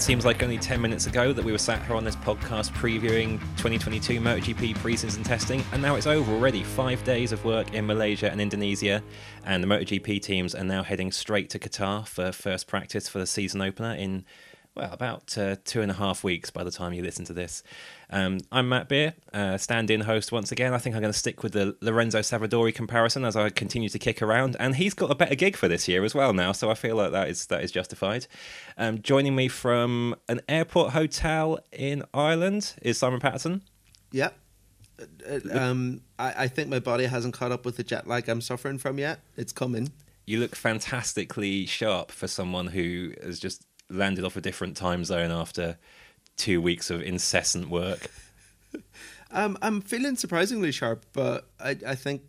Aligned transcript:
It 0.00 0.04
seems 0.04 0.24
like 0.24 0.42
only 0.42 0.56
10 0.56 0.80
minutes 0.80 1.06
ago 1.06 1.34
that 1.34 1.44
we 1.44 1.52
were 1.52 1.58
sat 1.58 1.84
here 1.86 1.94
on 1.94 2.04
this 2.04 2.16
podcast 2.16 2.70
previewing 2.70 3.38
2022 3.58 4.18
MotoGP 4.18 4.74
preseason 4.78 5.22
testing, 5.22 5.62
and 5.72 5.82
now 5.82 5.94
it's 5.94 6.06
over 6.06 6.32
already. 6.32 6.64
Five 6.64 7.04
days 7.04 7.32
of 7.32 7.44
work 7.44 7.74
in 7.74 7.86
Malaysia 7.86 8.30
and 8.30 8.40
Indonesia, 8.40 9.02
and 9.44 9.62
the 9.62 9.68
MotoGP 9.68 10.22
teams 10.22 10.54
are 10.54 10.64
now 10.64 10.82
heading 10.82 11.12
straight 11.12 11.50
to 11.50 11.58
Qatar 11.58 12.08
for 12.08 12.32
first 12.32 12.66
practice 12.66 13.10
for 13.10 13.18
the 13.18 13.26
season 13.26 13.60
opener 13.60 13.94
in 13.94 14.24
well, 14.80 14.92
about 14.94 15.36
uh, 15.36 15.56
two 15.64 15.82
and 15.82 15.90
a 15.90 15.94
half 15.94 16.24
weeks 16.24 16.50
by 16.50 16.64
the 16.64 16.70
time 16.70 16.94
you 16.94 17.02
listen 17.02 17.24
to 17.26 17.34
this. 17.34 17.62
Um, 18.08 18.40
I'm 18.50 18.68
Matt 18.70 18.88
Beer, 18.88 19.12
uh, 19.32 19.58
stand 19.58 19.90
in 19.90 20.00
host 20.00 20.32
once 20.32 20.50
again. 20.52 20.72
I 20.72 20.78
think 20.78 20.96
I'm 20.96 21.02
going 21.02 21.12
to 21.12 21.18
stick 21.18 21.42
with 21.42 21.52
the 21.52 21.76
Lorenzo 21.82 22.20
Savadori 22.20 22.74
comparison 22.74 23.26
as 23.26 23.36
I 23.36 23.50
continue 23.50 23.90
to 23.90 23.98
kick 23.98 24.22
around. 24.22 24.56
And 24.58 24.76
he's 24.76 24.94
got 24.94 25.10
a 25.10 25.14
better 25.14 25.34
gig 25.34 25.54
for 25.54 25.68
this 25.68 25.86
year 25.86 26.02
as 26.02 26.14
well 26.14 26.32
now, 26.32 26.52
so 26.52 26.70
I 26.70 26.74
feel 26.74 26.96
like 26.96 27.12
that 27.12 27.28
is, 27.28 27.44
that 27.46 27.62
is 27.62 27.70
justified. 27.70 28.26
Um, 28.78 29.02
joining 29.02 29.36
me 29.36 29.48
from 29.48 30.16
an 30.30 30.40
airport 30.48 30.92
hotel 30.92 31.58
in 31.72 32.02
Ireland 32.14 32.74
is 32.80 32.96
Simon 32.96 33.20
Patterson. 33.20 33.62
Yeah. 34.12 34.30
Uh, 35.28 35.58
um, 35.58 36.00
I, 36.18 36.44
I 36.44 36.48
think 36.48 36.70
my 36.70 36.78
body 36.78 37.04
hasn't 37.04 37.34
caught 37.34 37.52
up 37.52 37.66
with 37.66 37.76
the 37.76 37.84
jet 37.84 38.06
lag 38.06 38.30
I'm 38.30 38.40
suffering 38.40 38.78
from 38.78 38.98
yet. 38.98 39.20
It's 39.36 39.52
coming. 39.52 39.92
You 40.26 40.40
look 40.40 40.54
fantastically 40.54 41.66
sharp 41.66 42.10
for 42.10 42.28
someone 42.28 42.68
who 42.68 43.12
has 43.22 43.38
just 43.38 43.66
landed 43.90 44.24
off 44.24 44.36
a 44.36 44.40
different 44.40 44.76
time 44.76 45.04
zone 45.04 45.30
after 45.30 45.78
two 46.36 46.60
weeks 46.62 46.90
of 46.90 47.02
incessant 47.02 47.68
work? 47.68 48.10
um, 49.30 49.58
I'm 49.62 49.80
feeling 49.80 50.16
surprisingly 50.16 50.72
sharp, 50.72 51.04
but 51.12 51.48
I, 51.58 51.76
I 51.86 51.94
think, 51.94 52.22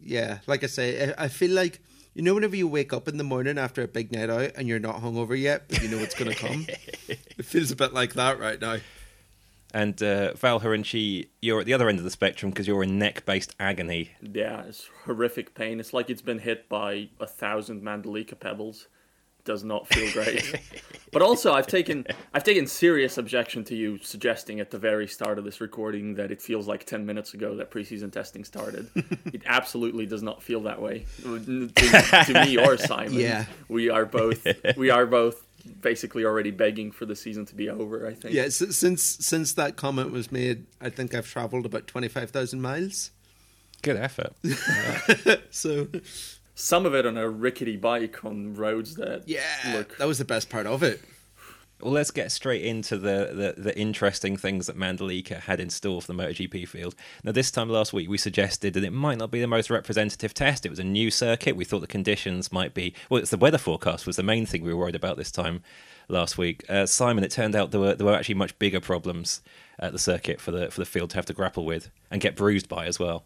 yeah, 0.00 0.38
like 0.46 0.62
I 0.64 0.68
say, 0.68 1.12
I, 1.16 1.24
I 1.24 1.28
feel 1.28 1.52
like 1.52 1.80
you 2.18 2.24
know, 2.24 2.34
whenever 2.34 2.56
you 2.56 2.66
wake 2.66 2.92
up 2.92 3.06
in 3.06 3.16
the 3.16 3.22
morning 3.22 3.58
after 3.58 3.80
a 3.82 3.86
big 3.86 4.10
night 4.10 4.28
out 4.28 4.50
and 4.56 4.66
you're 4.66 4.80
not 4.80 4.96
hungover 4.96 5.40
yet, 5.40 5.68
but 5.68 5.80
you 5.80 5.88
know 5.88 5.98
it's 5.98 6.16
going 6.16 6.28
to 6.28 6.36
come. 6.36 6.66
it 7.08 7.44
feels 7.44 7.70
a 7.70 7.76
bit 7.76 7.94
like 7.94 8.14
that 8.14 8.40
right 8.40 8.60
now. 8.60 8.78
And 9.72 10.02
uh, 10.02 10.34
Val 10.34 10.58
Khorounzhiy, 10.58 11.28
you're 11.40 11.60
at 11.60 11.66
the 11.66 11.74
other 11.74 11.88
end 11.88 11.98
of 11.98 12.04
the 12.04 12.10
spectrum 12.10 12.50
because 12.50 12.66
you're 12.66 12.82
in 12.82 12.98
neck-based 12.98 13.54
agony. 13.60 14.10
Yeah, 14.20 14.62
it's 14.62 14.88
horrific 15.04 15.54
pain. 15.54 15.78
It's 15.78 15.92
like 15.92 16.10
it's 16.10 16.22
been 16.22 16.40
hit 16.40 16.68
by 16.68 17.10
a 17.20 17.26
thousand 17.28 17.82
Mandalika 17.82 18.38
pebbles 18.38 18.88
does 19.48 19.64
not 19.64 19.88
feel 19.88 20.12
great. 20.12 20.60
but 21.10 21.22
also, 21.22 21.54
I've 21.54 21.66
taken 21.66 22.06
I've 22.34 22.44
taken 22.44 22.66
serious 22.66 23.16
objection 23.16 23.64
to 23.64 23.74
you 23.74 23.96
suggesting 24.02 24.60
at 24.60 24.70
the 24.70 24.78
very 24.78 25.08
start 25.08 25.38
of 25.38 25.44
this 25.46 25.58
recording 25.58 26.16
that 26.16 26.30
it 26.30 26.42
feels 26.42 26.68
like 26.68 26.84
ten 26.84 27.06
minutes 27.06 27.32
ago 27.32 27.56
that 27.56 27.70
preseason 27.70 28.12
testing 28.12 28.44
started. 28.44 28.90
it 29.32 29.40
absolutely 29.46 30.04
does 30.04 30.22
not 30.22 30.42
feel 30.42 30.60
that 30.64 30.82
way 30.82 31.06
to, 31.22 31.68
to 31.68 32.44
me 32.44 32.58
or 32.58 32.76
Simon. 32.90 33.14
Yeah, 33.14 33.46
we 33.68 33.88
are 33.88 34.04
both 34.04 34.46
we 34.76 34.90
are 34.90 35.06
both 35.06 35.46
basically 35.80 36.26
already 36.26 36.50
begging 36.50 36.92
for 36.92 37.06
the 37.06 37.16
season 37.16 37.46
to 37.46 37.54
be 37.54 37.70
over. 37.70 38.06
I 38.06 38.12
think. 38.12 38.34
Yeah, 38.34 38.50
since 38.50 39.02
since 39.02 39.54
that 39.54 39.76
comment 39.76 40.12
was 40.12 40.30
made, 40.30 40.66
I 40.78 40.90
think 40.90 41.14
I've 41.14 41.26
travelled 41.26 41.64
about 41.64 41.86
twenty 41.86 42.08
five 42.08 42.32
thousand 42.32 42.60
miles. 42.60 43.12
Good 43.80 43.96
effort. 43.96 44.32
so 45.50 45.86
some 46.58 46.84
of 46.84 46.92
it 46.92 47.06
on 47.06 47.16
a 47.16 47.28
rickety 47.28 47.76
bike 47.76 48.24
on 48.24 48.52
roads 48.54 48.96
that 48.96 49.22
yeah 49.26 49.42
look... 49.72 49.96
that 49.98 50.08
was 50.08 50.18
the 50.18 50.24
best 50.24 50.50
part 50.50 50.66
of 50.66 50.82
it. 50.82 51.00
Well 51.80 51.92
let's 51.92 52.10
get 52.10 52.32
straight 52.32 52.64
into 52.64 52.98
the, 52.98 53.54
the, 53.56 53.62
the 53.62 53.78
interesting 53.78 54.36
things 54.36 54.66
that 54.66 54.76
mandalika 54.76 55.38
had 55.42 55.60
in 55.60 55.70
store 55.70 56.02
for 56.02 56.08
the 56.08 56.20
MotoGP 56.20 56.66
field. 56.66 56.96
Now 57.22 57.30
this 57.30 57.52
time 57.52 57.68
last 57.68 57.92
week 57.92 58.08
we 58.08 58.18
suggested 58.18 58.74
that 58.74 58.82
it 58.82 58.92
might 58.92 59.18
not 59.18 59.30
be 59.30 59.40
the 59.40 59.46
most 59.46 59.70
representative 59.70 60.34
test. 60.34 60.66
It 60.66 60.70
was 60.70 60.80
a 60.80 60.84
new 60.84 61.12
circuit. 61.12 61.54
We 61.54 61.64
thought 61.64 61.80
the 61.80 61.86
conditions 61.86 62.50
might 62.50 62.74
be 62.74 62.92
well 63.08 63.20
it's 63.20 63.30
the 63.30 63.36
weather 63.36 63.58
forecast 63.58 64.04
was 64.04 64.16
the 64.16 64.24
main 64.24 64.44
thing 64.44 64.64
we 64.64 64.74
were 64.74 64.80
worried 64.80 64.96
about 64.96 65.16
this 65.16 65.30
time 65.30 65.62
last 66.08 66.36
week. 66.36 66.64
Uh, 66.68 66.86
simon 66.86 67.22
it 67.22 67.30
turned 67.30 67.54
out 67.54 67.70
there 67.70 67.80
were 67.80 67.94
there 67.94 68.06
were 68.06 68.16
actually 68.16 68.34
much 68.34 68.58
bigger 68.58 68.80
problems 68.80 69.42
at 69.78 69.92
the 69.92 69.98
circuit 70.00 70.40
for 70.40 70.50
the 70.50 70.72
for 70.72 70.80
the 70.80 70.86
field 70.86 71.10
to 71.10 71.16
have 71.16 71.26
to 71.26 71.32
grapple 71.32 71.64
with 71.64 71.88
and 72.10 72.20
get 72.20 72.34
bruised 72.34 72.68
by 72.68 72.86
as 72.86 72.98
well 72.98 73.24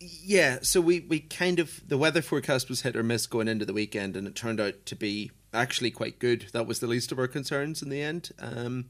yeah, 0.00 0.58
so 0.62 0.80
we, 0.80 1.00
we 1.00 1.20
kind 1.20 1.58
of 1.58 1.86
the 1.86 1.98
weather 1.98 2.22
forecast 2.22 2.68
was 2.70 2.80
hit 2.82 2.96
or 2.96 3.02
miss 3.02 3.26
going 3.26 3.48
into 3.48 3.66
the 3.66 3.74
weekend, 3.74 4.16
and 4.16 4.26
it 4.26 4.34
turned 4.34 4.60
out 4.60 4.86
to 4.86 4.96
be 4.96 5.30
actually 5.52 5.90
quite 5.90 6.18
good. 6.18 6.46
That 6.52 6.66
was 6.66 6.80
the 6.80 6.86
least 6.86 7.12
of 7.12 7.18
our 7.18 7.28
concerns 7.28 7.82
in 7.82 7.90
the 7.90 8.02
end. 8.02 8.30
Um, 8.38 8.86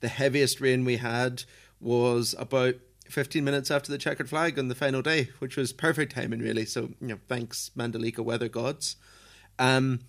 the 0.00 0.08
heaviest 0.08 0.60
rain 0.60 0.84
we 0.84 0.96
had 0.96 1.44
was 1.80 2.34
about 2.38 2.76
15 3.10 3.44
minutes 3.44 3.70
after 3.70 3.92
the 3.92 3.98
checkered 3.98 4.30
flag 4.30 4.58
on 4.58 4.68
the 4.68 4.74
final 4.74 5.02
day, 5.02 5.28
which 5.38 5.56
was 5.56 5.72
perfect 5.72 6.14
timing, 6.14 6.40
really. 6.40 6.64
So, 6.64 6.90
you 7.00 7.08
know, 7.08 7.18
thanks, 7.28 7.70
Mandalika 7.76 8.20
weather 8.20 8.48
gods. 8.48 8.96
Um, 9.58 10.00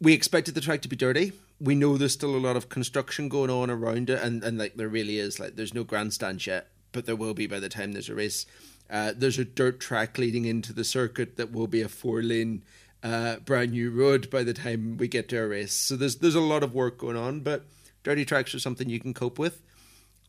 we 0.00 0.14
expected 0.14 0.54
the 0.54 0.60
track 0.60 0.80
to 0.82 0.88
be 0.88 0.96
dirty. 0.96 1.32
We 1.60 1.74
know 1.74 1.98
there's 1.98 2.12
still 2.12 2.36
a 2.36 2.38
lot 2.38 2.56
of 2.56 2.68
construction 2.68 3.28
going 3.28 3.50
on 3.50 3.68
around 3.68 4.08
it, 4.08 4.22
and, 4.22 4.42
and 4.42 4.56
like 4.56 4.76
there 4.76 4.88
really 4.88 5.18
is. 5.18 5.38
Like, 5.38 5.56
there's 5.56 5.74
no 5.74 5.84
grandstands 5.84 6.46
yet, 6.46 6.68
but 6.92 7.04
there 7.04 7.16
will 7.16 7.34
be 7.34 7.46
by 7.46 7.60
the 7.60 7.68
time 7.68 7.92
there's 7.92 8.08
a 8.08 8.14
race. 8.14 8.46
Uh, 8.90 9.12
there's 9.14 9.38
a 9.38 9.44
dirt 9.44 9.80
track 9.80 10.16
leading 10.18 10.44
into 10.44 10.72
the 10.72 10.84
circuit 10.84 11.36
that 11.36 11.52
will 11.52 11.66
be 11.66 11.82
a 11.82 11.88
four 11.88 12.22
lane 12.22 12.62
uh, 13.02 13.36
brand 13.36 13.72
new 13.72 13.90
road 13.90 14.30
by 14.30 14.42
the 14.42 14.54
time 14.54 14.96
we 14.96 15.08
get 15.08 15.28
to 15.28 15.38
our 15.38 15.48
race. 15.48 15.72
So 15.72 15.96
there's 15.96 16.16
there's 16.16 16.34
a 16.34 16.40
lot 16.40 16.62
of 16.62 16.74
work 16.74 16.98
going 16.98 17.16
on, 17.16 17.40
but 17.40 17.66
dirty 18.02 18.24
tracks 18.24 18.54
are 18.54 18.60
something 18.60 18.88
you 18.88 19.00
can 19.00 19.14
cope 19.14 19.38
with. 19.38 19.62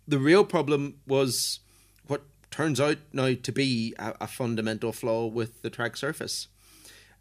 The 0.08 0.20
real 0.20 0.44
problem 0.44 0.96
was 1.08 1.60
what 2.08 2.24
turns 2.52 2.80
out 2.80 2.98
now 3.14 3.34
to 3.42 3.52
be 3.52 3.94
a, 3.98 4.16
a 4.22 4.28
fundamental 4.28 4.92
flaw 4.92 5.28
with 5.28 5.62
the 5.62 5.70
track 5.70 5.96
surface. 5.96 6.48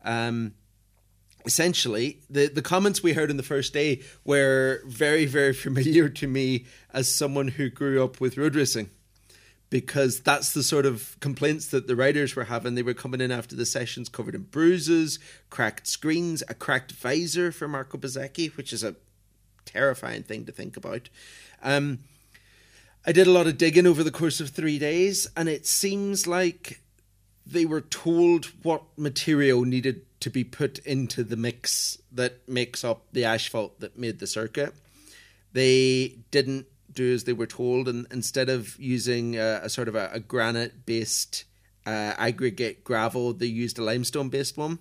Um, 0.04 0.54
essentially, 1.44 2.20
the, 2.28 2.48
the 2.48 2.62
comments 2.62 3.02
we 3.02 3.12
heard 3.12 3.30
in 3.30 3.36
the 3.36 3.42
first 3.42 3.72
day 3.72 4.02
were 4.24 4.82
very, 4.86 5.26
very 5.26 5.52
familiar 5.64 6.08
to 6.08 6.26
me 6.26 6.66
as 6.92 7.14
someone 7.14 7.48
who 7.48 7.70
grew 7.70 8.02
up 8.02 8.20
with 8.20 8.36
road 8.36 8.56
racing 8.56 8.90
because 9.70 10.20
that's 10.20 10.52
the 10.52 10.62
sort 10.62 10.86
of 10.86 11.16
complaints 11.20 11.66
that 11.68 11.86
the 11.86 11.96
riders 11.96 12.34
were 12.34 12.44
having. 12.44 12.74
They 12.74 12.82
were 12.82 12.94
coming 12.94 13.20
in 13.20 13.30
after 13.30 13.54
the 13.54 13.66
sessions 13.66 14.08
covered 14.08 14.34
in 14.34 14.42
bruises, 14.42 15.18
cracked 15.50 15.86
screens, 15.86 16.42
a 16.48 16.54
cracked 16.54 16.92
visor 16.92 17.52
for 17.52 17.68
Marco 17.68 17.98
Bezzecchi, 17.98 18.56
which 18.56 18.72
is 18.72 18.82
a 18.82 18.96
terrifying 19.64 20.22
thing 20.22 20.46
to 20.46 20.52
think 20.52 20.76
about. 20.76 21.08
Um, 21.62 22.00
I 23.06 23.12
did 23.12 23.26
a 23.26 23.32
lot 23.32 23.46
of 23.46 23.58
digging 23.58 23.86
over 23.86 24.02
the 24.02 24.10
course 24.10 24.40
of 24.40 24.50
three 24.50 24.78
days, 24.78 25.28
and 25.36 25.48
it 25.48 25.66
seems 25.66 26.26
like 26.26 26.80
they 27.46 27.64
were 27.64 27.80
told 27.80 28.46
what 28.62 28.82
material 28.96 29.64
needed 29.64 30.04
to 30.20 30.30
be 30.30 30.44
put 30.44 30.78
into 30.80 31.22
the 31.22 31.36
mix 31.36 31.98
that 32.12 32.46
makes 32.48 32.84
up 32.84 33.04
the 33.12 33.24
asphalt 33.24 33.80
that 33.80 33.98
made 33.98 34.18
the 34.18 34.26
circuit. 34.26 34.74
They 35.52 36.18
didn't 36.30 36.66
do 36.98 37.14
as 37.14 37.24
they 37.24 37.32
were 37.32 37.46
told, 37.46 37.88
and 37.88 38.06
instead 38.10 38.48
of 38.48 38.78
using 38.78 39.36
a, 39.36 39.60
a 39.62 39.68
sort 39.68 39.88
of 39.88 39.94
a, 39.94 40.10
a 40.12 40.20
granite 40.20 40.84
based 40.84 41.44
uh, 41.86 42.14
aggregate 42.18 42.84
gravel, 42.84 43.32
they 43.32 43.46
used 43.46 43.78
a 43.78 43.84
limestone 43.84 44.28
based 44.28 44.58
one. 44.58 44.78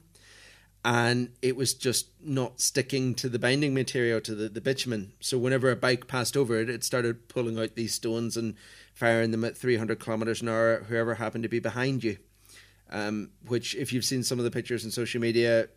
And 0.83 1.31
it 1.41 1.55
was 1.55 1.73
just 1.73 2.07
not 2.21 2.61
sticking 2.61 3.13
to 3.15 3.29
the 3.29 3.39
binding 3.39 3.73
material 3.73 4.21
to 4.21 4.35
the, 4.35 4.47
the 4.47 4.61
bitumen. 4.61 5.13
So 5.19 5.37
whenever 5.37 5.69
a 5.69 5.75
bike 5.75 6.07
passed 6.07 6.37
over 6.37 6.59
it, 6.59 6.69
it 6.69 6.83
started 6.83 7.27
pulling 7.27 7.59
out 7.59 7.75
these 7.75 7.93
stones 7.93 8.37
and 8.37 8.55
firing 8.93 9.31
them 9.31 9.43
at 9.43 9.57
300 9.57 9.99
kilometers 9.99 10.41
an 10.41 10.49
hour, 10.49 10.85
whoever 10.87 11.15
happened 11.15 11.43
to 11.43 11.49
be 11.49 11.59
behind 11.59 12.03
you. 12.03 12.17
Um, 12.89 13.31
which, 13.45 13.75
if 13.75 13.91
you've 13.91 14.05
seen 14.05 14.23
some 14.23 14.39
of 14.39 14.45
the 14.45 14.51
pictures 14.51 14.85
on 14.85 14.91
social 14.91 15.19
media, 15.19 15.67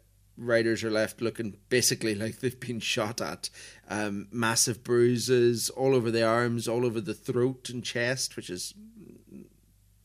riders 0.41 0.83
are 0.83 0.91
left 0.91 1.21
looking 1.21 1.57
basically 1.69 2.15
like 2.15 2.41
they've 2.41 2.59
been 2.59 2.81
shot 2.81 3.21
at. 3.21 3.51
Um, 3.89 4.29
massive 4.33 4.83
bruises 4.83 5.71
all 5.71 5.95
over 5.95 6.11
the 6.11 6.27
arms, 6.27 6.67
all 6.67 6.87
over 6.87 7.01
the 7.01 7.15
throat 7.15 7.69
and 7.69 7.85
chest, 7.85 8.37
which 8.37 8.51
is 8.51 8.75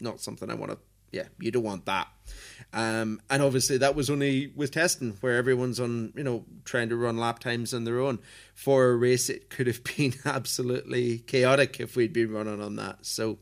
not 0.01 0.19
something 0.19 0.51
I 0.51 0.55
want 0.55 0.73
to. 0.73 0.77
Yeah, 1.11 1.27
you 1.39 1.49
don't 1.49 1.63
want 1.63 1.85
that. 1.85 2.07
Um, 2.73 3.21
and 3.29 3.41
obviously, 3.41 3.77
that 3.77 3.95
was 3.95 4.09
only 4.09 4.51
with 4.53 4.71
testing, 4.71 5.15
where 5.21 5.37
everyone's 5.37 5.79
on, 5.79 6.11
you 6.13 6.23
know, 6.23 6.43
trying 6.65 6.89
to 6.89 6.97
run 6.97 7.17
lap 7.17 7.39
times 7.39 7.73
on 7.73 7.85
their 7.85 8.01
own. 8.01 8.19
For 8.53 8.89
a 8.89 8.95
race, 8.97 9.29
it 9.29 9.49
could 9.49 9.67
have 9.67 9.81
been 9.97 10.13
absolutely 10.25 11.19
chaotic 11.19 11.79
if 11.79 11.95
we'd 11.95 12.11
been 12.11 12.33
running 12.33 12.61
on 12.61 12.75
that. 12.75 13.05
So, 13.05 13.37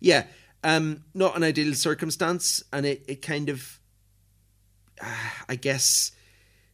yeah, 0.00 0.24
um, 0.64 1.04
not 1.12 1.36
an 1.36 1.42
ideal 1.42 1.74
circumstance, 1.74 2.62
and 2.72 2.86
it, 2.86 3.04
it 3.06 3.20
kind 3.20 3.50
of, 3.50 3.78
uh, 5.02 5.30
I 5.50 5.56
guess, 5.56 6.12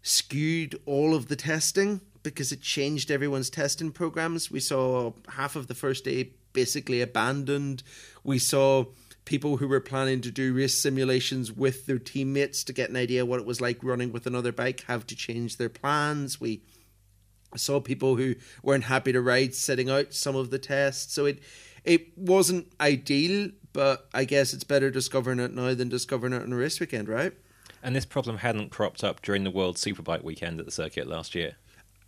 skewed 0.09 0.81
all 0.87 1.15
of 1.15 1.29
the 1.29 1.37
testing 1.37 2.01
because 2.23 2.51
it 2.51 2.63
changed 2.63 3.11
everyone's 3.11 3.51
testing 3.51 3.93
programs. 3.93 4.51
We 4.51 4.61
saw 4.61 5.13
half 5.29 5.55
of 5.55 5.67
the 5.67 5.75
first 5.75 6.05
day 6.05 6.31
basically 6.53 7.01
abandoned. 7.01 7.83
We 8.25 8.39
saw 8.39 8.87
people 9.25 9.59
who 9.59 9.69
were 9.69 9.81
planning 9.81 10.23
to 10.23 10.31
do 10.31 10.55
race 10.55 10.75
simulations 10.75 11.53
with 11.53 11.85
their 11.87 11.99
teammates 11.99 12.65
to 12.65 12.73
get 12.73 12.89
an 12.89 12.97
idea 12.97 13.27
what 13.27 13.39
it 13.39 13.47
was 13.47 13.61
like 13.61 13.85
running 13.85 14.11
with 14.11 14.27
another 14.27 14.51
bike 14.51 14.85
have 14.89 15.07
to 15.07 15.15
change 15.15 15.59
their 15.59 15.69
plans. 15.69 16.41
We 16.41 16.63
saw 17.55 17.79
people 17.79 18.17
who 18.17 18.35
weren't 18.63 18.85
happy 18.85 19.13
to 19.13 19.21
ride 19.21 19.55
sitting 19.55 19.91
out 19.91 20.15
some 20.15 20.37
of 20.37 20.51
the 20.51 20.59
tests. 20.59 21.13
So 21.13 21.27
it 21.27 21.41
it 21.85 22.17
wasn't 22.19 22.73
ideal, 22.81 23.51
but 23.73 24.09
I 24.13 24.25
guess 24.25 24.53
it's 24.53 24.65
better 24.65 24.91
discovering 24.91 25.39
it 25.39 25.55
now 25.55 25.75
than 25.75 25.89
discovering 25.89 26.33
it 26.33 26.43
on 26.43 26.53
a 26.53 26.57
race 26.57 26.81
weekend, 26.81 27.09
right? 27.09 27.33
And 27.83 27.95
this 27.95 28.05
problem 28.05 28.39
hadn't 28.39 28.71
cropped 28.71 29.05
up 29.05 29.23
during 29.23 29.45
the 29.45 29.51
World 29.51 29.77
Superbike 29.77 30.25
weekend 30.25 30.59
at 30.59 30.67
the 30.67 30.73
circuit 30.73 31.07
last 31.07 31.35
year. 31.35 31.57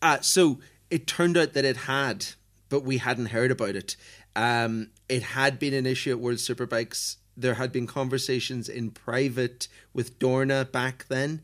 Uh, 0.02 0.18
so 0.20 0.58
it 0.90 1.06
turned 1.06 1.36
out 1.36 1.52
that 1.52 1.64
it 1.64 1.76
had, 1.76 2.26
but 2.68 2.84
we 2.84 2.98
hadn't 2.98 3.26
heard 3.26 3.50
about 3.50 3.76
it. 3.76 3.96
Um, 4.34 4.90
it 5.08 5.22
had 5.22 5.58
been 5.58 5.74
an 5.74 5.86
issue 5.86 6.10
at 6.10 6.18
World 6.18 6.38
Superbikes. 6.38 7.16
There 7.36 7.54
had 7.54 7.72
been 7.72 7.86
conversations 7.86 8.68
in 8.68 8.90
private 8.90 9.68
with 9.92 10.18
Dorna 10.18 10.70
back 10.70 11.06
then, 11.08 11.42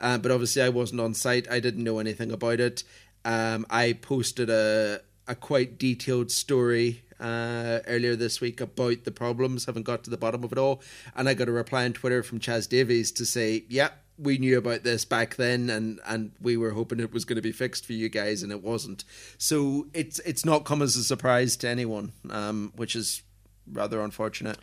uh, 0.00 0.18
but 0.18 0.30
obviously 0.30 0.62
I 0.62 0.68
wasn't 0.68 1.00
on 1.00 1.14
site. 1.14 1.50
I 1.50 1.60
didn't 1.60 1.84
know 1.84 1.98
anything 1.98 2.30
about 2.30 2.60
it. 2.60 2.84
Um, 3.24 3.66
I 3.70 3.94
posted 3.94 4.50
a 4.50 5.00
a 5.26 5.34
quite 5.34 5.78
detailed 5.78 6.30
story 6.30 7.02
uh, 7.20 7.80
earlier 7.86 8.16
this 8.16 8.40
week 8.40 8.60
about 8.60 9.04
the 9.04 9.10
problems. 9.10 9.64
Haven't 9.64 9.84
got 9.84 10.04
to 10.04 10.10
the 10.10 10.16
bottom 10.16 10.44
of 10.44 10.52
it 10.52 10.58
all, 10.58 10.82
and 11.16 11.28
I 11.28 11.34
got 11.34 11.48
a 11.48 11.52
reply 11.52 11.84
on 11.84 11.92
Twitter 11.92 12.22
from 12.22 12.40
Chaz 12.40 12.68
Davies 12.68 13.12
to 13.12 13.26
say, 13.26 13.64
"Yeah, 13.68 13.90
we 14.18 14.38
knew 14.38 14.58
about 14.58 14.82
this 14.82 15.04
back 15.04 15.36
then, 15.36 15.70
and 15.70 16.00
and 16.06 16.32
we 16.40 16.56
were 16.56 16.70
hoping 16.70 17.00
it 17.00 17.12
was 17.12 17.24
going 17.24 17.36
to 17.36 17.42
be 17.42 17.52
fixed 17.52 17.86
for 17.86 17.92
you 17.92 18.08
guys, 18.08 18.42
and 18.42 18.52
it 18.52 18.62
wasn't. 18.62 19.04
So 19.38 19.86
it's 19.92 20.18
it's 20.20 20.44
not 20.44 20.64
come 20.64 20.82
as 20.82 20.96
a 20.96 21.04
surprise 21.04 21.56
to 21.58 21.68
anyone, 21.68 22.12
um, 22.30 22.72
which 22.76 22.94
is 22.94 23.22
rather 23.70 24.00
unfortunate. 24.00 24.58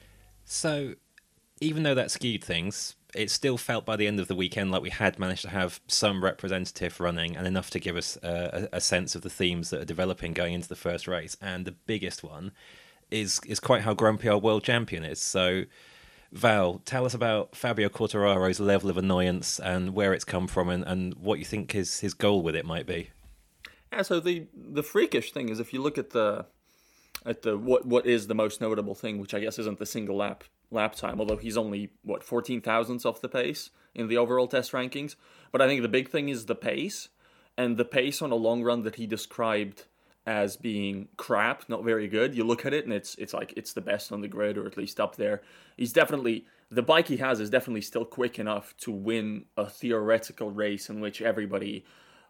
So, 0.45 0.95
even 1.59 1.83
though 1.83 1.95
that 1.95 2.11
skewed 2.11 2.43
things, 2.43 2.95
it 3.15 3.29
still 3.29 3.57
felt 3.57 3.85
by 3.85 3.95
the 3.95 4.07
end 4.07 4.19
of 4.19 4.27
the 4.27 4.35
weekend 4.35 4.71
like 4.71 4.81
we 4.81 4.89
had 4.89 5.19
managed 5.19 5.41
to 5.41 5.49
have 5.49 5.81
some 5.87 6.23
representative 6.23 6.99
running 6.99 7.35
and 7.35 7.45
enough 7.45 7.69
to 7.71 7.79
give 7.79 7.95
us 7.95 8.17
uh, 8.17 8.67
a, 8.71 8.77
a, 8.77 8.81
sense 8.81 9.15
of 9.15 9.21
the 9.21 9.29
themes 9.29 9.69
that 9.69 9.81
are 9.81 9.85
developing 9.85 10.33
going 10.33 10.53
into 10.53 10.69
the 10.69 10.75
first 10.75 11.07
race. 11.07 11.35
And 11.41 11.65
the 11.65 11.71
biggest 11.71 12.23
one 12.23 12.51
is 13.09 13.41
is 13.45 13.59
quite 13.59 13.81
how 13.81 13.93
grumpy 13.93 14.29
our 14.29 14.37
world 14.37 14.63
champion 14.63 15.03
is. 15.03 15.21
So, 15.21 15.63
Val, 16.31 16.81
tell 16.85 17.05
us 17.05 17.13
about 17.13 17.55
Fabio 17.55 17.89
Quartararo's 17.89 18.59
level 18.59 18.89
of 18.89 18.97
annoyance 18.97 19.59
and 19.59 19.93
where 19.93 20.13
it's 20.13 20.23
come 20.23 20.47
from, 20.47 20.69
and, 20.69 20.83
and 20.85 21.13
what 21.15 21.39
you 21.39 21.45
think 21.45 21.73
his 21.73 21.99
his 21.99 22.13
goal 22.13 22.41
with 22.41 22.55
it 22.55 22.65
might 22.65 22.85
be. 22.85 23.09
Yeah, 23.91 24.03
so 24.03 24.19
the 24.19 24.47
the 24.53 24.83
freakish 24.83 25.31
thing 25.31 25.49
is 25.49 25.59
if 25.59 25.73
you 25.73 25.81
look 25.81 25.97
at 25.97 26.11
the 26.11 26.45
at 27.25 27.41
the 27.41 27.57
what 27.57 27.85
what 27.85 28.05
is 28.05 28.27
the 28.27 28.35
most 28.35 28.61
notable 28.61 28.95
thing, 28.95 29.19
which 29.19 29.33
I 29.33 29.41
guess 29.41 29.59
isn't 29.59 29.79
the 29.79 29.85
single 29.85 30.15
lap 30.15 30.45
lap 30.71 30.95
time, 30.95 31.19
although 31.19 31.38
he's 31.38 31.57
only 31.57 31.91
what 32.03 32.23
fourteen 32.23 32.62
thousandths 32.62 33.06
off 33.06 33.21
the 33.21 33.29
pace 33.29 33.69
in 33.94 34.07
the 34.07 34.18
overall 34.18 34.47
test 34.47 34.71
rankings. 34.71 35.15
But 35.51 35.62
I 35.62 35.68
think 35.68 35.81
the 35.81 35.88
big 35.88 36.09
thing 36.09 36.29
is 36.29 36.45
the 36.45 36.56
pace, 36.56 37.09
and 37.57 37.77
the 37.77 37.85
pace 37.85 38.21
on 38.21 38.31
a 38.31 38.35
long 38.35 38.63
run 38.63 38.83
that 38.83 38.95
he 38.95 39.06
described 39.06 39.85
as 40.25 40.56
being 40.56 41.07
crap, 41.18 41.68
not 41.68 41.83
very 41.83 42.07
good. 42.07 42.35
You 42.35 42.44
look 42.44 42.65
at 42.65 42.73
it 42.73 42.85
and 42.85 42.94
it's 42.94 43.15
it's 43.15 43.33
like 43.33 43.53
it's 43.57 43.73
the 43.73 43.81
best 43.81 44.12
on 44.12 44.21
the 44.21 44.27
grid 44.27 44.57
or 44.57 44.65
at 44.65 44.77
least 44.77 45.00
up 45.00 45.15
there. 45.15 45.41
He's 45.77 45.94
definitely 45.94 46.45
the 46.69 46.83
bike 46.83 47.07
he 47.07 47.18
has 47.18 47.39
is 47.39 47.50
definitely 47.50 47.81
still 47.81 48.06
quick 48.06 48.39
enough 48.39 48.75
to 48.77 48.91
win 48.91 49.45
a 49.57 49.69
theoretical 49.69 50.51
race 50.51 50.89
in 50.89 51.01
which 51.01 51.21
everybody 51.21 51.83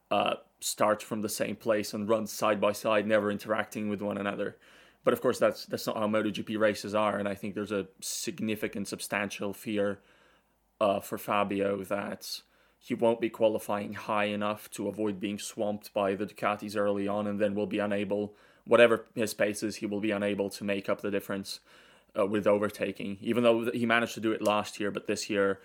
uh, 0.09 0.35
starts 0.59 1.03
from 1.03 1.21
the 1.21 1.29
same 1.29 1.55
place 1.55 1.93
and 1.93 2.09
runs 2.09 2.31
side 2.31 2.59
by 2.59 2.71
side, 2.71 3.05
never 3.05 3.29
interacting 3.29 3.89
with 3.89 4.01
one 4.01 4.17
another. 4.17 4.57
But 5.03 5.13
of 5.13 5.21
course, 5.21 5.39
that's 5.39 5.65
that's 5.65 5.87
not 5.87 5.97
how 5.97 6.07
MotoGP 6.07 6.59
races 6.59 6.93
are, 6.93 7.17
and 7.17 7.27
I 7.27 7.35
think 7.35 7.55
there's 7.55 7.71
a 7.71 7.87
significant, 8.01 8.87
substantial 8.87 9.53
fear 9.53 9.99
uh, 10.79 10.99
for 10.99 11.17
Fabio 11.17 11.83
that 11.85 12.41
he 12.77 12.93
won't 12.93 13.21
be 13.21 13.29
qualifying 13.29 13.93
high 13.93 14.25
enough 14.25 14.69
to 14.71 14.87
avoid 14.87 15.19
being 15.19 15.37
swamped 15.37 15.93
by 15.93 16.15
the 16.15 16.25
Ducatis 16.25 16.75
early 16.75 17.07
on, 17.07 17.27
and 17.27 17.39
then 17.39 17.55
will 17.55 17.67
be 17.67 17.79
unable, 17.79 18.35
whatever 18.65 19.05
his 19.15 19.33
pace 19.33 19.63
is, 19.63 19.77
he 19.77 19.85
will 19.85 19.99
be 19.99 20.11
unable 20.11 20.49
to 20.49 20.63
make 20.63 20.89
up 20.89 21.01
the 21.01 21.11
difference 21.11 21.59
uh, 22.17 22.25
with 22.25 22.47
overtaking. 22.47 23.17
Even 23.21 23.43
though 23.43 23.71
he 23.71 23.85
managed 23.85 24.15
to 24.15 24.19
do 24.19 24.31
it 24.31 24.41
last 24.41 24.79
year, 24.79 24.91
but 24.91 25.07
this 25.07 25.29
year 25.29 25.59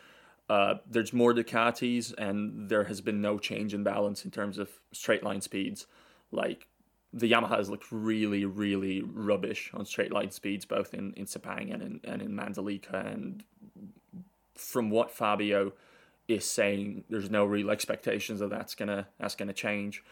uh, 0.49 0.75
there's 0.88 1.12
more 1.12 1.35
Ducatis, 1.35 2.15
and 2.17 2.69
there 2.69 2.85
has 2.85 3.00
been 3.00 3.21
no 3.21 3.38
change 3.38 3.75
in 3.75 3.83
balance 3.83 4.25
in 4.25 4.31
terms 4.31 4.59
of 4.59 4.69
straight 4.93 5.23
line 5.23 5.41
speeds. 5.41 5.87
Like 6.31 6.67
the 7.16 7.32
Yamaha 7.32 7.56
has 7.56 7.70
looked 7.70 7.90
really, 7.90 8.44
really 8.44 9.00
rubbish 9.00 9.70
on 9.72 9.86
straight 9.86 10.12
line 10.12 10.30
speeds, 10.30 10.66
both 10.66 10.92
in 10.92 11.14
in 11.14 11.24
Sepang 11.24 11.72
and 11.72 11.82
in 11.82 12.00
and 12.04 12.20
in 12.20 12.32
Mandalika, 12.32 13.06
and 13.12 13.42
from 14.54 14.90
what 14.90 15.10
Fabio 15.10 15.72
is 16.28 16.44
saying 16.44 17.04
there's 17.08 17.30
no 17.30 17.44
real 17.44 17.70
expectations 17.70 18.40
that 18.40 18.50
that's 18.50 18.74
gonna 18.74 19.08
that's 19.18 19.34
gonna 19.34 19.54
change. 19.54 20.04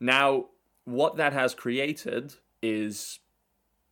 Now, 0.00 0.46
what 0.84 1.16
that 1.16 1.34
has 1.34 1.54
created 1.54 2.34
is 2.62 3.18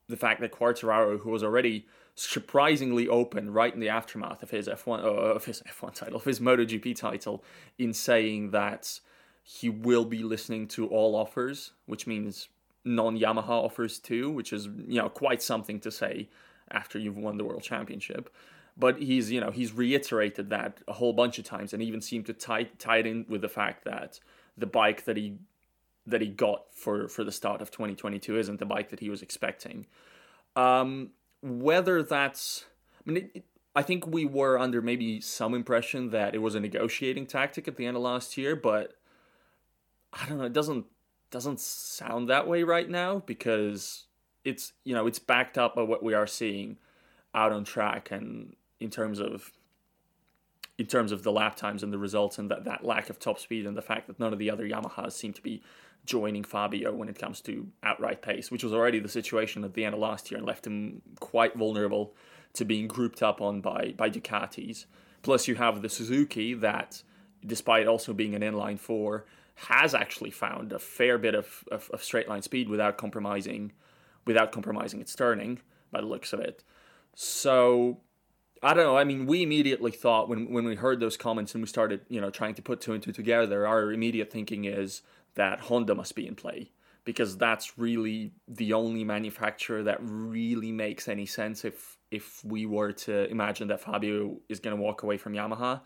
the 0.08 0.16
fact 0.16 0.40
that 0.40 0.52
Quartararo, 0.52 1.20
who 1.20 1.30
was 1.30 1.42
already 1.42 1.86
surprisingly 2.14 3.08
open 3.08 3.52
right 3.52 3.74
in 3.74 3.80
the 3.80 3.88
aftermath 3.88 4.42
of 4.42 4.50
his 4.50 4.68
F1 4.68 5.04
uh, 5.04 5.08
of 5.08 5.44
his 5.44 5.62
F1 5.68 5.94
title, 5.94 6.16
of 6.16 6.24
his 6.24 6.40
MotoGP 6.40 6.96
title, 6.96 7.44
in 7.78 7.92
saying 7.92 8.52
that 8.52 9.00
he 9.42 9.68
will 9.68 10.06
be 10.06 10.22
listening 10.22 10.66
to 10.68 10.86
all 10.86 11.14
offers, 11.14 11.72
which 11.84 12.06
means 12.06 12.48
non-Yamaha 12.84 13.48
offers 13.48 13.98
too, 13.98 14.30
which 14.30 14.52
is 14.52 14.66
you 14.66 15.00
know 15.00 15.08
quite 15.08 15.42
something 15.42 15.80
to 15.80 15.90
say 15.90 16.28
after 16.70 16.98
you've 16.98 17.16
won 17.16 17.36
the 17.36 17.44
world 17.44 17.62
championship. 17.62 18.34
But 18.76 19.00
he's, 19.00 19.30
you 19.30 19.40
know, 19.40 19.52
he's 19.52 19.72
reiterated 19.72 20.50
that 20.50 20.78
a 20.88 20.94
whole 20.94 21.12
bunch 21.12 21.38
of 21.38 21.44
times, 21.44 21.72
and 21.72 21.82
even 21.82 22.00
seemed 22.00 22.26
to 22.26 22.32
tie 22.32 22.64
tie 22.78 22.98
it 22.98 23.06
in 23.06 23.26
with 23.28 23.40
the 23.40 23.48
fact 23.48 23.84
that 23.84 24.20
the 24.56 24.66
bike 24.66 25.04
that 25.04 25.16
he 25.16 25.38
that 26.06 26.20
he 26.20 26.28
got 26.28 26.64
for 26.72 27.08
for 27.08 27.24
the 27.24 27.32
start 27.32 27.62
of 27.62 27.70
2022 27.70 28.38
isn't 28.38 28.58
the 28.58 28.66
bike 28.66 28.90
that 28.90 29.00
he 29.00 29.08
was 29.08 29.22
expecting. 29.22 29.86
Um, 30.56 31.10
whether 31.40 32.02
that's, 32.02 32.64
I 33.06 33.10
mean, 33.10 33.24
it, 33.24 33.30
it, 33.34 33.44
I 33.76 33.82
think 33.82 34.06
we 34.06 34.24
were 34.24 34.58
under 34.58 34.80
maybe 34.80 35.20
some 35.20 35.54
impression 35.54 36.10
that 36.10 36.34
it 36.34 36.38
was 36.38 36.54
a 36.54 36.60
negotiating 36.60 37.26
tactic 37.26 37.66
at 37.66 37.76
the 37.76 37.86
end 37.86 37.96
of 37.96 38.02
last 38.02 38.36
year, 38.36 38.54
but 38.54 38.94
I 40.12 40.26
don't 40.28 40.38
know. 40.38 40.44
It 40.44 40.52
doesn't 40.52 40.86
doesn't 41.34 41.58
sound 41.58 42.28
that 42.28 42.46
way 42.46 42.62
right 42.62 42.88
now 42.88 43.18
because 43.26 44.04
it's 44.44 44.72
you 44.84 44.94
know 44.94 45.08
it's 45.08 45.18
backed 45.18 45.58
up 45.58 45.74
by 45.74 45.82
what 45.82 46.00
we 46.00 46.14
are 46.14 46.28
seeing 46.28 46.76
out 47.34 47.50
on 47.50 47.64
track 47.64 48.12
and 48.12 48.54
in 48.78 48.88
terms 48.88 49.18
of 49.18 49.50
in 50.78 50.86
terms 50.86 51.10
of 51.10 51.24
the 51.24 51.32
lap 51.32 51.56
times 51.56 51.82
and 51.82 51.92
the 51.92 51.98
results 51.98 52.38
and 52.38 52.52
that, 52.52 52.62
that 52.62 52.84
lack 52.84 53.10
of 53.10 53.18
top 53.18 53.40
speed 53.40 53.66
and 53.66 53.76
the 53.76 53.82
fact 53.82 54.06
that 54.06 54.20
none 54.20 54.32
of 54.32 54.38
the 54.38 54.48
other 54.48 54.64
Yamahas 54.64 55.10
seem 55.10 55.32
to 55.32 55.42
be 55.42 55.60
joining 56.06 56.44
Fabio 56.44 56.94
when 56.94 57.08
it 57.08 57.18
comes 57.18 57.40
to 57.40 57.66
outright 57.82 58.22
pace, 58.22 58.52
which 58.52 58.62
was 58.62 58.72
already 58.72 59.00
the 59.00 59.08
situation 59.08 59.64
at 59.64 59.74
the 59.74 59.84
end 59.84 59.94
of 59.94 60.00
last 60.00 60.30
year 60.30 60.38
and 60.38 60.46
left 60.46 60.64
him 60.64 61.02
quite 61.18 61.56
vulnerable 61.56 62.14
to 62.52 62.64
being 62.64 62.86
grouped 62.86 63.24
up 63.24 63.40
on 63.40 63.60
by, 63.60 63.92
by 63.96 64.08
Ducatis. 64.08 64.84
Plus, 65.22 65.48
you 65.48 65.56
have 65.56 65.82
the 65.82 65.88
Suzuki 65.88 66.54
that, 66.54 67.02
despite 67.44 67.86
also 67.86 68.12
being 68.12 68.34
an 68.34 68.42
inline 68.42 68.78
four, 68.78 69.24
has 69.54 69.94
actually 69.94 70.30
found 70.30 70.72
a 70.72 70.78
fair 70.78 71.16
bit 71.18 71.34
of, 71.34 71.64
of, 71.70 71.90
of 71.92 72.02
straight 72.02 72.28
line 72.28 72.42
speed 72.42 72.68
without 72.68 72.96
compromising 72.96 73.72
without 74.26 74.52
compromising 74.52 75.00
its 75.00 75.14
turning 75.14 75.60
by 75.92 76.00
the 76.00 76.06
looks 76.06 76.32
of 76.32 76.40
it. 76.40 76.64
So 77.14 78.00
I 78.62 78.72
don't 78.72 78.84
know. 78.84 78.96
I 78.96 79.04
mean, 79.04 79.26
we 79.26 79.42
immediately 79.42 79.90
thought 79.90 80.28
when 80.28 80.52
when 80.52 80.64
we 80.64 80.74
heard 80.74 80.98
those 80.98 81.16
comments 81.16 81.54
and 81.54 81.62
we 81.62 81.68
started, 81.68 82.00
you 82.08 82.20
know, 82.20 82.30
trying 82.30 82.54
to 82.54 82.62
put 82.62 82.80
two 82.80 82.94
and 82.94 83.02
two 83.02 83.12
together, 83.12 83.66
our 83.66 83.92
immediate 83.92 84.32
thinking 84.32 84.64
is 84.64 85.02
that 85.34 85.60
Honda 85.60 85.94
must 85.94 86.14
be 86.14 86.26
in 86.26 86.34
play 86.34 86.70
because 87.04 87.36
that's 87.36 87.78
really 87.78 88.32
the 88.48 88.72
only 88.72 89.04
manufacturer 89.04 89.82
that 89.82 89.98
really 90.00 90.72
makes 90.72 91.08
any 91.08 91.26
sense 91.26 91.64
if 91.64 91.98
if 92.10 92.42
we 92.44 92.64
were 92.64 92.92
to 92.92 93.28
imagine 93.30 93.68
that 93.68 93.80
Fabio 93.80 94.38
is 94.48 94.60
going 94.60 94.74
to 94.74 94.82
walk 94.82 95.02
away 95.02 95.18
from 95.18 95.34
Yamaha, 95.34 95.82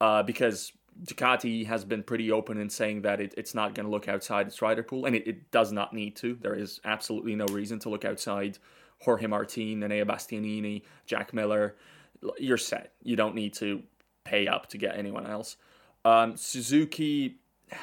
uh, 0.00 0.22
because 0.22 0.72
Ducati 1.04 1.66
has 1.66 1.84
been 1.84 2.02
pretty 2.02 2.30
open 2.30 2.58
in 2.58 2.70
saying 2.70 3.02
that 3.02 3.20
it, 3.20 3.34
it's 3.36 3.54
not 3.54 3.74
going 3.74 3.86
to 3.86 3.90
look 3.90 4.08
outside 4.08 4.46
its 4.46 4.62
rider 4.62 4.82
pool, 4.82 5.06
and 5.06 5.16
it, 5.16 5.26
it 5.26 5.50
does 5.50 5.72
not 5.72 5.92
need 5.92 6.16
to. 6.16 6.36
There 6.40 6.54
is 6.54 6.80
absolutely 6.84 7.34
no 7.34 7.46
reason 7.46 7.78
to 7.80 7.88
look 7.88 8.04
outside 8.04 8.58
Jorge 9.00 9.26
Martin, 9.26 9.80
Enea 9.80 10.04
Bastianini, 10.04 10.82
Jack 11.06 11.32
Miller 11.32 11.74
you're 12.38 12.58
set. 12.58 12.92
You 13.02 13.16
don't 13.16 13.34
need 13.34 13.54
to 13.54 13.82
pay 14.24 14.46
up 14.46 14.68
to 14.68 14.78
get 14.78 14.96
anyone 14.96 15.26
else. 15.26 15.56
Um, 16.04 16.36
Suzuki, 16.36 17.38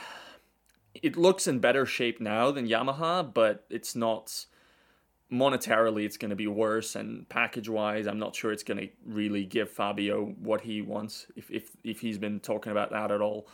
it 0.96 1.18
looks 1.18 1.48
in 1.48 1.60
better 1.60 1.86
shape 1.86 2.20
now 2.20 2.52
than 2.52 2.68
Yamaha, 2.68 3.34
but 3.34 3.66
it's 3.70 3.96
not 3.96 4.46
monetarily. 5.32 6.06
It's 6.06 6.18
going 6.18 6.30
to 6.30 6.36
be 6.36 6.48
worse, 6.48 6.96
and 6.96 7.28
package 7.30 7.70
wise, 7.70 8.08
I'm 8.08 8.20
not 8.20 8.36
sure 8.36 8.52
it's 8.52 8.64
going 8.64 8.80
to 8.80 8.90
really 9.06 9.46
give 9.46 9.70
Fabio 9.70 10.36
what 10.40 10.62
he 10.62 10.82
wants 10.82 11.28
if 11.36 11.50
if 11.52 11.72
if 11.84 12.02
he's 12.02 12.18
been 12.18 12.40
talking 12.40 12.72
about 12.72 12.92
that 12.92 13.12
at 13.12 13.22
all. 13.22 13.48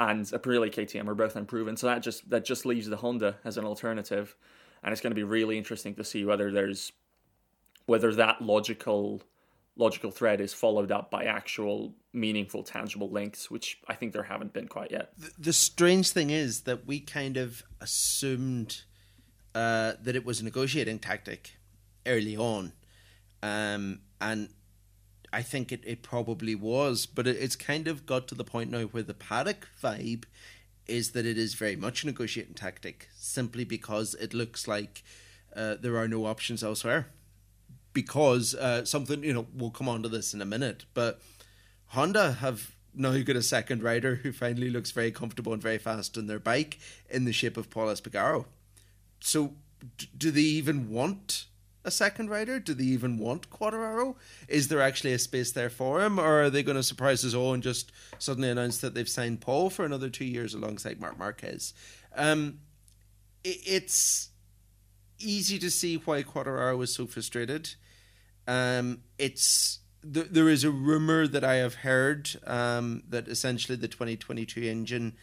And 0.00 0.24
Aprilia 0.24 0.74
KTM 0.74 1.06
are 1.06 1.14
both 1.14 1.36
unproven, 1.36 1.76
so 1.76 1.86
that 1.86 2.02
just 2.02 2.28
that 2.30 2.44
just 2.44 2.66
leaves 2.66 2.88
the 2.88 2.96
Honda 2.96 3.36
as 3.44 3.56
an 3.58 3.64
alternative, 3.64 4.34
and 4.82 4.92
it's 4.92 5.00
going 5.00 5.12
to 5.12 5.16
be 5.16 5.24
really 5.24 5.56
interesting 5.58 5.94
to 5.94 6.04
see 6.04 6.24
whether 6.24 6.50
there's 6.50 6.92
whether 7.86 8.14
that 8.14 8.42
logical 8.42 9.22
logical 9.76 10.10
thread 10.10 10.40
is 10.40 10.54
followed 10.54 10.92
up 10.92 11.10
by 11.10 11.24
actual 11.24 11.94
meaningful 12.12 12.62
tangible 12.62 13.10
links 13.10 13.50
which 13.50 13.78
i 13.88 13.94
think 13.94 14.12
there 14.12 14.22
haven't 14.22 14.52
been 14.52 14.68
quite 14.68 14.92
yet 14.92 15.10
the, 15.18 15.30
the 15.36 15.52
strange 15.52 16.10
thing 16.10 16.30
is 16.30 16.60
that 16.60 16.86
we 16.86 17.00
kind 17.00 17.36
of 17.36 17.64
assumed 17.80 18.84
uh, 19.54 19.92
that 20.02 20.16
it 20.16 20.24
was 20.24 20.40
a 20.40 20.44
negotiating 20.44 20.98
tactic 20.98 21.56
early 22.06 22.36
on 22.36 22.72
um, 23.42 24.00
and 24.22 24.48
I 25.34 25.42
think 25.42 25.70
it, 25.70 25.82
it 25.84 26.02
probably 26.02 26.54
was, 26.54 27.06
but 27.06 27.26
it, 27.26 27.36
it's 27.36 27.56
kind 27.56 27.88
of 27.88 28.06
got 28.06 28.26
to 28.28 28.34
the 28.34 28.44
point 28.44 28.70
now 28.70 28.84
where 28.84 29.02
the 29.02 29.12
paddock 29.12 29.68
vibe 29.82 30.24
is 30.86 31.10
that 31.10 31.26
it 31.26 31.36
is 31.36 31.54
very 31.54 31.76
much 31.76 32.04
a 32.04 32.06
negotiating 32.06 32.54
tactic, 32.54 33.08
simply 33.16 33.64
because 33.64 34.14
it 34.14 34.32
looks 34.32 34.68
like 34.68 35.02
uh, 35.54 35.74
there 35.80 35.98
are 35.98 36.08
no 36.08 36.24
options 36.24 36.62
elsewhere. 36.62 37.08
Because 37.92 38.54
uh, 38.54 38.84
something, 38.84 39.22
you 39.22 39.34
know, 39.34 39.46
we'll 39.54 39.70
come 39.70 39.88
on 39.88 40.02
to 40.04 40.08
this 40.08 40.34
in 40.34 40.40
a 40.40 40.46
minute, 40.46 40.84
but 40.94 41.20
Honda 41.88 42.32
have 42.32 42.72
now 42.94 43.18
got 43.18 43.36
a 43.36 43.42
second 43.42 43.82
rider 43.82 44.16
who 44.16 44.32
finally 44.32 44.70
looks 44.70 44.92
very 44.92 45.10
comfortable 45.10 45.52
and 45.52 45.60
very 45.60 45.78
fast 45.78 46.16
on 46.16 46.28
their 46.28 46.38
bike 46.38 46.78
in 47.10 47.24
the 47.24 47.32
shape 47.32 47.56
of 47.56 47.70
Pol 47.70 47.88
Espargaro. 47.88 48.46
So, 49.24 49.54
do 50.16 50.30
they 50.30 50.42
even 50.42 50.90
want 50.90 51.46
a 51.82 51.90
second 51.90 52.28
rider? 52.28 52.60
Do 52.60 52.74
they 52.74 52.84
even 52.84 53.16
want 53.18 53.48
Quartararo? 53.48 54.16
Is 54.48 54.68
there 54.68 54.82
actually 54.82 55.14
a 55.14 55.18
space 55.18 55.50
there 55.52 55.70
for 55.70 56.02
him, 56.02 56.18
or 56.18 56.42
are 56.42 56.50
they 56.50 56.62
going 56.62 56.76
to 56.76 56.82
surprise 56.82 57.24
us 57.24 57.32
all 57.32 57.54
and 57.54 57.62
just 57.62 57.90
suddenly 58.18 58.50
announce 58.50 58.78
that 58.78 58.94
they've 58.94 59.08
signed 59.08 59.40
Pol 59.40 59.70
for 59.70 59.86
another 59.86 60.10
two 60.10 60.26
years 60.26 60.52
alongside 60.52 61.00
Marc 61.00 61.18
Marquez? 61.18 61.72
Um, 62.14 62.60
it, 63.42 63.56
it's 63.66 64.28
easy 65.18 65.58
to 65.58 65.70
see 65.70 65.96
why 65.96 66.22
Quartararo 66.22 66.76
was 66.76 66.94
so 66.94 67.06
frustrated. 67.06 67.74
Um, 68.46 69.04
it's 69.18 69.78
th- 70.02 70.28
there 70.30 70.50
is 70.50 70.64
a 70.64 70.70
rumor 70.70 71.26
that 71.26 71.44
I 71.44 71.54
have 71.54 71.76
heard 71.76 72.28
um, 72.46 73.04
that 73.08 73.26
essentially 73.26 73.76
the 73.76 73.88
2022 73.88 74.62
engine 74.62 75.14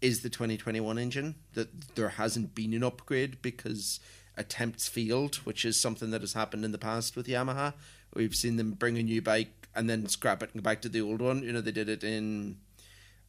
is 0.00 0.22
the 0.22 0.30
2021 0.30 0.98
engine. 0.98 1.36
That 1.54 1.94
there 1.94 2.10
hasn't 2.10 2.54
been 2.54 2.74
an 2.74 2.84
upgrade 2.84 3.42
because 3.42 4.00
attempts 4.36 4.88
failed, 4.88 5.36
which 5.36 5.64
is 5.64 5.80
something 5.80 6.10
that 6.10 6.20
has 6.20 6.32
happened 6.32 6.64
in 6.64 6.72
the 6.72 6.78
past 6.78 7.16
with 7.16 7.26
Yamaha. 7.26 7.74
We've 8.14 8.34
seen 8.34 8.56
them 8.56 8.72
bring 8.72 8.96
a 8.98 9.02
new 9.02 9.20
bike 9.20 9.68
and 9.74 9.88
then 9.88 10.06
scrap 10.08 10.42
it 10.42 10.50
and 10.54 10.62
go 10.62 10.68
back 10.68 10.80
to 10.82 10.88
the 10.88 11.00
old 11.00 11.20
one. 11.20 11.42
You 11.42 11.52
know, 11.52 11.60
they 11.60 11.72
did 11.72 11.88
it 11.88 12.02
in 12.02 12.58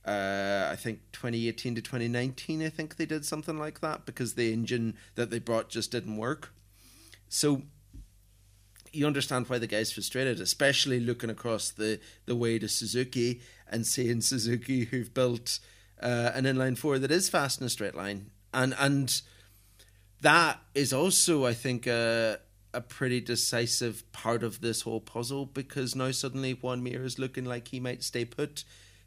uh, 0.05 0.69
I 0.71 0.75
think 0.75 0.99
2018 1.11 1.75
to 1.75 1.81
2019. 1.81 2.63
I 2.63 2.69
think 2.69 2.95
they 2.95 3.05
did 3.05 3.25
something 3.25 3.57
like 3.57 3.81
that 3.81 4.05
because 4.05 4.33
the 4.33 4.53
engine 4.53 4.95
that 5.15 5.29
they 5.29 5.39
brought 5.39 5.69
just 5.69 5.91
didn't 5.91 6.17
work. 6.17 6.53
So 7.27 7.63
you 8.91 9.05
understand 9.05 9.49
why 9.49 9.59
the 9.59 9.67
guy's 9.67 9.91
frustrated, 9.91 10.39
especially 10.39 10.99
looking 10.99 11.29
across 11.29 11.69
the, 11.69 11.99
the 12.25 12.35
way 12.35 12.57
to 12.57 12.67
Suzuki 12.67 13.41
and 13.69 13.85
seeing 13.85 14.21
Suzuki 14.21 14.85
who've 14.85 15.13
built 15.13 15.59
uh, 16.01 16.31
an 16.33 16.45
inline 16.45 16.77
four 16.77 16.99
that 16.99 17.11
is 17.11 17.29
fast 17.29 17.59
in 17.59 17.67
a 17.67 17.69
straight 17.69 17.95
line, 17.95 18.31
and 18.53 18.75
and 18.79 19.21
that 20.21 20.59
is 20.75 20.93
also, 20.93 21.45
I 21.45 21.53
think, 21.53 21.87
a 21.87 22.39
a 22.73 22.81
pretty 22.81 23.19
decisive 23.19 24.09
part 24.11 24.43
of 24.43 24.61
this 24.61 24.81
whole 24.81 25.01
puzzle 25.01 25.45
because 25.45 25.95
now 25.95 26.11
suddenly 26.11 26.53
Joan 26.53 26.83
Mir 26.83 27.03
is 27.03 27.17
looking 27.17 27.45
like 27.45 27.69
he 27.69 27.79
might 27.79 28.03
stay 28.03 28.25
put 28.25 28.63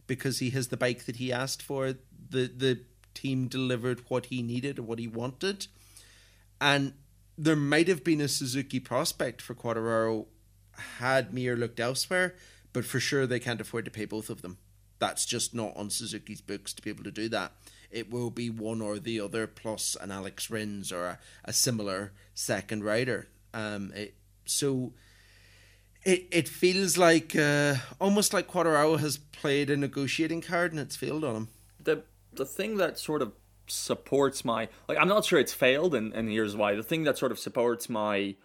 because 0.09 0.41
he 0.41 0.51
has 0.51 0.69
the 0.69 0.77
bike 0.77 1.05
that 1.05 1.17
he 1.17 1.33
asked 1.33 1.63
for. 1.63 1.95
The 2.31 2.47
the 2.49 2.81
team 3.15 3.49
delivered 3.49 4.01
what 4.09 4.27
he 4.27 4.43
needed 4.43 4.79
and 4.79 4.87
what 4.87 4.99
he 4.99 5.07
wanted, 5.07 5.67
and 6.61 6.95
there 7.39 7.57
might 7.57 7.89
have 7.89 8.05
been 8.05 8.21
a 8.21 8.29
Suzuki 8.29 8.81
prospect 8.81 9.41
for 9.41 9.55
Quartararo 9.55 10.27
had 10.99 11.33
Mir 11.33 11.57
looked 11.57 11.81
elsewhere, 11.81 12.35
but 12.73 12.85
for 12.85 13.01
sure 13.01 13.27
they 13.27 13.41
can't 13.41 13.61
afford 13.61 13.85
to 13.85 13.91
pay 13.91 14.05
both 14.05 14.31
of 14.31 14.43
them. 14.43 14.59
That's 15.03 15.27
just 15.27 15.53
not 15.53 15.77
on 15.77 15.91
Suzuki's 15.91 16.41
books 16.41 16.73
to 16.75 16.81
be 16.81 16.89
able 16.89 17.03
to 17.03 17.11
do 17.11 17.29
that. 17.31 17.51
It 17.91 18.13
will 18.13 18.31
be 18.31 18.51
one 18.51 18.81
or 18.81 19.01
the 19.01 19.19
other, 19.19 19.49
plus 19.49 19.97
an 20.01 20.13
Alex 20.13 20.49
Rins 20.49 20.93
or 20.93 21.05
a, 21.05 21.19
a 21.45 21.53
similar 21.53 22.13
second 22.35 22.85
rider. 22.85 23.27
Um, 23.53 23.93
it, 23.97 24.15
so 24.45 24.93
it 26.05 26.29
it 26.31 26.49
feels 26.49 26.97
like 26.97 27.35
uh, 27.35 27.75
almost 28.01 28.33
like 28.33 28.47
Quartararo 28.47 28.97
has 29.01 29.17
played 29.17 29.71
a 29.71 29.77
negotiating 29.77 30.41
card 30.41 30.71
and 30.71 30.81
it's 30.81 30.95
failed 30.95 31.25
on 31.25 31.35
him. 31.35 31.49
The 31.83 32.05
the 32.33 32.47
thing 32.47 32.77
that 32.77 32.97
sort 32.97 33.23
of 33.23 33.33
supports 33.67 34.45
my 34.45 34.69
like 34.89 34.99
I'm 34.99 35.09
not 35.09 35.25
sure 35.25 35.41
it's 35.41 35.53
failed 35.53 35.97
and, 35.97 36.13
and 36.13 36.29
here's 36.29 36.55
why. 36.55 36.77
The 36.77 36.85
thing 36.85 37.03
that 37.03 37.19
sort 37.19 37.33
of 37.33 37.41
supports 37.41 37.89
my 37.89 38.37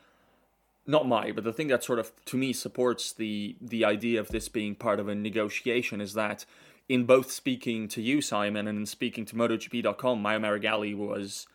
not 0.87 1.07
my, 1.07 1.31
but 1.31 1.43
the 1.43 1.53
thing 1.53 1.67
that 1.67 1.83
sort 1.83 1.99
of 1.99 2.11
to 2.25 2.37
me 2.37 2.53
supports 2.53 3.11
the 3.11 3.55
the 3.61 3.83
idea 3.83 4.19
of 4.19 4.29
this 4.29 4.47
being 4.47 4.73
part 4.73 4.99
of 4.99 5.07
a 5.07 5.15
negotiation 5.15 5.99
is 6.01 6.13
that 6.13 6.45
in 6.89 7.05
both 7.05 7.31
speaking 7.31 7.87
to 7.89 8.01
you, 8.01 8.21
Simon, 8.21 8.67
and 8.67 8.77
in 8.77 8.85
speaking 8.85 9.25
to 9.25 9.35
MotoGP.com, 9.35 10.21
Mario 10.21 10.39
Meregalli 10.39 10.95
was 10.95 11.45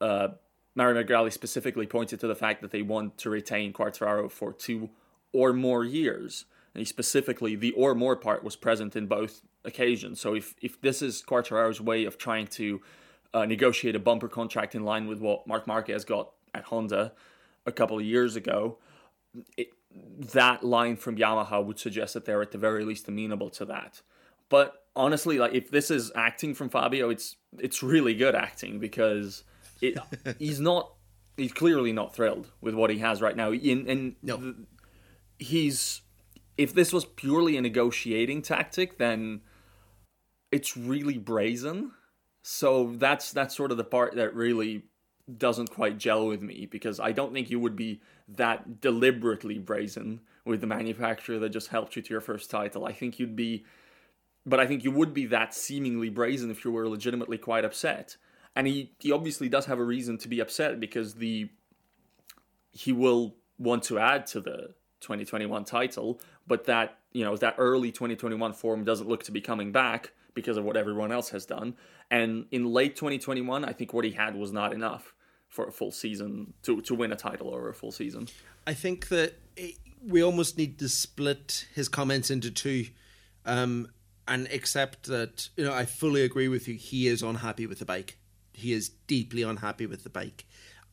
uh, 0.00 0.28
Mario 0.74 1.02
Meregalli 1.02 1.32
specifically 1.32 1.86
pointed 1.86 2.18
to 2.20 2.26
the 2.26 2.34
fact 2.34 2.60
that 2.62 2.72
they 2.72 2.82
want 2.82 3.16
to 3.18 3.30
retain 3.30 3.72
Quartararo 3.72 4.30
for 4.30 4.52
two 4.52 4.90
or 5.32 5.52
more 5.52 5.84
years. 5.84 6.46
And 6.74 6.80
he 6.80 6.84
specifically, 6.84 7.54
the 7.54 7.72
or 7.72 7.94
more 7.94 8.16
part 8.16 8.44
was 8.44 8.56
present 8.56 8.96
in 8.96 9.06
both 9.06 9.40
occasions. 9.64 10.20
So 10.20 10.34
if, 10.34 10.54
if 10.60 10.80
this 10.80 11.00
is 11.00 11.22
Quartararo's 11.22 11.80
way 11.80 12.04
of 12.04 12.18
trying 12.18 12.48
to 12.48 12.82
uh, 13.32 13.46
negotiate 13.46 13.96
a 13.96 13.98
bumper 13.98 14.28
contract 14.28 14.74
in 14.74 14.84
line 14.84 15.06
with 15.06 15.20
what 15.20 15.46
Marc 15.46 15.66
Marquez 15.66 16.04
got 16.04 16.32
at 16.54 16.64
Honda 16.64 17.12
a 17.66 17.72
couple 17.72 17.98
of 17.98 18.04
years 18.04 18.36
ago, 18.36 18.78
it, 19.56 19.68
that 20.32 20.64
line 20.64 20.96
from 20.96 21.16
Yamaha 21.16 21.64
would 21.64 21.78
suggest 21.78 22.14
that 22.14 22.24
they're 22.24 22.42
at 22.42 22.52
the 22.52 22.58
very 22.58 22.84
least 22.84 23.08
amenable 23.08 23.50
to 23.50 23.64
that. 23.66 24.02
But 24.48 24.84
honestly, 24.94 25.38
like 25.38 25.54
if 25.54 25.70
this 25.70 25.90
is 25.90 26.12
acting 26.14 26.54
from 26.54 26.68
Fabio, 26.68 27.10
it's 27.10 27.36
it's 27.58 27.82
really 27.82 28.14
good 28.14 28.34
acting 28.34 28.78
because 28.78 29.44
it, 29.80 29.98
he's 30.38 30.60
not 30.60 30.92
he's 31.36 31.52
clearly 31.52 31.92
not 31.92 32.14
thrilled 32.14 32.50
with 32.60 32.74
what 32.74 32.90
he 32.90 32.98
has 32.98 33.20
right 33.20 33.36
now. 33.36 33.52
In 33.52 33.88
and 33.88 34.16
no. 34.22 34.54
He's 35.38 36.00
if 36.56 36.72
this 36.72 36.92
was 36.92 37.04
purely 37.04 37.56
a 37.56 37.60
negotiating 37.60 38.42
tactic, 38.42 38.96
then 38.98 39.42
it's 40.50 40.76
really 40.76 41.18
brazen. 41.18 41.92
So 42.42 42.94
that's 42.96 43.32
that's 43.32 43.54
sort 43.54 43.70
of 43.70 43.76
the 43.76 43.84
part 43.84 44.14
that 44.14 44.34
really 44.34 44.84
doesn't 45.38 45.70
quite 45.70 45.98
gel 45.98 46.26
with 46.26 46.40
me 46.40 46.66
because 46.66 47.00
I 47.00 47.12
don't 47.12 47.32
think 47.32 47.50
you 47.50 47.58
would 47.58 47.76
be 47.76 48.00
that 48.28 48.80
deliberately 48.80 49.58
brazen 49.58 50.20
with 50.44 50.60
the 50.60 50.66
manufacturer 50.66 51.38
that 51.40 51.48
just 51.48 51.68
helped 51.68 51.96
you 51.96 52.02
to 52.02 52.10
your 52.10 52.20
first 52.20 52.50
title. 52.50 52.84
I 52.84 52.92
think 52.92 53.18
you'd 53.18 53.36
be 53.36 53.64
but 54.46 54.60
I 54.60 54.66
think 54.66 54.84
you 54.84 54.92
would 54.92 55.12
be 55.12 55.26
that 55.26 55.52
seemingly 55.52 56.08
brazen 56.08 56.50
if 56.52 56.64
you 56.64 56.70
were 56.70 56.88
legitimately 56.88 57.36
quite 57.36 57.64
upset. 57.64 58.16
And 58.54 58.68
he, 58.68 58.92
he 59.00 59.10
obviously 59.10 59.48
does 59.48 59.66
have 59.66 59.80
a 59.80 59.84
reason 59.84 60.16
to 60.18 60.28
be 60.28 60.38
upset 60.38 60.78
because 60.78 61.14
the 61.14 61.50
he 62.70 62.92
will 62.92 63.34
want 63.58 63.82
to 63.84 63.98
add 63.98 64.26
to 64.28 64.40
the 64.40 64.74
2021 65.00 65.64
title, 65.64 66.20
but 66.46 66.64
that 66.64 66.98
you 67.12 67.24
know 67.24 67.36
that 67.36 67.56
early 67.58 67.90
2021 67.90 68.52
form 68.52 68.84
doesn't 68.84 69.08
look 69.08 69.24
to 69.24 69.32
be 69.32 69.40
coming 69.40 69.72
back 69.72 70.12
because 70.32 70.56
of 70.56 70.64
what 70.64 70.76
everyone 70.76 71.10
else 71.10 71.30
has 71.30 71.44
done. 71.44 71.74
And 72.10 72.46
in 72.50 72.66
late 72.66 72.94
2021, 72.94 73.64
I 73.64 73.72
think 73.72 73.92
what 73.92 74.04
he 74.04 74.12
had 74.12 74.36
was 74.36 74.52
not 74.52 74.72
enough 74.72 75.14
for 75.48 75.66
a 75.66 75.72
full 75.72 75.92
season 75.92 76.52
to 76.62 76.80
to 76.82 76.94
win 76.94 77.12
a 77.12 77.16
title 77.16 77.54
over 77.54 77.68
a 77.68 77.74
full 77.74 77.92
season. 77.92 78.28
I 78.66 78.74
think 78.74 79.08
that 79.08 79.34
it, 79.56 79.76
we 80.06 80.22
almost 80.22 80.58
need 80.58 80.78
to 80.78 80.88
split 80.88 81.66
his 81.74 81.88
comments 81.88 82.30
into 82.30 82.50
two. 82.50 82.86
Um, 83.44 83.88
and 84.28 84.48
accept 84.48 85.04
that 85.04 85.48
you 85.56 85.64
know 85.64 85.72
I 85.72 85.84
fully 85.84 86.22
agree 86.22 86.48
with 86.48 86.68
you. 86.68 86.74
He 86.74 87.06
is 87.06 87.22
unhappy 87.22 87.66
with 87.66 87.78
the 87.78 87.84
bike. 87.84 88.18
He 88.52 88.72
is 88.72 88.88
deeply 88.88 89.42
unhappy 89.42 89.86
with 89.86 90.02
the 90.02 90.10
bike. 90.10 90.44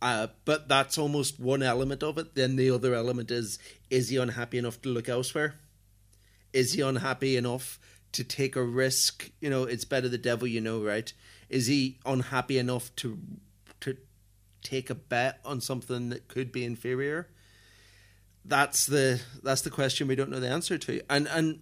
Uh, 0.02 0.28
but 0.44 0.68
that's 0.68 0.98
almost 0.98 1.40
one 1.40 1.64
element 1.64 2.04
of 2.04 2.18
it. 2.18 2.36
Then 2.36 2.56
the 2.56 2.70
other 2.72 2.94
element 2.94 3.32
is: 3.32 3.58
is 3.90 4.10
he 4.10 4.18
unhappy 4.18 4.58
enough 4.58 4.82
to 4.84 4.90
look 4.90 5.10
elsewhere? 5.10 5.56
Is 6.52 6.74
he 6.74 6.82
unhappy 6.82 7.36
enough 7.38 7.80
to 8.12 8.24
take 8.24 8.56
a 8.56 8.64
risk? 8.64 9.32
You 9.40 9.50
know, 9.50 9.64
it's 9.64 9.86
better 9.86 10.10
the 10.10 10.18
devil 10.18 10.48
you 10.48 10.62
know, 10.62 10.84
right? 10.84 11.12
Is 11.50 11.68
he 11.68 12.00
unhappy 12.06 12.58
enough 12.58 12.96
to 12.98 13.18
take 14.64 14.90
a 14.90 14.96
bet 14.96 15.40
on 15.46 15.62
something 15.62 16.10
that 16.10 16.28
could 16.28 16.52
be 16.52 16.64
inferior? 16.64 17.30
That's 18.46 18.86
the 18.86 19.22
that's 19.42 19.62
the 19.62 19.70
question 19.70 20.08
we 20.08 20.16
don't 20.16 20.30
know 20.30 20.40
the 20.40 20.50
answer 20.50 20.78
to. 20.78 21.02
And 21.10 21.28
and 21.28 21.62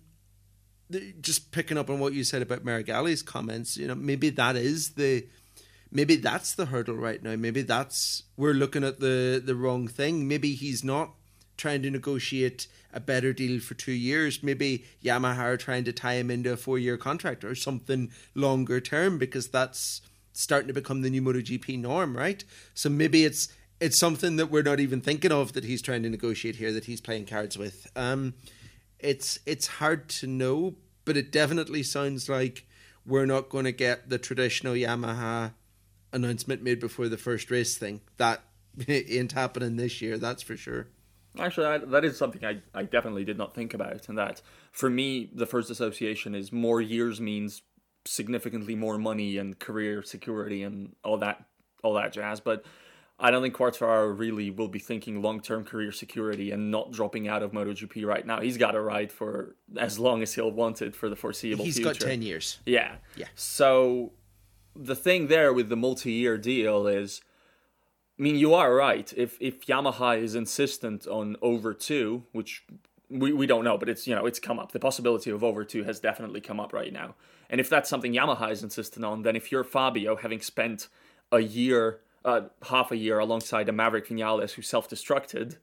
just 1.22 1.52
picking 1.52 1.78
up 1.78 1.90
on 1.90 2.00
what 2.00 2.14
you 2.14 2.24
said 2.24 2.42
about 2.42 2.66
Meregalli's 2.66 3.22
comments, 3.22 3.78
you 3.78 3.88
know, 3.88 3.96
maybe 3.96 4.30
that 4.32 4.56
is 4.56 4.92
the 4.92 5.28
maybe 5.92 6.16
that's 6.16 6.56
the 6.56 6.66
hurdle 6.66 6.96
right 6.96 7.22
now. 7.22 7.36
Maybe 7.36 7.62
that's 7.62 8.24
we're 8.38 8.54
looking 8.54 8.84
at 8.84 9.00
the 9.00 9.42
the 9.44 9.56
wrong 9.56 9.88
thing. 9.88 10.28
Maybe 10.28 10.54
he's 10.54 10.84
not 10.84 11.12
trying 11.58 11.84
to 11.84 11.92
negotiate 11.92 12.68
a 12.94 13.00
better 13.00 13.34
deal 13.34 13.60
for 13.60 13.76
two 13.76 13.92
years. 13.92 14.42
Maybe 14.42 14.86
Yamaha 15.04 15.40
are 15.40 15.58
trying 15.58 15.84
to 15.84 15.94
tie 15.94 16.16
him 16.16 16.32
into 16.32 16.52
a 16.52 16.58
four 16.58 16.80
year 16.80 16.98
contract 16.98 17.44
or 17.44 17.56
something 17.56 18.12
longer 18.34 18.80
term 18.80 19.18
because 19.18 19.48
that's 19.50 20.02
starting 20.34 20.68
to 20.68 20.74
become 20.74 21.02
the 21.02 21.10
new 21.10 21.22
MotoGP 21.22 21.80
norm, 21.80 22.16
right? 22.16 22.44
So 22.74 22.90
maybe 22.90 23.26
it's 23.26 23.50
it's 23.80 23.98
something 23.98 24.36
that 24.36 24.52
we're 24.52 24.62
not 24.62 24.80
even 24.80 25.02
thinking 25.02 25.32
of 25.32 25.54
that 25.54 25.64
he's 25.64 25.82
trying 25.82 26.04
to 26.04 26.10
negotiate 26.10 26.58
here 26.58 26.72
that 26.72 26.86
he's 26.86 27.02
playing 27.02 27.26
cards 27.26 27.58
with. 27.58 27.88
Um, 27.96 28.36
it's 29.00 29.40
it's 29.46 29.68
hard 29.68 30.08
to 30.10 30.28
know, 30.28 30.76
but 31.06 31.18
it 31.18 31.32
definitely 31.32 31.84
sounds 31.84 32.30
like 32.30 32.68
we're 33.06 33.26
not 33.26 33.50
going 33.50 33.66
to 33.66 33.72
get 33.72 34.10
the 34.10 34.20
traditional 34.20 34.74
Yamaha 34.74 35.54
announcement 36.14 36.62
made 36.62 36.80
before 36.80 37.10
the 37.10 37.18
first 37.18 37.50
race 37.50 37.78
thing. 37.78 38.02
That 38.18 38.44
ain't 38.88 39.32
happening 39.32 39.76
this 39.78 40.02
year, 40.02 40.18
that's 40.18 40.44
for 40.44 40.56
sure. 40.56 40.88
Actually, 41.40 41.66
that, 41.66 41.92
that 41.92 42.06
is 42.06 42.18
something 42.18 42.44
I, 42.44 42.62
I 42.74 42.84
definitely 42.84 43.24
did 43.24 43.38
not 43.38 43.56
think 43.56 43.74
about. 43.74 44.10
And 44.10 44.18
that, 44.18 44.42
for 44.72 44.90
me, 44.90 45.30
the 45.34 45.46
first 45.46 45.70
association 45.70 46.36
is 46.36 46.52
more 46.52 46.82
years 46.82 47.22
means 47.22 47.62
significantly 48.06 48.76
more 48.76 48.98
money 48.98 49.38
and 49.38 49.60
career 49.60 50.04
security 50.04 50.64
and 50.64 50.96
all 51.04 51.18
that 51.18 51.46
all 51.84 51.94
that 51.94 52.14
jazz. 52.14 52.40
But 52.40 52.64
I 53.20 53.30
don't 53.30 53.44
think 53.44 53.56
Quartararo 53.56 54.18
really 54.18 54.50
will 54.50 54.68
be 54.68 54.80
thinking 54.80 55.22
long 55.22 55.42
term 55.42 55.64
career 55.64 55.92
security 55.92 56.52
and 56.52 56.72
not 56.72 56.92
dropping 56.92 57.28
out 57.28 57.44
of 57.44 57.52
MotoGP 57.52 58.06
right 58.06 58.26
now. 58.26 58.42
He's 58.42 58.58
got 58.58 58.76
a 58.76 58.82
ride 58.82 59.12
for 59.12 59.56
as 59.78 60.00
long 60.00 60.24
as 60.24 60.34
he'll 60.34 60.52
want 60.52 60.82
it 60.82 60.96
for 60.96 61.08
the 61.08 61.16
foreseeable 61.16 61.64
He's 61.64 61.76
future. 61.76 61.90
He's 61.90 62.00
got 62.00 62.08
10 62.08 62.22
years. 62.24 62.60
Yeah. 62.66 62.96
Yeah. 63.16 63.28
So 63.36 64.14
the 64.76 64.96
thing 64.96 65.28
there 65.28 65.54
with 65.54 65.70
the 65.70 65.76
multi 65.76 66.12
year 66.12 66.38
deal 66.38 66.88
is 66.88 67.22
I 68.18 68.24
mean 68.24 68.38
you 68.38 68.56
are 68.56 68.74
right. 68.74 69.14
If 69.16 69.38
if 69.40 69.66
Yamaha 69.68 70.20
is 70.20 70.34
insistent 70.34 71.06
on 71.06 71.38
over 71.42 71.74
two, 71.76 72.24
which 72.32 72.66
we, 73.12 73.34
we 73.34 73.46
don't 73.46 73.64
know, 73.64 73.78
but 73.78 73.90
it's 73.90 74.08
you 74.08 74.16
know, 74.16 74.26
it's 74.26 74.40
come 74.40 74.60
up. 74.60 74.72
The 74.72 74.80
possibility 74.80 75.30
of 75.30 75.44
over 75.44 75.64
two 75.64 75.84
has 75.84 76.00
definitely 76.00 76.42
come 76.42 76.60
up 76.60 76.74
right 76.74 76.94
now. 76.94 77.16
And 77.50 77.60
if 77.60 77.70
that's 77.70 77.90
something 77.90 78.14
Yamaha 78.14 78.52
is 78.52 78.64
insistent 78.64 79.06
on, 79.06 79.24
then 79.24 79.36
if 79.36 79.52
you're 79.52 79.64
Fabio 79.64 80.16
having 80.16 80.42
spent 80.42 80.88
a 81.32 81.40
year 81.40 82.00
uh, 82.24 82.42
half 82.64 82.92
a 82.92 82.98
year 82.98 83.20
alongside 83.20 83.68
a 83.68 83.72
Maverick 83.72 84.08
Vinales 84.08 84.52
who 84.52 84.62
self-destructed 84.62 85.58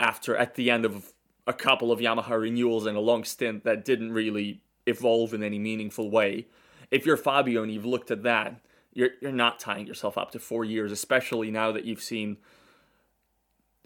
after 0.00 0.36
at 0.36 0.56
the 0.56 0.70
end 0.70 0.84
of 0.84 1.12
a 1.46 1.52
couple 1.52 1.92
of 1.92 2.00
Yamaha 2.00 2.40
renewals 2.40 2.86
and 2.86 2.96
a 2.96 3.00
long 3.00 3.24
stint 3.24 3.64
that 3.64 3.84
didn't 3.84 4.12
really 4.12 4.62
evolve 4.86 5.32
in 5.32 5.42
any 5.42 5.58
meaningful 5.58 6.10
way. 6.10 6.46
If 6.90 7.06
you're 7.06 7.16
Fabio 7.16 7.62
and 7.62 7.72
you've 7.72 7.86
looked 7.86 8.10
at 8.10 8.22
that, 8.24 8.60
you're 8.92 9.10
you're 9.20 9.32
not 9.32 9.60
tying 9.60 9.86
yourself 9.86 10.18
up 10.18 10.30
to 10.32 10.38
four 10.38 10.64
years, 10.64 10.90
especially 10.92 11.50
now 11.50 11.72
that 11.72 11.84
you've 11.84 12.02
seen 12.02 12.38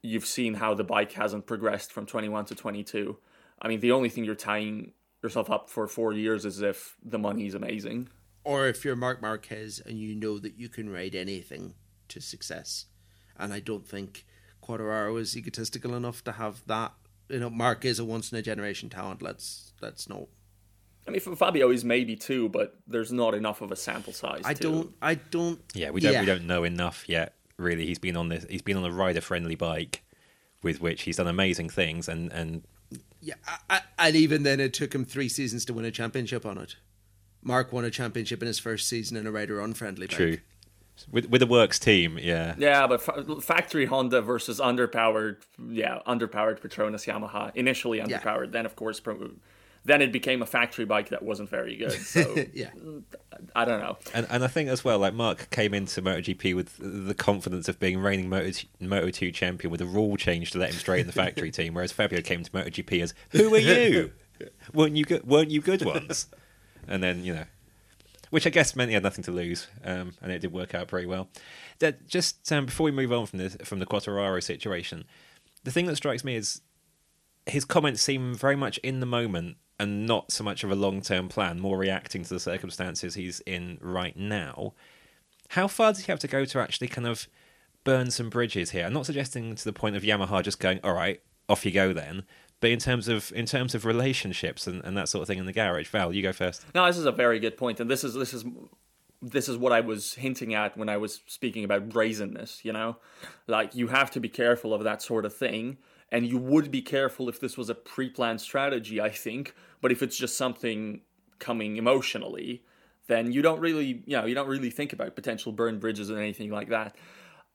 you've 0.03 0.27
seen 0.27 0.55
how 0.55 0.75
the 0.75 0.85
bike 0.85 1.13
hasn't 1.13 1.47
progressed 1.47 1.93
from 1.93 2.07
21 2.07 2.47
to 2.47 2.55
22. 2.55 3.17
I 3.61 3.69
mean, 3.69 3.81
the 3.81 3.93
only 3.93 4.09
thing 4.09 4.25
you're 4.25 4.35
tying 4.35 4.93
yourself 5.23 5.51
up 5.51 5.69
for 5.69 5.87
four 5.87 6.13
years 6.13 6.45
is 6.45 6.63
if 6.63 6.97
the 7.05 7.19
money 7.19 7.47
is 7.47 7.55
amazing. 7.55 8.09
Or 8.45 8.67
if 8.67 8.85
you're 8.85 8.97
Marc 8.97 9.21
Marquez 9.21 9.81
and 9.85 9.99
you 9.99 10.15
know 10.15 10.39
that 10.39 10.59
you 10.59 10.69
can 10.69 10.91
ride 10.91 11.15
anything 11.15 11.75
to 12.09 12.21
success. 12.21 12.87
And 13.39 13.53
I 13.53 13.61
don't 13.61 13.87
think 13.87 14.27
Quartararo 14.63 15.21
is 15.21 15.37
egotistical 15.37 15.95
enough 15.95 16.25
to 16.25 16.33
have 16.33 16.63
that. 16.67 16.93
You 17.29 17.41
know, 17.41 17.51
Marc 17.51 17.85
is 17.85 17.99
a 17.99 18.05
once 18.05 18.33
in 18.33 18.39
a 18.39 18.43
generation 18.43 18.89
talent. 18.89 19.23
Let's 19.23 19.73
let's 19.81 20.09
not. 20.09 20.29
I 21.07 21.11
mean, 21.11 21.21
Fabio 21.21 21.71
is 21.71 21.85
maybe 21.85 22.17
too, 22.17 22.49
but 22.49 22.79
there's 22.87 23.13
not 23.13 23.35
enough 23.35 23.63
of 23.63 23.73
a 23.73 23.77
sample 23.77 24.13
size. 24.13 24.43
I 24.45 24.55
to- 24.55 24.63
don't. 24.63 24.95
I 25.01 25.15
don't. 25.15 25.61
Yeah, 25.75 25.91
we 25.91 26.01
don't 26.01 26.21
we 26.21 26.27
don't 26.27 26.47
know 26.47 26.65
enough 26.65 27.09
yet. 27.09 27.35
Really, 27.61 27.87
he's 27.87 27.99
been 27.99 28.17
on 28.17 28.29
this. 28.31 28.47
He's 28.49 28.63
been 28.63 28.77
on 28.77 28.85
a 28.85 28.91
rider 28.93 29.21
friendly 29.21 29.55
bike, 29.55 30.03
with 30.63 30.81
which 30.81 31.03
he's 31.03 31.17
done 31.19 31.27
amazing 31.29 31.69
things, 31.69 32.09
and 32.09 32.33
and 32.33 32.63
Yeah, 33.21 33.35
I, 33.47 33.81
I, 33.99 34.07
and 34.09 34.17
even 34.17 34.43
then, 34.45 34.61
it 34.61 34.73
took 34.73 34.95
him 34.95 35.05
three 35.05 35.29
seasons 35.29 35.65
to 35.67 35.75
win 35.75 35.85
a 35.85 35.91
championship 35.91 36.47
on 36.47 36.57
it. 36.59 36.77
Marc 37.43 37.73
won 37.73 37.85
a 37.85 37.91
championship 37.91 38.41
in 38.43 38.47
his 38.47 38.59
first 38.59 38.89
season 38.89 39.17
in 39.17 39.27
a 39.27 39.31
rider 39.31 39.61
unfriendly 39.61 40.07
bike. 40.07 40.17
true. 40.17 40.39
With 41.11 41.29
with 41.31 41.41
the 41.41 41.47
works 41.47 41.79
team, 41.79 42.19
yeah, 42.19 42.55
Yeah, 42.59 42.87
but 42.87 43.01
fa- 43.03 43.41
factory 43.43 43.87
Honda 43.87 44.21
versus 44.23 44.59
underpowered, 44.61 45.37
yeah, 45.71 45.99
underpowered 46.07 46.61
Petronas 46.61 47.07
Yamaha. 47.07 47.55
Initially 47.55 47.99
Yeah. 47.99 48.07
underpowered, 48.07 48.53
then 48.53 48.65
of 48.67 48.75
course, 48.77 49.01
pro- 49.01 49.33
then 49.85 50.03
it 50.03 50.13
became 50.13 50.43
a 50.43 50.47
factory 50.47 50.85
bike 50.85 51.09
that 51.09 51.23
wasn't 51.23 51.49
very 51.49 51.77
good. 51.77 51.93
So 52.01 52.37
Yeah, 52.53 52.71
I 53.55 53.65
don't 53.65 53.81
know. 53.81 53.97
and 54.15 54.27
and 54.31 54.45
I 54.45 54.47
think 54.49 54.69
as 54.69 54.85
well, 54.85 54.99
like 54.99 55.15
Marc 55.15 55.51
came 55.51 55.73
into 55.75 56.03
MotoGP 56.03 56.55
with 56.55 56.77
the 56.79 57.15
confidence 57.15 57.69
of 57.69 57.79
being 57.81 57.99
reigning 57.99 58.29
Moto 58.29 58.67
Moto 58.81 59.11
two 59.11 59.33
champion 59.33 59.71
with 59.71 59.81
a 59.81 59.87
rule 59.87 60.17
change 60.17 60.51
to 60.53 60.59
let 60.59 60.71
him 60.71 60.77
straight 60.79 61.01
in 61.01 61.07
the 61.07 61.13
factory 61.13 61.51
team, 61.59 61.75
whereas 61.75 61.93
Fabio 61.93 62.21
came 62.21 62.43
to 62.43 62.51
MotoGP 62.51 63.03
as 63.03 63.15
"Who 63.31 63.55
are 63.55 63.59
you? 63.59 64.13
weren't 64.75 64.97
you 64.97 65.05
good? 65.05 65.27
Weren't 65.27 65.51
you 65.51 65.61
good 65.61 65.85
ones?" 65.85 66.27
And 66.89 67.03
then 67.03 67.25
you 67.25 67.35
know, 67.35 67.45
which 68.31 68.47
I 68.47 68.51
guess 68.51 68.75
meant 68.77 68.89
he 68.89 68.95
had 68.95 69.03
nothing 69.03 69.25
to 69.25 69.31
lose, 69.33 69.69
um, 69.85 70.15
and 70.23 70.33
it 70.33 70.41
did 70.41 70.53
work 70.53 70.75
out 70.75 70.89
pretty 70.89 71.07
well. 71.07 71.29
That 71.79 72.07
just 72.09 72.51
um, 72.53 72.67
before 72.67 72.85
we 72.85 72.91
move 72.91 73.13
on 73.13 73.27
from 73.27 73.39
the 73.39 73.51
from 73.65 73.79
the 73.79 73.87
Quartararo 73.87 74.43
situation, 74.43 75.05
the 75.65 75.71
thing 75.71 75.87
that 75.87 75.97
strikes 75.97 76.25
me 76.25 76.37
is 76.37 76.61
his 77.47 77.65
comments 77.65 78.03
seem 78.03 78.35
very 78.35 78.57
much 78.57 78.79
in 78.79 79.01
the 79.01 79.07
moment 79.07 79.57
and 79.79 80.07
not 80.07 80.31
so 80.31 80.45
much 80.45 80.63
of 80.63 80.71
a 80.71 80.75
long 80.75 81.01
term 81.01 81.29
plan, 81.29 81.59
more 81.59 81.79
reacting 81.79 82.23
to 82.23 82.35
the 82.35 82.41
circumstances 82.41 83.15
he's 83.15 83.41
in 83.41 83.79
right 83.81 84.17
now. 84.17 84.75
How 85.51 85.67
far 85.67 85.93
does 85.93 86.05
he 86.05 86.13
have 86.13 86.21
to 86.21 86.29
go 86.29 86.45
to 86.45 86.61
actually 86.61 86.89
kind 86.89 87.07
of 87.07 87.27
burn 87.83 88.11
some 88.11 88.31
bridges 88.31 88.71
here? 88.71 88.85
I'm 88.85 88.93
not 88.93 89.07
suggesting 89.07 89.55
to 89.55 89.65
the 89.65 89.73
point 89.73 89.97
of 89.97 90.03
Yamaha 90.03 90.43
just 90.43 90.61
going, 90.61 90.81
all 90.85 90.93
right, 90.93 91.21
off 91.49 91.65
you 91.65 91.73
go 91.73 91.93
then. 91.93 92.25
But 92.61 92.71
in 92.71 92.79
terms 92.79 93.09
of 93.09 93.33
in 93.35 93.47
terms 93.47 93.75
of 93.75 93.85
relationships 93.87 94.67
and, 94.67 94.85
and 94.85 94.97
that 94.97 95.09
sort 95.09 95.23
of 95.23 95.29
thing 95.29 95.39
in 95.39 95.47
the 95.47 95.53
garage, 95.53 95.89
Val, 95.89 96.13
you 96.13 96.23
go 96.23 96.33
first. 96.33 96.65
No, 96.75 96.87
this 96.87 96.99
is 96.99 97.07
a 97.07 97.13
very 97.13 97.41
good 97.41 97.57
point, 97.57 97.81
and 97.81 97.91
this 97.91 98.05
is 98.05 98.15
this 98.15 98.35
is 98.35 98.45
this 99.23 99.49
is 99.49 99.57
what 99.57 99.73
I 99.73 99.81
was 99.81 100.15
hinting 100.15 100.55
at 100.55 100.77
when 100.77 100.89
I 100.89 100.99
was 100.99 101.21
speaking 101.27 101.65
about 101.65 101.89
brazenness. 101.89 102.63
You 102.65 102.75
know, 102.75 102.99
like 103.47 103.75
you 103.75 103.89
have 103.89 104.11
to 104.11 104.21
be 104.21 104.29
careful 104.29 104.75
of 104.75 104.85
that 104.85 105.01
sort 105.01 105.25
of 105.25 105.35
thing, 105.35 105.79
and 106.11 106.27
you 106.27 106.39
would 106.39 106.71
be 106.71 106.83
careful 106.83 107.29
if 107.29 107.41
this 107.41 107.57
was 107.57 107.71
a 107.71 107.75
pre-planned 107.75 108.41
strategy. 108.41 109.01
I 109.01 109.11
think, 109.11 109.55
but 109.81 109.93
if 109.93 110.03
it's 110.03 110.17
just 110.17 110.37
something 110.37 111.03
coming 111.39 111.77
emotionally, 111.77 112.63
then 113.07 113.33
you 113.33 113.43
don't 113.43 113.61
really, 113.61 114.03
you 114.07 114.17
know, 114.17 114.27
you 114.27 114.35
don't 114.35 114.49
really 114.49 114.71
think 114.71 114.93
about 114.93 115.17
potential 115.17 115.53
burn 115.53 115.79
bridges 115.79 116.11
or 116.11 116.19
anything 116.19 116.51
like 116.51 116.69
that. 116.69 116.97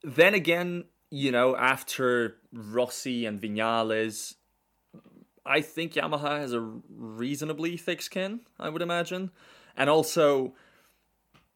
Then 0.04 0.34
again, 0.34 0.86
you 1.10 1.32
know, 1.32 1.56
after 1.56 2.38
Rossi 2.52 3.26
and 3.26 3.40
Vinales, 3.40 4.36
I 5.46 5.62
think 5.62 5.94
Yamaha 5.94 6.40
has 6.40 6.54
a 6.54 6.60
reasonably 6.90 7.78
thick 7.78 8.02
skin, 8.02 8.42
I 8.60 8.70
would 8.70 8.82
imagine, 8.82 9.32
and 9.78 9.90
also, 9.90 10.56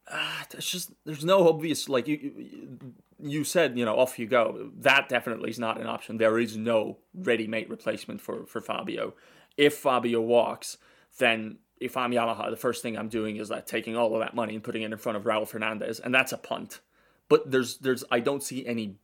uh, 0.08 0.44
there's 0.52 0.70
just 0.70 0.92
there's 1.06 1.26
no 1.26 1.48
obvious 1.50 1.90
like 1.90 2.08
you 2.08 2.18
you- 2.18 2.94
you 3.22 3.44
said 3.44 3.78
you 3.78 3.86
know 3.86 3.98
off 3.98 4.20
you 4.20 4.28
go. 4.28 4.72
That 4.78 5.10
definitely 5.10 5.50
is 5.50 5.60
not 5.60 5.80
an 5.80 5.88
option. 5.88 6.18
There 6.18 6.40
is 6.40 6.58
no 6.58 6.98
ready-made 7.14 7.70
replacement 7.70 8.22
for 8.22 8.46
for 8.46 8.62
Fabio. 8.62 9.14
If 9.58 9.76
Fabio 9.76 10.22
walks, 10.22 10.78
then 11.18 11.58
if 11.80 11.98
I'm 11.98 12.12
Yamaha, 12.12 12.50
the 12.50 12.58
first 12.58 12.82
thing 12.82 12.98
I'm 12.98 13.10
doing 13.10 13.38
is 13.38 13.50
like 13.50 13.66
taking 13.66 13.96
all 13.96 14.14
of 14.14 14.22
that 14.22 14.36
money 14.36 14.56
and 14.56 14.64
putting 14.64 14.82
it 14.84 14.92
in 14.92 14.98
front 14.98 15.18
of 15.18 15.24
Raul 15.24 15.48
Fernandez, 15.48 16.00
and 16.00 16.14
that's 16.14 16.32
a 16.32 16.38
punt. 16.38 16.80
But 17.28 17.52
there's 17.52 17.78
there's 17.78 18.04
I 18.12 18.20
don't 18.20 18.44
see 18.44 18.66
any 18.66 18.98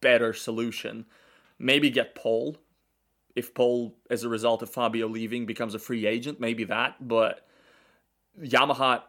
better 0.00 0.32
solution. 0.32 1.06
Maybe 1.58 1.90
get 1.90 2.14
Pol 2.14 2.56
if 3.38 3.54
Pol, 3.54 3.94
as 4.10 4.24
a 4.24 4.28
result 4.28 4.62
of 4.62 4.70
Fabio 4.70 5.06
leaving, 5.06 5.46
becomes 5.46 5.72
a 5.72 5.78
free 5.78 6.06
agent, 6.06 6.40
maybe 6.40 6.64
that. 6.64 7.06
But 7.06 7.46
Yamaha, 8.42 9.02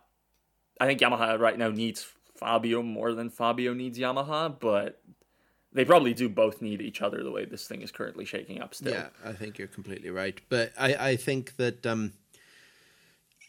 I 0.79 0.85
think 0.85 0.99
Yamaha 0.99 1.39
right 1.39 1.57
now 1.57 1.69
needs 1.69 2.13
Fabio 2.39 2.81
more 2.81 3.13
than 3.13 3.29
Fabio 3.29 3.73
needs 3.73 3.99
Yamaha, 3.99 4.59
but 4.59 5.01
they 5.73 5.85
probably 5.85 6.13
do 6.13 6.29
both 6.29 6.61
need 6.61 6.81
each 6.81 7.01
other 7.01 7.21
the 7.21 7.31
way 7.31 7.45
this 7.45 7.67
thing 7.67 7.81
is 7.81 7.91
currently 7.91 8.25
shaking 8.25 8.61
up 8.61 8.73
still. 8.73 8.93
yeah, 8.93 9.09
I 9.23 9.33
think 9.33 9.57
you're 9.57 9.67
completely 9.67 10.09
right. 10.09 10.39
But 10.49 10.71
I, 10.77 10.95
I 10.95 11.15
think 11.15 11.57
that 11.57 11.85
um, 11.85 12.13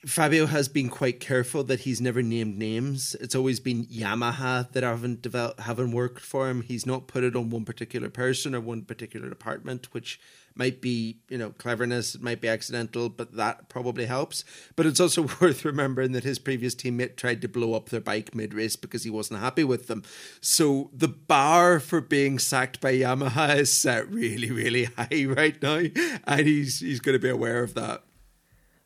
Fabio 0.04 0.46
has 0.46 0.68
been 0.68 0.88
quite 0.88 1.20
careful 1.20 1.62
that 1.64 1.80
he's 1.80 2.00
never 2.00 2.20
named 2.20 2.58
names. 2.58 3.14
It's 3.20 3.34
always 3.34 3.60
been 3.60 3.86
Yamaha 3.86 4.70
that 4.72 4.82
haven't 4.82 5.22
developed, 5.22 5.60
haven't 5.60 5.92
worked 5.92 6.22
for 6.22 6.50
him. 6.50 6.62
He's 6.62 6.84
not 6.84 7.06
put 7.06 7.22
it 7.22 7.36
on 7.36 7.48
one 7.48 7.64
particular 7.64 8.10
person 8.10 8.54
or 8.54 8.60
one 8.60 8.82
particular 8.82 9.28
department, 9.28 9.92
which 9.92 10.20
might 10.54 10.80
be, 10.80 11.18
you 11.28 11.38
know, 11.38 11.50
cleverness. 11.50 12.14
It 12.14 12.22
might 12.22 12.40
be 12.40 12.48
accidental, 12.48 13.08
but 13.08 13.34
that 13.36 13.68
probably 13.68 14.06
helps. 14.06 14.44
But 14.76 14.86
it's 14.86 15.00
also 15.00 15.22
worth 15.40 15.64
remembering 15.64 16.12
that 16.12 16.24
his 16.24 16.38
previous 16.38 16.74
teammate 16.74 17.16
tried 17.16 17.40
to 17.42 17.48
blow 17.48 17.74
up 17.74 17.88
their 17.88 18.00
bike 18.00 18.34
mid 18.34 18.54
race 18.54 18.76
because 18.76 19.04
he 19.04 19.10
wasn't 19.10 19.40
happy 19.40 19.64
with 19.64 19.86
them. 19.86 20.02
So 20.40 20.90
the 20.92 21.08
bar 21.08 21.80
for 21.80 22.00
being 22.00 22.38
sacked 22.38 22.80
by 22.80 22.94
Yamaha 22.94 23.56
is 23.60 23.72
set 23.72 24.10
really, 24.10 24.50
really 24.50 24.84
high 24.84 25.24
right 25.28 25.60
now, 25.62 25.82
and 26.24 26.46
he's 26.46 26.80
he's 26.80 27.00
going 27.00 27.14
to 27.14 27.22
be 27.22 27.30
aware 27.30 27.62
of 27.62 27.74
that. 27.74 28.02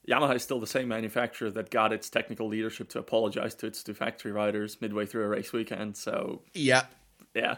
Yamaha 0.09 0.35
is 0.35 0.43
still 0.43 0.61
the 0.61 0.67
same 0.67 0.89
manufacturer 0.89 1.51
that 1.51 1.71
got 1.71 1.93
its 1.93 2.11
technical 2.11 2.47
leadership 2.47 2.91
to 2.91 2.99
apologize 2.99 3.55
to 3.55 3.67
its 3.67 3.83
two 3.83 3.95
factory 3.95 4.33
riders 4.33 4.77
midway 4.81 5.07
through 5.07 5.25
a 5.25 5.29
race 5.29 5.53
weekend. 5.53 5.97
So, 5.97 6.43
Yeah, 6.53 6.83
yeah. 7.35 7.57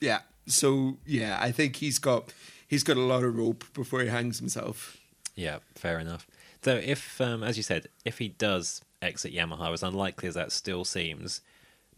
yeah. 0.00 0.18
So 0.46 0.98
yeah, 1.06 1.38
I 1.40 1.50
think 1.50 1.76
he's 1.76 1.98
got 1.98 2.32
he's 2.70 2.84
got 2.84 2.96
a 2.96 3.00
lot 3.00 3.24
of 3.24 3.36
rope 3.36 3.64
before 3.74 4.00
he 4.00 4.08
hangs 4.08 4.38
himself. 4.38 4.96
Yeah, 5.34 5.58
fair 5.74 5.98
enough. 5.98 6.26
So 6.62 6.76
if, 6.76 7.20
um, 7.20 7.42
as 7.42 7.56
you 7.56 7.62
said, 7.62 7.88
if 8.04 8.18
he 8.18 8.28
does 8.28 8.82
exit 9.02 9.34
Yamaha, 9.34 9.72
as 9.72 9.82
unlikely 9.82 10.28
as 10.28 10.34
that 10.34 10.52
still 10.52 10.84
seems, 10.84 11.40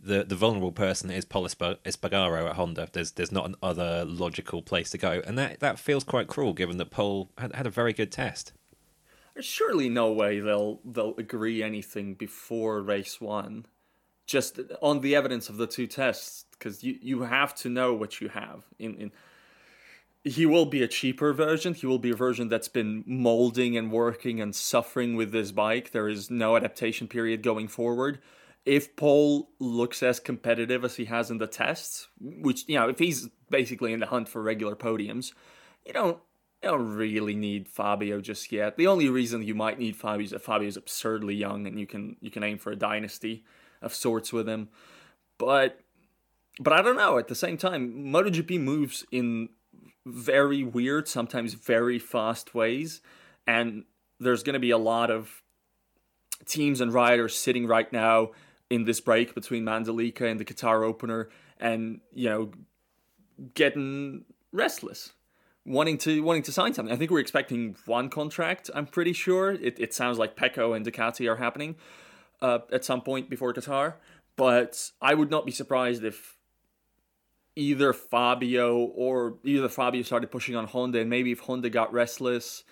the 0.01 0.25
the 0.25 0.35
vulnerable 0.35 0.73
person 0.73 1.11
is 1.11 1.25
Pol 1.25 1.45
Espa- 1.45 1.79
Espargaro 1.85 2.49
at 2.49 2.57
Honda. 2.57 2.89
There's 2.93 3.13
there's 3.13 3.31
not 3.31 3.47
an 3.47 3.55
other 3.63 4.05
logical 4.05 4.63
place 4.63 4.91
to 4.91 4.99
go, 4.99 5.23
and 5.25 5.39
that 5.39 5.61
that 5.61 5.79
feels 5.79 6.03
quite 6.03 6.27
cruel 6.27 6.55
given 6.55 6.79
that 6.79 6.91
Pol 6.91 7.31
had, 7.39 7.55
had 7.55 7.67
a 7.67 7.71
very 7.71 7.93
good 7.93 8.11
test. 8.11 8.53
There's 9.35 9.47
surely 9.47 9.89
no 9.89 10.11
way 10.11 10.41
they'll 10.41 10.81
they'll 10.85 11.15
agree 11.19 11.63
anything 11.63 12.15
before 12.15 12.83
race 12.83 13.21
one, 13.21 13.67
just 14.27 14.59
on 14.81 15.03
the 15.03 15.15
evidence 15.15 15.49
of 15.49 15.57
the 15.57 15.69
two 15.69 15.87
tests, 15.87 16.47
because 16.53 16.83
you, 16.83 16.99
you 17.01 17.23
have 17.23 17.55
to 17.57 17.69
know 17.69 17.95
what 17.95 18.21
you 18.21 18.29
have. 18.29 18.65
In, 18.79 18.95
in 18.97 19.13
he 20.25 20.47
will 20.47 20.67
be 20.67 20.83
a 20.83 20.89
cheaper 20.89 21.33
version. 21.33 21.75
He 21.75 21.87
will 21.87 21.99
be 21.99 22.11
a 22.11 22.17
version 22.17 22.49
that's 22.49 22.69
been 22.69 23.03
molding 23.07 23.77
and 23.77 23.91
working 23.91 24.41
and 24.41 24.55
suffering 24.55 25.17
with 25.17 25.33
this 25.33 25.51
bike. 25.51 25.91
There 25.91 26.09
is 26.09 26.31
no 26.31 26.57
adaptation 26.57 27.09
period 27.09 27.43
going 27.43 27.69
forward. 27.69 28.21
If 28.65 28.95
Pol 28.95 29.51
looks 29.59 30.03
as 30.03 30.21
competitive 30.21 30.85
as 30.85 30.95
he 30.95 31.07
has 31.07 31.31
in 31.31 31.39
the 31.39 31.49
tests, 31.49 32.07
which 32.21 32.65
you 32.69 32.77
know, 32.77 32.89
if 32.89 33.01
he's 33.01 33.29
basically 33.51 33.93
in 33.93 33.99
the 33.99 34.07
hunt 34.07 34.29
for 34.29 34.41
regular 34.41 34.77
podiums, 34.77 35.33
you 35.85 35.93
don't 35.93 36.19
you 36.63 36.69
don't 36.69 36.95
really 36.95 37.35
need 37.35 37.69
Fabio 37.69 38.21
just 38.21 38.53
yet. 38.53 38.77
The 38.77 38.87
only 38.87 39.09
reason 39.09 39.43
you 39.43 39.57
might 39.57 39.81
need 39.81 39.97
Fabio 39.97 40.25
is 40.25 40.31
that 40.31 40.63
is 40.63 40.77
absurdly 40.77 41.35
young 41.35 41.67
and 41.67 41.81
you 41.81 41.89
can 41.89 42.17
you 42.21 42.31
can 42.31 42.45
aim 42.45 42.59
for 42.59 42.71
a 42.71 42.77
dynasty 42.77 43.45
of 43.81 43.93
sorts 43.93 44.33
with 44.33 44.49
him. 44.49 44.69
But 45.39 45.81
but 46.61 46.73
I 46.73 46.83
don't 46.83 46.97
know. 46.97 47.19
At 47.19 47.27
the 47.27 47.35
same 47.35 47.57
time, 47.57 48.13
MotoGP 48.13 48.61
moves 48.61 49.05
in 49.11 49.49
very 50.07 50.62
weird, 50.62 51.09
sometimes 51.09 51.55
very 51.55 51.99
fast 51.99 52.55
ways, 52.55 53.01
and 53.47 53.85
there's 54.19 54.43
going 54.43 54.55
to 54.55 54.61
be 54.61 54.71
a 54.71 54.79
lot 54.79 55.11
of 55.11 55.43
teams 56.47 56.81
and 56.81 56.93
riders 56.93 57.37
sitting 57.37 57.67
right 57.67 57.93
now 57.93 58.31
in 58.71 58.85
this 58.85 59.01
break 59.01 59.35
between 59.35 59.65
Mandalika 59.65 60.23
and 60.23 60.41
the 60.41 60.45
Qatar 60.45 60.85
opener, 60.85 61.29
and 61.61 62.01
you 62.12 62.29
know, 62.29 62.51
getting 63.55 64.25
restless 64.53 65.12
wanting 65.65 65.99
to 65.99 66.23
wanting 66.23 66.43
to 66.43 66.53
sign 66.53 66.75
something. 66.75 66.95
I 66.95 66.99
think 66.99 67.11
we're 67.11 67.21
expecting 67.21 67.77
one 67.87 68.09
contract. 68.09 68.71
I'm 68.75 68.87
pretty 68.87 69.12
sure. 69.12 69.53
It, 69.53 69.79
it 69.79 69.95
sounds 69.95 70.19
like 70.19 70.37
Pecco 70.37 70.75
and 70.75 70.85
Ducati 70.85 71.31
are 71.31 71.37
happening 71.37 71.77
uh, 72.41 72.61
at 72.73 72.85
some 72.85 73.01
point 73.01 73.31
before 73.31 73.53
Qatar. 73.53 73.95
But 74.37 74.91
I 75.01 75.15
would 75.15 75.31
not 75.31 75.45
be 75.45 75.53
surprised 75.53 76.05
if 76.05 76.37
either 77.57 77.93
Fabio 77.93 78.77
or 78.79 79.35
either 79.45 79.69
Fabio 79.69 80.03
started 80.03 80.31
pushing 80.31 80.57
on 80.57 80.67
Honda, 80.67 81.01
and 81.01 81.11
maybe 81.11 81.33
if 81.33 81.41
Honda 81.41 81.71
got 81.71 81.93
restless. 81.93 82.65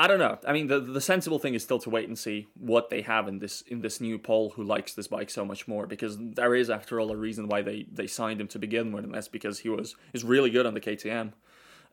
I 0.00 0.06
don't 0.06 0.20
know. 0.20 0.38
I 0.46 0.52
mean, 0.52 0.68
the 0.68 0.78
the 0.78 1.00
sensible 1.00 1.40
thing 1.40 1.54
is 1.54 1.64
still 1.64 1.80
to 1.80 1.90
wait 1.90 2.06
and 2.06 2.16
see 2.16 2.46
what 2.54 2.88
they 2.88 3.02
have 3.02 3.26
in 3.26 3.40
this 3.40 3.62
in 3.62 3.80
this 3.80 4.00
new 4.00 4.16
Pol 4.16 4.50
who 4.50 4.62
likes 4.62 4.94
this 4.94 5.08
bike 5.08 5.28
so 5.28 5.44
much 5.44 5.66
more 5.66 5.86
because 5.88 6.16
there 6.20 6.54
is, 6.54 6.70
after 6.70 7.00
all, 7.00 7.10
a 7.10 7.16
reason 7.16 7.48
why 7.48 7.62
they 7.62 7.86
they 7.90 8.06
signed 8.06 8.40
him 8.40 8.48
to 8.48 8.60
begin 8.60 8.92
with, 8.92 9.04
and 9.04 9.12
that's 9.12 9.26
because 9.26 9.58
he 9.60 9.68
was 9.68 9.96
is 10.12 10.22
really 10.22 10.50
good 10.50 10.66
on 10.66 10.74
the 10.74 10.80
KTM 10.80 11.32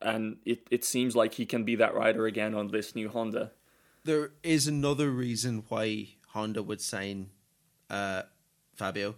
and 0.02 0.38
it, 0.46 0.68
it 0.72 0.84
seems 0.84 1.15
like 1.15 1.34
he 1.34 1.46
can 1.46 1.63
be 1.63 1.76
that 1.76 1.96
rider 1.96 2.26
again 2.26 2.54
on 2.54 2.68
this 2.70 2.96
new 2.96 3.10
Honda. 3.10 3.52
There 4.04 4.32
is 4.44 4.68
another 4.68 5.10
reason 5.10 5.63
why 5.68 6.10
Honda 6.30 6.62
would 6.62 6.82
sign 6.82 7.30
uh, 7.89 8.24
Fabio, 8.76 9.15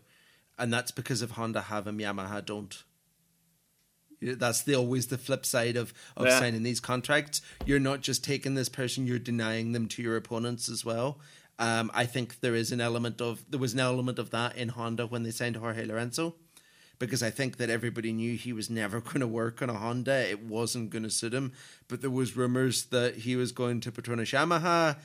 and 0.57 0.73
that's 0.73 0.91
because 0.91 1.21
if 1.21 1.31
Honda 1.31 1.61
have 1.61 1.87
him, 1.87 1.99
Yamaha 1.99 2.45
don't. 2.45 2.83
That's 4.19 4.63
the 4.63 4.75
always 4.75 5.07
the 5.07 5.17
flip 5.17 5.45
side 5.45 5.75
of, 5.75 5.93
of 6.15 6.25
yeah. 6.25 6.39
signing 6.39 6.63
these 6.63 6.79
contracts. 6.79 7.41
You're 7.65 7.79
not 7.79 8.01
just 8.01 8.23
taking 8.23 8.55
this 8.55 8.69
person; 8.69 9.05
you're 9.05 9.19
denying 9.19 9.73
them 9.73 9.87
to 9.89 10.01
your 10.01 10.15
opponents 10.15 10.69
as 10.69 10.83
well. 10.83 11.19
Um, 11.59 11.91
I 11.93 12.05
think 12.05 12.39
there 12.41 12.55
is 12.55 12.71
an 12.71 12.81
element 12.81 13.21
of 13.21 13.43
there 13.49 13.59
was 13.59 13.73
an 13.73 13.79
element 13.79 14.19
of 14.19 14.31
that 14.31 14.57
in 14.57 14.69
Honda 14.69 15.05
when 15.07 15.23
they 15.23 15.31
signed 15.31 15.55
Jorge 15.55 15.85
Lorenzo 15.85 16.35
because 16.99 17.21
I 17.21 17.29
think 17.29 17.57
that 17.57 17.69
everybody 17.69 18.11
knew 18.11 18.35
he 18.35 18.53
was 18.53 18.69
never 18.69 19.01
going 19.01 19.19
to 19.19 19.27
work 19.27 19.61
on 19.61 19.69
a 19.69 19.73
Honda. 19.73 20.29
It 20.29 20.43
wasn't 20.43 20.89
going 20.89 21.03
to 21.03 21.09
suit 21.09 21.33
him. 21.33 21.53
But 21.87 22.01
there 22.01 22.09
was 22.09 22.35
rumors 22.35 22.85
that 22.85 23.17
he 23.17 23.35
was 23.35 23.51
going 23.51 23.81
to 23.81 23.91
Petronas 23.91 24.33
Yamaha, 24.33 24.97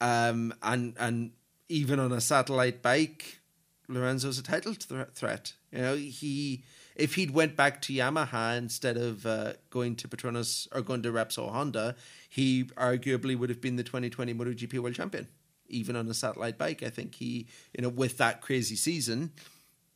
um, 0.00 0.54
and 0.62 0.94
and 0.98 1.32
even 1.68 2.00
on 2.00 2.12
a 2.12 2.20
satellite 2.20 2.82
bike, 2.82 3.40
Lorenzo's 3.88 4.38
a 4.38 4.42
title 4.42 4.74
th- 4.74 5.08
threat. 5.14 5.54
You 5.72 5.78
know, 5.78 5.96
he 5.96 6.64
if 6.94 7.14
he'd 7.14 7.30
went 7.30 7.56
back 7.56 7.80
to 7.82 7.92
Yamaha 7.92 8.58
instead 8.58 8.96
of 8.96 9.24
uh, 9.24 9.52
going 9.70 9.94
to 9.96 10.08
Petronas 10.08 10.66
or 10.72 10.82
going 10.82 11.02
to 11.02 11.12
Repsol 11.12 11.52
Honda, 11.52 11.94
he 12.28 12.64
arguably 12.76 13.38
would 13.38 13.50
have 13.50 13.60
been 13.60 13.76
the 13.76 13.84
2020 13.84 14.34
MotoGP 14.34 14.78
World 14.80 14.94
Champion, 14.94 15.28
even 15.68 15.94
on 15.94 16.08
a 16.08 16.14
satellite 16.14 16.58
bike. 16.58 16.82
I 16.82 16.90
think 16.90 17.14
he, 17.14 17.46
you 17.72 17.82
know, 17.82 17.88
with 17.88 18.18
that 18.18 18.40
crazy 18.40 18.76
season 18.76 19.32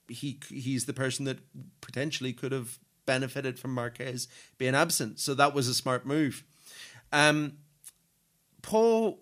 he 0.08 0.38
he's 0.48 0.84
the 0.84 0.92
person 0.92 1.24
that 1.24 1.38
potentially 1.80 2.32
could 2.32 2.52
have 2.52 2.78
benefited 3.06 3.58
from 3.58 3.74
Marquez 3.74 4.28
being 4.58 4.74
absent. 4.74 5.18
So 5.18 5.34
that 5.34 5.54
was 5.54 5.68
a 5.68 5.74
smart 5.74 6.06
move. 6.06 6.44
Um, 7.12 7.54
Pol 8.62 9.18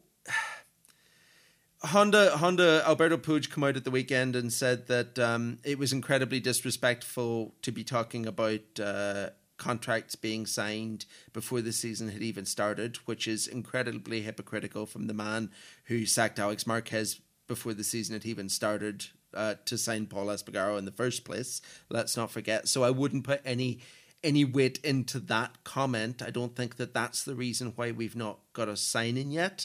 Honda 1.83 2.37
Honda 2.37 2.83
Alberto 2.87 3.17
Puig 3.17 3.51
come 3.51 3.65
out 3.65 3.77
at 3.77 3.85
the 3.85 3.91
weekend 3.91 4.37
and 4.37 4.53
said 4.53 4.87
that 4.89 5.19
um, 5.19 5.59
it 5.65 5.79
was 5.79 5.93
incredibly 5.93 6.39
disrespectful 6.39 7.55
to 7.63 7.73
be 7.73 7.85
talking 7.85 8.27
about 8.27 8.61
uh, 8.83 9.31
contracts 9.57 10.15
being 10.15 10.47
signed 10.47 11.07
before 11.33 11.63
the 11.63 11.73
season 11.73 12.11
had 12.11 12.23
even 12.23 12.45
started, 12.45 12.97
which 13.07 13.27
is 13.27 13.47
incredibly 13.47 14.21
hypocritical 14.23 14.85
from 14.85 15.07
the 15.07 15.15
man 15.15 15.51
who 15.85 16.05
sacked 16.05 16.39
Alex 16.39 16.67
Marquez 16.67 17.21
before 17.47 17.75
the 17.75 17.85
season 17.85 18.15
had 18.15 18.27
even 18.27 18.49
started 18.49 19.07
uh, 19.33 19.55
to 19.65 19.79
sign 19.79 20.07
Pol 20.07 20.27
Espargaro 20.27 20.79
in 20.79 20.85
the 20.85 20.91
first 20.91 21.25
place. 21.25 21.63
Let's 21.89 22.17
not 22.17 22.31
forget. 22.31 22.69
So 22.69 22.85
I 22.85 22.91
wouldn't 22.91 23.25
put 23.25 23.41
any 23.45 23.81
any 24.23 24.45
weight 24.45 24.79
into 24.85 25.19
that 25.19 25.65
comment. 25.65 26.23
I 26.23 26.29
don't 26.29 26.55
think 26.55 26.77
that 26.77 26.93
that's 26.93 27.25
the 27.25 27.35
reason 27.35 27.73
why 27.77 27.91
we've 27.91 28.17
not 28.17 28.39
got 28.53 28.69
a 28.69 28.77
signing 28.77 29.31
yet. 29.31 29.65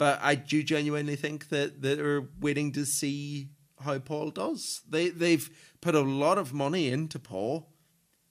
But 0.00 0.18
I 0.22 0.34
do 0.34 0.62
genuinely 0.62 1.14
think 1.14 1.50
that 1.50 1.82
they're 1.82 2.26
waiting 2.40 2.72
to 2.72 2.86
see 2.86 3.50
how 3.84 3.98
Pol 3.98 4.30
does. 4.30 4.80
They 4.88 5.10
they've 5.10 5.50
put 5.82 5.94
a 5.94 6.00
lot 6.00 6.38
of 6.38 6.54
money 6.54 6.88
into 6.88 7.18
Pol 7.18 7.68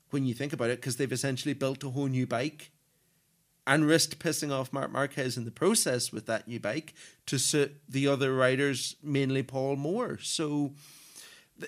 when 0.10 0.26
you 0.26 0.34
think 0.34 0.52
about 0.52 0.72
it 0.72 0.82
because 0.82 0.96
they've 0.96 1.12
essentially 1.12 1.54
built 1.54 1.84
a 1.84 1.90
whole 1.92 2.08
new 2.08 2.26
bike 2.26 2.72
and 3.68 3.86
risked 3.86 4.18
pissing 4.18 4.52
off 4.52 4.74
Marc 4.74 4.92
Marquez 4.92 5.38
in 5.38 5.46
the 5.46 5.52
process 5.52 6.12
with 6.12 6.26
that 6.26 6.48
new 6.48 6.60
bike 6.60 6.96
to 7.28 7.38
suit 7.38 7.80
the 7.88 8.08
other 8.08 8.34
riders, 8.34 8.96
mainly 9.04 9.44
Pol 9.44 9.76
Moore. 9.76 10.18
So 10.24 10.74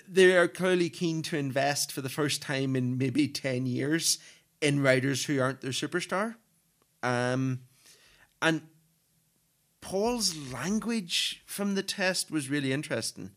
they 0.08 0.36
are 0.36 0.48
clearly 0.48 0.90
keen 0.90 1.22
to 1.22 1.36
invest 1.36 1.92
for 1.92 2.00
the 2.00 2.08
first 2.08 2.42
time 2.42 2.74
in 2.74 2.98
maybe 2.98 3.28
10 3.28 3.66
years 3.66 4.18
in 4.60 4.82
riders 4.82 5.26
who 5.26 5.40
aren't 5.40 5.60
their 5.60 5.70
superstar. 5.70 6.34
Um, 7.04 7.60
and 8.42 8.62
Pol's 9.82 10.34
language 10.50 11.42
from 11.44 11.74
the 11.74 11.82
test 11.82 12.30
was 12.30 12.48
really 12.48 12.72
interesting 12.72 13.32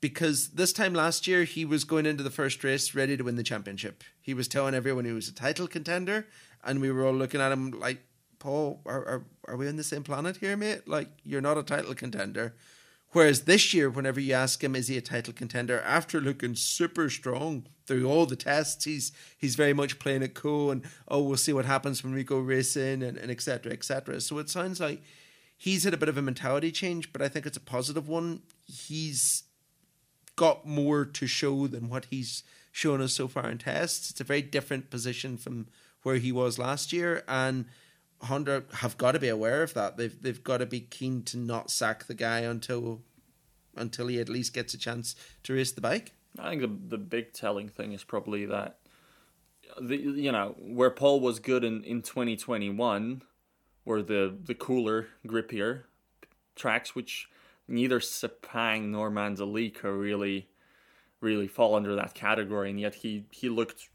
because 0.00 0.50
this 0.50 0.72
time 0.72 0.94
last 0.94 1.26
year 1.26 1.44
he 1.44 1.66
was 1.66 1.84
going 1.84 2.06
into 2.06 2.22
the 2.22 2.30
first 2.30 2.64
race 2.64 2.94
ready 2.94 3.16
to 3.16 3.24
win 3.24 3.36
the 3.36 3.42
championship. 3.42 4.02
He 4.20 4.32
was 4.32 4.48
telling 4.48 4.74
everyone 4.74 5.04
he 5.04 5.12
was 5.12 5.28
a 5.28 5.34
title 5.34 5.66
contender 5.66 6.26
and 6.64 6.80
we 6.80 6.90
were 6.90 7.04
all 7.04 7.12
looking 7.12 7.40
at 7.40 7.52
him 7.52 7.72
like, 7.72 7.98
Pol, 8.38 8.80
are, 8.86 9.04
are, 9.06 9.24
are 9.48 9.56
we 9.56 9.68
on 9.68 9.76
the 9.76 9.84
same 9.84 10.02
planet 10.02 10.38
here, 10.38 10.56
mate? 10.56 10.88
Like, 10.88 11.08
you're 11.24 11.40
not 11.40 11.58
a 11.58 11.62
title 11.62 11.94
contender. 11.94 12.54
Whereas 13.10 13.42
this 13.42 13.74
year, 13.74 13.90
whenever 13.90 14.20
you 14.20 14.32
ask 14.32 14.64
him, 14.64 14.74
is 14.74 14.88
he 14.88 14.96
a 14.96 15.02
title 15.02 15.34
contender? 15.34 15.80
After 15.82 16.20
looking 16.20 16.54
super 16.54 17.10
strong 17.10 17.66
through 17.86 18.08
all 18.08 18.24
the 18.24 18.36
tests, 18.36 18.84
he's 18.84 19.12
he's 19.36 19.54
very 19.54 19.74
much 19.74 19.98
playing 19.98 20.22
it 20.22 20.34
cool 20.34 20.70
and 20.70 20.82
oh, 21.08 21.22
we'll 21.22 21.36
see 21.36 21.52
what 21.52 21.66
happens 21.66 22.02
when 22.02 22.14
we 22.14 22.24
go 22.24 22.38
racing 22.38 23.02
and, 23.02 23.18
and 23.18 23.30
et 23.30 23.42
cetera, 23.42 23.72
et 23.72 23.84
cetera. 23.84 24.20
So 24.20 24.38
it 24.38 24.48
sounds 24.48 24.80
like 24.80 25.02
he's 25.62 25.84
had 25.84 25.94
a 25.94 25.96
bit 25.96 26.08
of 26.08 26.18
a 26.18 26.22
mentality 26.22 26.72
change, 26.72 27.12
but 27.12 27.22
I 27.22 27.28
think 27.28 27.46
it's 27.46 27.56
a 27.56 27.60
positive 27.60 28.08
one. 28.08 28.42
He's 28.66 29.44
got 30.34 30.66
more 30.66 31.04
to 31.04 31.26
show 31.28 31.68
than 31.68 31.88
what 31.88 32.06
he's 32.06 32.42
shown 32.72 33.00
us 33.00 33.12
so 33.12 33.28
far 33.28 33.48
in 33.48 33.58
tests. 33.58 34.10
It's 34.10 34.20
a 34.20 34.24
very 34.24 34.42
different 34.42 34.90
position 34.90 35.36
from 35.36 35.68
where 36.02 36.16
he 36.16 36.32
was 36.32 36.58
last 36.58 36.92
year, 36.92 37.22
and 37.28 37.66
Honda 38.22 38.64
have 38.78 38.98
got 38.98 39.12
to 39.12 39.20
be 39.20 39.28
aware 39.28 39.62
of 39.62 39.72
that. 39.74 39.96
They've 39.96 40.20
they've 40.20 40.42
got 40.42 40.58
to 40.58 40.66
be 40.66 40.80
keen 40.80 41.22
to 41.24 41.38
not 41.38 41.70
sack 41.70 42.06
the 42.06 42.14
guy 42.14 42.40
until 42.40 43.02
until 43.76 44.08
he 44.08 44.18
at 44.18 44.28
least 44.28 44.52
gets 44.52 44.74
a 44.74 44.78
chance 44.78 45.14
to 45.44 45.54
race 45.54 45.70
the 45.70 45.80
bike. 45.80 46.10
I 46.40 46.50
think 46.50 46.62
the 46.62 46.96
the 46.96 46.98
big 46.98 47.34
telling 47.34 47.68
thing 47.68 47.92
is 47.92 48.02
probably 48.02 48.46
that 48.46 48.78
the 49.80 49.96
you 49.96 50.32
know 50.32 50.56
where 50.58 50.90
Pol 50.90 51.20
was 51.20 51.38
good 51.38 51.62
in 51.62 51.84
in 51.84 52.02
twenty 52.02 52.36
twenty 52.36 52.68
one 52.68 53.22
were 53.84 54.02
the 54.02 54.36
the 54.44 54.54
cooler, 54.54 55.08
grippier 55.26 55.84
tracks, 56.54 56.94
which 56.94 57.28
neither 57.68 58.00
Sepang 58.00 58.88
nor 58.88 59.10
Mandalika 59.10 59.84
really 59.84 60.48
really 61.20 61.46
fall 61.46 61.74
under 61.74 61.94
that 61.94 62.14
category, 62.14 62.70
and 62.70 62.80
yet 62.80 62.96
he 62.96 63.24
he 63.30 63.48
looked 63.48 63.88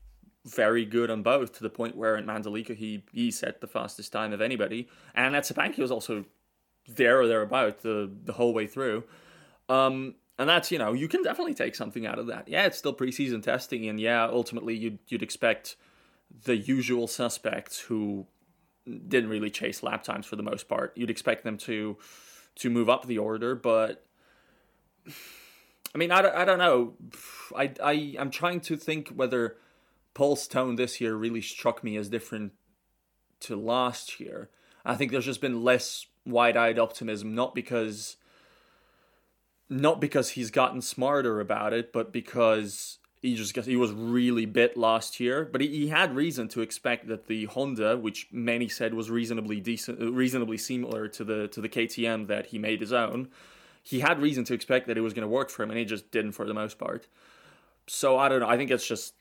very 0.45 0.85
good 0.85 1.11
on 1.11 1.21
both 1.21 1.51
to 1.51 1.61
the 1.61 1.69
point 1.69 1.95
where 1.95 2.15
in 2.15 2.25
Mandalika 2.25 2.75
he 2.75 3.03
he 3.11 3.29
set 3.31 3.61
the 3.61 3.67
fastest 3.67 4.11
time 4.11 4.33
of 4.33 4.41
anybody, 4.41 4.87
and 5.13 5.35
at 5.35 5.43
Sepang 5.43 5.73
he 5.73 5.81
was 5.81 5.91
also 5.91 6.25
there 6.87 7.21
or 7.21 7.27
thereabout 7.27 7.81
the 7.81 8.09
the 8.23 8.33
whole 8.33 8.53
way 8.53 8.65
through. 8.65 9.03
Um, 9.69 10.15
and 10.39 10.47
that's 10.47 10.71
you 10.71 10.77
know 10.77 10.93
you 10.93 11.07
can 11.07 11.23
definitely 11.23 11.53
take 11.53 11.75
something 11.75 12.05
out 12.05 12.19
of 12.19 12.27
that. 12.27 12.47
Yeah, 12.47 12.65
it's 12.65 12.77
still 12.77 12.93
preseason 12.93 13.43
testing, 13.43 13.87
and 13.87 13.99
yeah, 13.99 14.25
ultimately 14.25 14.75
you'd 14.75 14.99
you'd 15.07 15.23
expect 15.23 15.75
the 16.43 16.57
usual 16.57 17.07
suspects 17.07 17.79
who 17.79 18.27
didn't 19.07 19.29
really 19.29 19.49
chase 19.49 19.83
lap 19.83 20.03
times 20.03 20.25
for 20.25 20.35
the 20.35 20.43
most 20.43 20.67
part. 20.67 20.93
You'd 20.95 21.09
expect 21.09 21.43
them 21.43 21.57
to 21.59 21.97
to 22.55 22.69
move 22.69 22.89
up 22.89 23.05
the 23.05 23.17
order, 23.17 23.55
but 23.55 24.05
I 25.93 25.97
mean, 25.97 26.11
I 26.11 26.19
I 26.41 26.45
don't 26.45 26.59
know. 26.59 26.93
I 27.55 27.73
I 27.83 28.15
I'm 28.19 28.31
trying 28.31 28.61
to 28.61 28.77
think 28.77 29.09
whether 29.09 29.57
Pol's 30.13 30.47
tone 30.47 30.75
this 30.75 30.99
year 30.99 31.15
really 31.15 31.41
struck 31.41 31.83
me 31.83 31.97
as 31.97 32.09
different 32.09 32.53
to 33.41 33.55
last 33.55 34.19
year. 34.19 34.49
I 34.85 34.95
think 34.95 35.11
there's 35.11 35.25
just 35.25 35.41
been 35.41 35.63
less 35.63 36.07
wide-eyed 36.25 36.79
optimism, 36.79 37.35
not 37.35 37.53
because 37.53 38.17
not 39.69 39.99
because 39.99 40.31
he's 40.31 40.49
gotten 40.49 40.81
smarter 40.81 41.39
about 41.39 41.73
it, 41.73 41.91
but 41.91 42.13
because 42.13 42.99
he 43.21 43.35
just 43.35 43.55
he 43.65 43.75
was 43.75 43.91
really 43.91 44.45
bit 44.45 44.77
last 44.77 45.19
year. 45.19 45.45
But 45.45 45.61
he, 45.61 45.67
he 45.67 45.87
had 45.87 46.15
reason 46.15 46.47
to 46.49 46.61
expect 46.61 47.07
that 47.07 47.27
the 47.27 47.45
Honda, 47.45 47.97
which 47.97 48.27
many 48.31 48.67
said 48.67 48.93
was 48.93 49.09
reasonably 49.09 49.59
decent, 49.59 50.01
uh, 50.01 50.11
reasonably 50.11 50.57
similar 50.57 51.07
to 51.09 51.23
the 51.23 51.47
to 51.49 51.61
the 51.61 51.69
KTM 51.69 52.27
that 52.27 52.47
he 52.47 52.59
made 52.59 52.81
his 52.81 52.93
own, 52.93 53.29
he 53.83 53.99
had 53.99 54.21
reason 54.21 54.43
to 54.45 54.53
expect 54.53 54.87
that 54.87 54.97
it 54.97 55.01
was 55.01 55.13
going 55.13 55.23
to 55.23 55.27
work 55.27 55.49
for 55.49 55.63
him, 55.63 55.71
and 55.71 55.79
it 55.79 55.85
just 55.85 56.11
didn't 56.11 56.33
for 56.33 56.45
the 56.45 56.53
most 56.53 56.77
part. 56.77 57.07
So 57.87 58.17
I 58.17 58.29
don't 58.29 58.41
know. 58.41 58.49
I 58.49 58.57
think 58.57 58.69
it's 58.71 58.87
just 58.87 59.13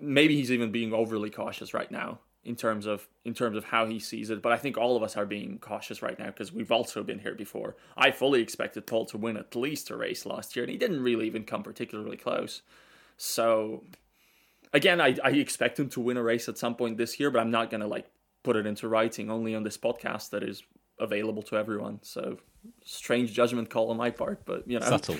maybe 0.00 0.36
he's 0.36 0.52
even 0.52 0.70
being 0.70 0.92
overly 0.92 1.30
cautious 1.30 1.74
right 1.74 1.90
now 1.90 2.20
in 2.44 2.56
terms 2.56 2.86
of 2.86 3.08
in 3.24 3.34
terms 3.34 3.56
of 3.56 3.64
how 3.64 3.86
he 3.86 3.98
sees 3.98 4.30
it. 4.30 4.42
But 4.42 4.52
I 4.52 4.56
think 4.56 4.78
all 4.78 4.96
of 4.96 5.02
us 5.02 5.16
are 5.16 5.26
being 5.26 5.58
cautious 5.58 6.02
right 6.02 6.18
now 6.18 6.26
because 6.26 6.52
we've 6.52 6.72
also 6.72 7.02
been 7.02 7.18
here 7.18 7.34
before. 7.34 7.76
I 7.96 8.10
fully 8.10 8.40
expected 8.40 8.86
Pol 8.86 9.06
to 9.06 9.18
win 9.18 9.36
at 9.36 9.56
least 9.56 9.90
a 9.90 9.96
race 9.96 10.24
last 10.26 10.56
year, 10.56 10.64
and 10.64 10.70
he 10.70 10.78
didn't 10.78 11.02
really 11.02 11.26
even 11.26 11.44
come 11.44 11.62
particularly 11.62 12.16
close. 12.16 12.62
So 13.16 13.84
again, 14.72 15.00
I, 15.00 15.16
I 15.22 15.30
expect 15.30 15.78
him 15.78 15.88
to 15.90 16.00
win 16.00 16.16
a 16.16 16.22
race 16.22 16.48
at 16.48 16.58
some 16.58 16.74
point 16.74 16.98
this 16.98 17.18
year, 17.18 17.30
but 17.30 17.40
I'm 17.40 17.50
not 17.50 17.70
gonna 17.70 17.86
like 17.86 18.06
put 18.42 18.56
it 18.56 18.66
into 18.66 18.88
writing 18.88 19.30
only 19.30 19.54
on 19.54 19.62
this 19.62 19.78
podcast 19.78 20.30
that 20.30 20.42
is 20.42 20.62
available 20.98 21.42
to 21.42 21.56
everyone. 21.56 22.00
So 22.02 22.38
strange 22.84 23.32
judgment 23.32 23.70
call 23.70 23.90
on 23.90 23.96
my 23.96 24.10
part, 24.10 24.44
but 24.44 24.68
you 24.68 24.78
know 24.78 24.86
Subtle. 24.86 25.16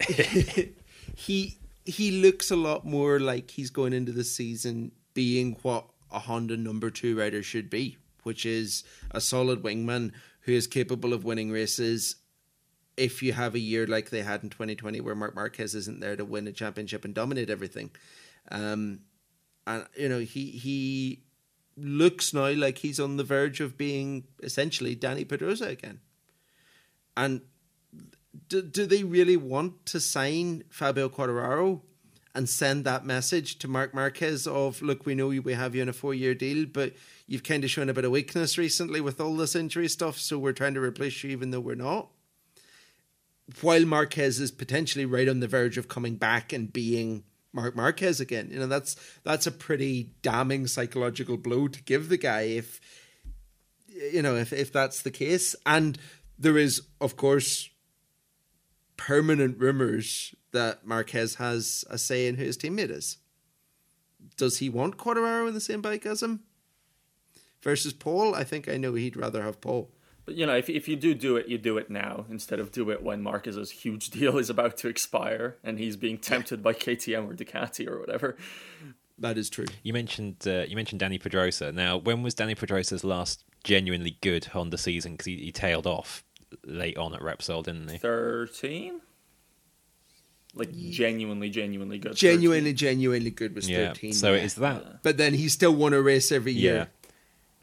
he 1.16 1.58
he 1.84 2.22
looks 2.22 2.50
a 2.50 2.56
lot 2.56 2.84
more 2.84 3.20
like 3.20 3.50
he's 3.50 3.70
going 3.70 3.92
into 3.92 4.12
the 4.12 4.24
season 4.24 4.92
being 5.14 5.56
what 5.62 5.86
a 6.12 6.18
Honda 6.18 6.56
number 6.56 6.90
two 6.90 7.18
rider 7.18 7.42
should 7.42 7.70
be, 7.70 7.96
which 8.22 8.44
is 8.44 8.84
a 9.10 9.20
solid 9.20 9.62
wingman 9.62 10.12
who 10.40 10.52
is 10.52 10.66
capable 10.66 11.12
of 11.12 11.24
winning 11.24 11.50
races. 11.50 12.16
If 12.96 13.22
you 13.22 13.32
have 13.34 13.54
a 13.54 13.58
year 13.58 13.86
like 13.86 14.10
they 14.10 14.22
had 14.22 14.42
in 14.42 14.50
2020, 14.50 15.00
where 15.00 15.14
Marc 15.14 15.34
Marquez 15.34 15.74
isn't 15.74 16.00
there 16.00 16.16
to 16.16 16.24
win 16.24 16.46
a 16.46 16.52
championship 16.52 17.04
and 17.04 17.14
dominate 17.14 17.50
everything, 17.50 17.90
um, 18.50 19.00
and 19.66 19.86
you 19.96 20.08
know 20.08 20.20
he 20.20 20.50
he 20.50 21.22
looks 21.76 22.32
now 22.32 22.50
like 22.52 22.78
he's 22.78 22.98
on 22.98 23.16
the 23.16 23.24
verge 23.24 23.60
of 23.60 23.76
being 23.76 24.24
essentially 24.42 24.96
Dani 24.96 25.28
Pedrosa 25.28 25.68
again. 25.68 26.00
And 27.16 27.42
do, 28.48 28.62
do 28.62 28.86
they 28.86 29.04
really 29.04 29.36
want 29.36 29.86
to 29.86 30.00
sign 30.00 30.64
Fabio 30.70 31.08
Quartararo 31.08 31.82
and 32.34 32.48
send 32.48 32.84
that 32.84 33.04
message 33.04 33.58
to 33.58 33.68
Marc 33.68 33.94
Marquez 33.94 34.46
of 34.46 34.82
look, 34.82 35.06
we 35.06 35.14
know 35.14 35.28
we 35.28 35.54
have 35.54 35.74
you 35.74 35.80
in 35.80 35.88
a 35.88 35.92
four 35.92 36.12
year 36.12 36.34
deal, 36.34 36.66
but 36.66 36.92
you've 37.26 37.42
kind 37.42 37.64
of 37.64 37.70
shown 37.70 37.88
a 37.88 37.94
bit 37.94 38.04
of 38.04 38.10
weakness 38.10 38.58
recently 38.58 39.00
with 39.00 39.20
all 39.20 39.36
this 39.36 39.56
injury 39.56 39.88
stuff, 39.88 40.18
so 40.18 40.38
we're 40.38 40.52
trying 40.52 40.74
to 40.74 40.80
replace 40.80 41.24
you 41.24 41.30
even 41.30 41.50
though 41.50 41.60
we're 41.60 41.74
not. 41.74 42.08
While 43.60 43.84
Marquez 43.84 44.40
is 44.40 44.50
potentially 44.50 45.04
right 45.04 45.28
on 45.28 45.40
the 45.40 45.48
verge 45.48 45.78
of 45.78 45.88
coming 45.88 46.16
back 46.16 46.52
and 46.52 46.72
being 46.72 47.24
Marc 47.52 47.76
Marquez 47.76 48.20
again, 48.20 48.48
you 48.50 48.58
know 48.58 48.66
that's 48.66 48.96
that's 49.22 49.46
a 49.46 49.52
pretty 49.52 50.10
damning 50.22 50.66
psychological 50.66 51.36
blow 51.36 51.68
to 51.68 51.82
give 51.82 52.08
the 52.08 52.18
guy 52.18 52.42
if 52.42 52.80
you 53.88 54.20
know 54.20 54.36
if 54.36 54.52
if 54.52 54.72
that's 54.72 55.02
the 55.02 55.10
case. 55.10 55.54
And 55.64 55.98
there 56.38 56.58
is, 56.58 56.82
of 57.00 57.16
course, 57.16 57.70
permanent 58.96 59.58
rumors 59.58 60.34
that 60.52 60.86
Marquez 60.86 61.36
has 61.36 61.84
a 61.88 61.98
say 61.98 62.26
in 62.26 62.36
who 62.36 62.44
his 62.44 62.58
teammate 62.58 62.90
is. 62.90 63.18
Does 64.36 64.58
he 64.58 64.68
want 64.68 64.98
Quartararo 64.98 65.48
in 65.48 65.54
the 65.54 65.60
same 65.60 65.80
bike 65.80 66.04
as 66.04 66.22
him? 66.22 66.40
Versus 67.62 67.92
Pol, 67.92 68.34
I 68.34 68.44
think 68.44 68.68
I 68.68 68.76
know 68.76 68.94
he'd 68.94 69.16
rather 69.16 69.42
have 69.42 69.60
Pol. 69.60 69.90
But 70.26 70.34
you 70.34 70.44
know, 70.44 70.56
if 70.56 70.68
if 70.68 70.88
you 70.88 70.96
do 70.96 71.14
do 71.14 71.36
it, 71.36 71.46
you 71.48 71.56
do 71.56 71.78
it 71.78 71.88
now 71.88 72.26
instead 72.28 72.58
of 72.58 72.72
do 72.72 72.90
it 72.90 73.02
when 73.02 73.22
Marquez's 73.22 73.70
huge 73.70 74.10
deal 74.16 74.36
is 74.38 74.50
about 74.50 74.76
to 74.78 74.88
expire 74.88 75.56
and 75.64 75.78
he's 75.78 75.96
being 75.96 76.18
tempted 76.18 76.62
by 76.62 76.72
KTM 76.74 77.30
or 77.30 77.34
Ducati 77.34 77.88
or 77.88 77.98
whatever. 78.00 78.36
That 79.18 79.38
is 79.38 79.48
true. 79.48 79.66
You 79.82 79.92
mentioned 79.92 80.44
uh, 80.46 80.64
you 80.68 80.76
mentioned 80.76 81.00
Dani 81.00 81.20
Pedrosa. 81.20 81.72
Now, 81.72 81.96
when 81.96 82.22
was 82.22 82.34
Dani 82.34 82.58
Pedrosa's 82.58 83.04
last 83.04 83.44
genuinely 83.64 84.18
good 84.20 84.46
Honda 84.46 84.76
season? 84.76 85.12
Because 85.12 85.26
he, 85.26 85.36
he 85.36 85.52
tailed 85.52 85.86
off 85.86 86.22
late 86.64 86.98
on 86.98 87.14
at 87.14 87.20
Repsol, 87.20 87.62
didn't 87.64 87.88
he? 87.88 87.98
Thirteen. 87.98 89.00
Like 90.54 90.72
genuinely, 90.74 91.50
genuinely 91.50 91.98
good. 91.98 92.16
Genuinely, 92.16 92.72
genuinely 92.72 93.30
good 93.30 93.54
was 93.54 93.68
Yeah. 93.70 93.88
thirteen. 93.88 94.12
So 94.12 94.32
yeah. 94.32 94.38
it 94.38 94.44
is 94.44 94.54
that. 94.56 95.02
But 95.02 95.18
then 95.18 95.34
he 95.34 95.48
still 95.48 95.74
won 95.74 95.92
a 95.92 96.00
race 96.02 96.32
every 96.32 96.52
Yeah. 96.52 96.60
year 96.72 96.88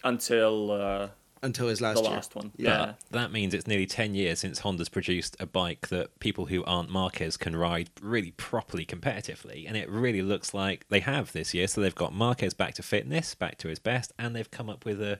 until 0.03 0.71
uh, 0.71 1.07
until 1.43 1.67
his 1.67 1.81
last 1.81 1.97
the 1.97 2.03
year. 2.03 2.11
last 2.11 2.35
one. 2.35 2.51
Yeah. 2.57 2.69
Yeah. 2.69 2.93
But 3.11 3.19
that 3.19 3.31
means 3.31 3.53
it's 3.53 3.67
nearly 3.67 3.85
10 3.85 4.15
years 4.15 4.39
since 4.39 4.59
Honda's 4.59 4.89
produced 4.89 5.35
a 5.39 5.45
bike 5.45 5.89
that 5.89 6.19
people 6.19 6.47
who 6.47 6.63
aren't 6.63 6.89
Marquez 6.89 7.37
can 7.37 7.55
ride 7.55 7.89
really 8.01 8.31
properly 8.31 8.85
competitively. 8.85 9.65
And 9.67 9.77
it 9.77 9.89
really 9.89 10.21
looks 10.21 10.53
like 10.53 10.87
they 10.89 11.01
have 11.01 11.31
this 11.33 11.53
year. 11.53 11.67
So 11.67 11.81
they've 11.81 11.93
got 11.93 12.13
Marquez 12.13 12.53
back 12.53 12.73
to 12.75 12.83
fitness, 12.83 13.35
back 13.35 13.57
to 13.59 13.67
his 13.67 13.79
best, 13.79 14.11
and 14.17 14.35
they've 14.35 14.49
come 14.49 14.69
up 14.69 14.85
with 14.85 15.01
a, 15.01 15.19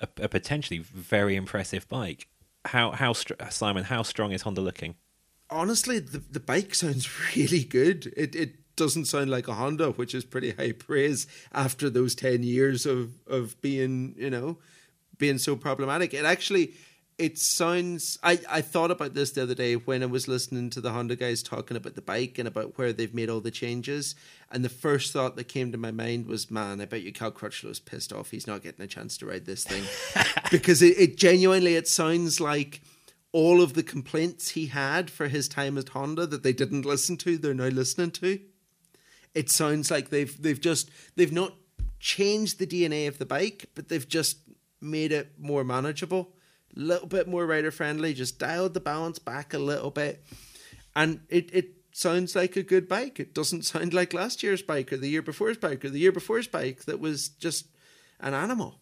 a, 0.00 0.08
a 0.22 0.28
potentially 0.28 0.80
very 0.80 1.36
impressive 1.36 1.88
bike. 1.88 2.28
How, 2.66 2.90
how 2.90 3.12
str- 3.14 3.34
Simon, 3.50 3.84
how 3.84 4.02
strong 4.02 4.32
is 4.32 4.42
Honda 4.42 4.60
looking? 4.60 4.96
honestly, 5.50 5.98
the, 5.98 6.18
the 6.18 6.40
bike 6.40 6.74
sounds 6.74 7.08
really 7.36 7.64
good. 7.64 8.12
It 8.16 8.34
it 8.34 8.76
doesn't 8.76 9.04
sound 9.04 9.30
like 9.30 9.48
a 9.48 9.54
Honda, 9.54 9.90
which 9.92 10.14
is 10.14 10.24
pretty 10.24 10.50
high 10.52 10.72
praise 10.72 11.26
after 11.52 11.88
those 11.88 12.14
ten 12.14 12.42
years 12.42 12.86
of 12.86 13.12
of 13.26 13.60
being 13.60 14.14
you 14.18 14.30
know 14.30 14.58
being 15.18 15.38
so 15.38 15.56
problematic. 15.56 16.14
It 16.14 16.24
actually 16.24 16.74
it 17.18 17.38
sounds. 17.38 18.18
I 18.22 18.40
I 18.50 18.60
thought 18.60 18.90
about 18.90 19.14
this 19.14 19.30
the 19.32 19.42
other 19.42 19.54
day 19.54 19.74
when 19.74 20.02
I 20.02 20.06
was 20.06 20.26
listening 20.26 20.70
to 20.70 20.80
the 20.80 20.90
Honda 20.90 21.16
guys 21.16 21.42
talking 21.42 21.76
about 21.76 21.94
the 21.94 22.02
bike 22.02 22.38
and 22.38 22.48
about 22.48 22.76
where 22.76 22.92
they've 22.92 23.14
made 23.14 23.30
all 23.30 23.40
the 23.40 23.50
changes. 23.50 24.14
And 24.50 24.64
the 24.64 24.68
first 24.68 25.12
thought 25.12 25.36
that 25.36 25.44
came 25.44 25.70
to 25.72 25.78
my 25.78 25.90
mind 25.90 26.26
was, 26.26 26.50
man, 26.50 26.80
I 26.80 26.86
bet 26.86 27.02
you 27.02 27.12
Cal 27.12 27.30
Crutchlow's 27.30 27.80
pissed 27.80 28.12
off. 28.12 28.30
He's 28.30 28.46
not 28.46 28.62
getting 28.62 28.84
a 28.84 28.88
chance 28.88 29.16
to 29.18 29.26
ride 29.26 29.46
this 29.46 29.64
thing 29.64 29.84
because 30.50 30.82
it, 30.82 30.98
it 30.98 31.16
genuinely 31.16 31.76
it 31.76 31.88
sounds 31.88 32.40
like 32.40 32.82
all 33.32 33.62
of 33.62 33.74
the 33.74 33.82
complaints 33.82 34.50
he 34.50 34.66
had 34.66 35.10
for 35.10 35.28
his 35.28 35.48
time 35.48 35.76
at 35.78 35.90
Honda 35.90 36.26
that 36.26 36.42
they 36.42 36.52
didn't 36.52 36.84
listen 36.84 37.16
to, 37.18 37.36
they're 37.36 37.54
now 37.54 37.64
listening 37.66 38.12
to. 38.12 38.40
It 39.34 39.50
sounds 39.50 39.90
like 39.90 40.10
they've 40.10 40.40
they've 40.40 40.60
just 40.60 40.90
they've 41.16 41.32
not 41.32 41.54
changed 41.98 42.58
the 42.58 42.66
DNA 42.66 43.08
of 43.08 43.18
the 43.18 43.26
bike, 43.26 43.70
but 43.74 43.88
they've 43.88 44.06
just 44.06 44.38
made 44.84 45.12
it 45.12 45.32
more 45.38 45.64
manageable, 45.64 46.34
a 46.76 46.80
little 46.80 47.08
bit 47.08 47.26
more 47.26 47.46
rider 47.46 47.70
friendly, 47.70 48.14
just 48.14 48.38
dialed 48.38 48.74
the 48.74 48.80
balance 48.80 49.18
back 49.18 49.54
a 49.54 49.58
little 49.58 49.90
bit. 49.90 50.24
And 50.94 51.20
it, 51.28 51.50
it 51.52 51.70
sounds 51.92 52.36
like 52.36 52.56
a 52.56 52.62
good 52.62 52.88
bike. 52.88 53.18
It 53.18 53.34
doesn't 53.34 53.62
sound 53.64 53.94
like 53.94 54.12
last 54.12 54.42
year's 54.42 54.62
bike 54.62 54.92
or 54.92 54.96
the 54.96 55.08
year 55.08 55.22
before's 55.22 55.58
bike 55.58 55.84
or 55.84 55.90
the 55.90 55.98
year 55.98 56.12
before's 56.12 56.48
bike 56.48 56.84
that 56.84 57.00
was 57.00 57.28
just 57.28 57.66
an 58.20 58.34
animal. 58.34 58.80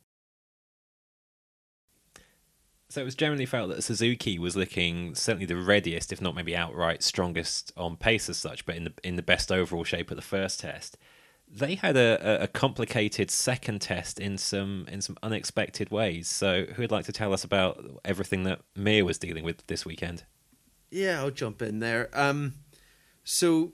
So 2.93 3.01
it 3.01 3.05
was 3.05 3.15
generally 3.15 3.47
felt 3.47 3.71
that 3.71 3.83
Suzuki 3.83 4.39
was 4.39 4.55
looking 4.55 5.15
certainly 5.15 5.47
the 5.47 5.57
readiest, 5.57 6.13
if 6.13 6.21
not 6.21 6.35
maybe 6.35 6.55
outright 6.55 7.03
strongest 7.03 7.73
on 7.75 7.97
pace 7.97 8.29
as 8.29 8.37
such, 8.37 8.67
but 8.67 8.77
in 8.77 8.85
the 8.85 8.93
in 9.03 9.17
the 9.17 9.23
best 9.23 9.51
overall 9.51 9.83
shape 9.83 10.11
at 10.11 10.17
the 10.17 10.23
first 10.23 10.61
test. 10.61 10.99
They 11.55 11.75
had 11.75 11.99
a, 11.99 12.45
a, 12.45 12.49
complicated 12.49 13.31
second 13.31 13.83
test 13.83 14.19
in 14.19 14.39
some 14.39 14.87
in 14.91 15.03
some 15.03 15.19
unexpected 15.23 15.91
ways. 15.91 16.27
So 16.27 16.65
who 16.75 16.83
would 16.83 16.91
like 16.91 17.05
to 17.05 17.13
tell 17.13 17.35
us 17.35 17.45
about 17.45 18.01
everything 18.07 18.45
that 18.45 18.61
Mir 18.75 19.05
was 19.05 19.19
dealing 19.19 19.45
with 19.45 19.67
this 19.67 19.85
weekend? 19.85 20.25
Yeah, 20.91 21.21
I'll 21.21 21.31
jump 21.31 21.61
in 21.61 21.81
there. 21.81 22.09
Um, 22.15 22.55
so 23.25 23.73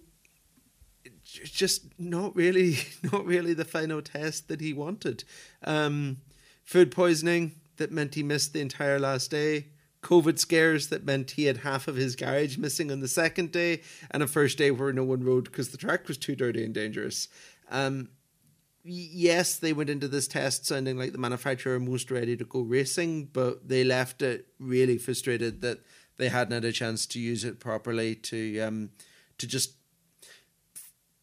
just 1.24 1.98
not 1.98 2.34
really, 2.34 2.78
not 3.12 3.24
really 3.24 3.54
the 3.54 3.64
final 3.64 4.02
test 4.02 4.48
that 4.48 4.60
he 4.60 4.72
wanted. 4.72 5.24
Um, 5.62 6.18
food 6.64 6.90
poisoning 6.90 7.56
that 7.76 7.92
meant 7.92 8.14
he 8.14 8.22
missed 8.22 8.52
the 8.52 8.60
entire 8.60 8.98
last 8.98 9.30
day. 9.30 9.66
COVID 10.02 10.38
scares 10.38 10.88
that 10.88 11.04
meant 11.04 11.32
he 11.32 11.44
had 11.44 11.58
half 11.58 11.88
of 11.88 11.96
his 11.96 12.14
garage 12.14 12.56
missing 12.56 12.92
on 12.92 13.00
the 13.00 13.08
second 13.08 13.50
day, 13.50 13.82
and 14.10 14.22
a 14.22 14.28
first 14.28 14.56
day 14.56 14.70
where 14.70 14.92
no 14.92 15.02
one 15.02 15.24
rode 15.24 15.44
because 15.44 15.70
the 15.70 15.76
track 15.76 16.06
was 16.06 16.16
too 16.16 16.36
dirty 16.36 16.64
and 16.64 16.72
dangerous. 16.72 17.28
Um, 17.70 18.08
yes, 18.82 19.56
they 19.56 19.72
went 19.72 19.90
into 19.90 20.08
this 20.08 20.28
test 20.28 20.66
sounding 20.66 20.96
like 20.96 21.12
the 21.12 21.18
manufacturer 21.18 21.78
most 21.78 22.10
ready 22.10 22.36
to 22.36 22.44
go 22.44 22.60
racing, 22.60 23.26
but 23.26 23.68
they 23.68 23.84
left 23.84 24.22
it 24.22 24.46
really 24.58 24.98
frustrated 24.98 25.60
that 25.62 25.80
they 26.16 26.28
hadn't 26.28 26.52
had 26.52 26.64
a 26.64 26.72
chance 26.72 27.06
to 27.06 27.20
use 27.20 27.44
it 27.44 27.60
properly 27.60 28.14
to 28.14 28.60
um, 28.60 28.90
to 29.38 29.46
just 29.46 29.74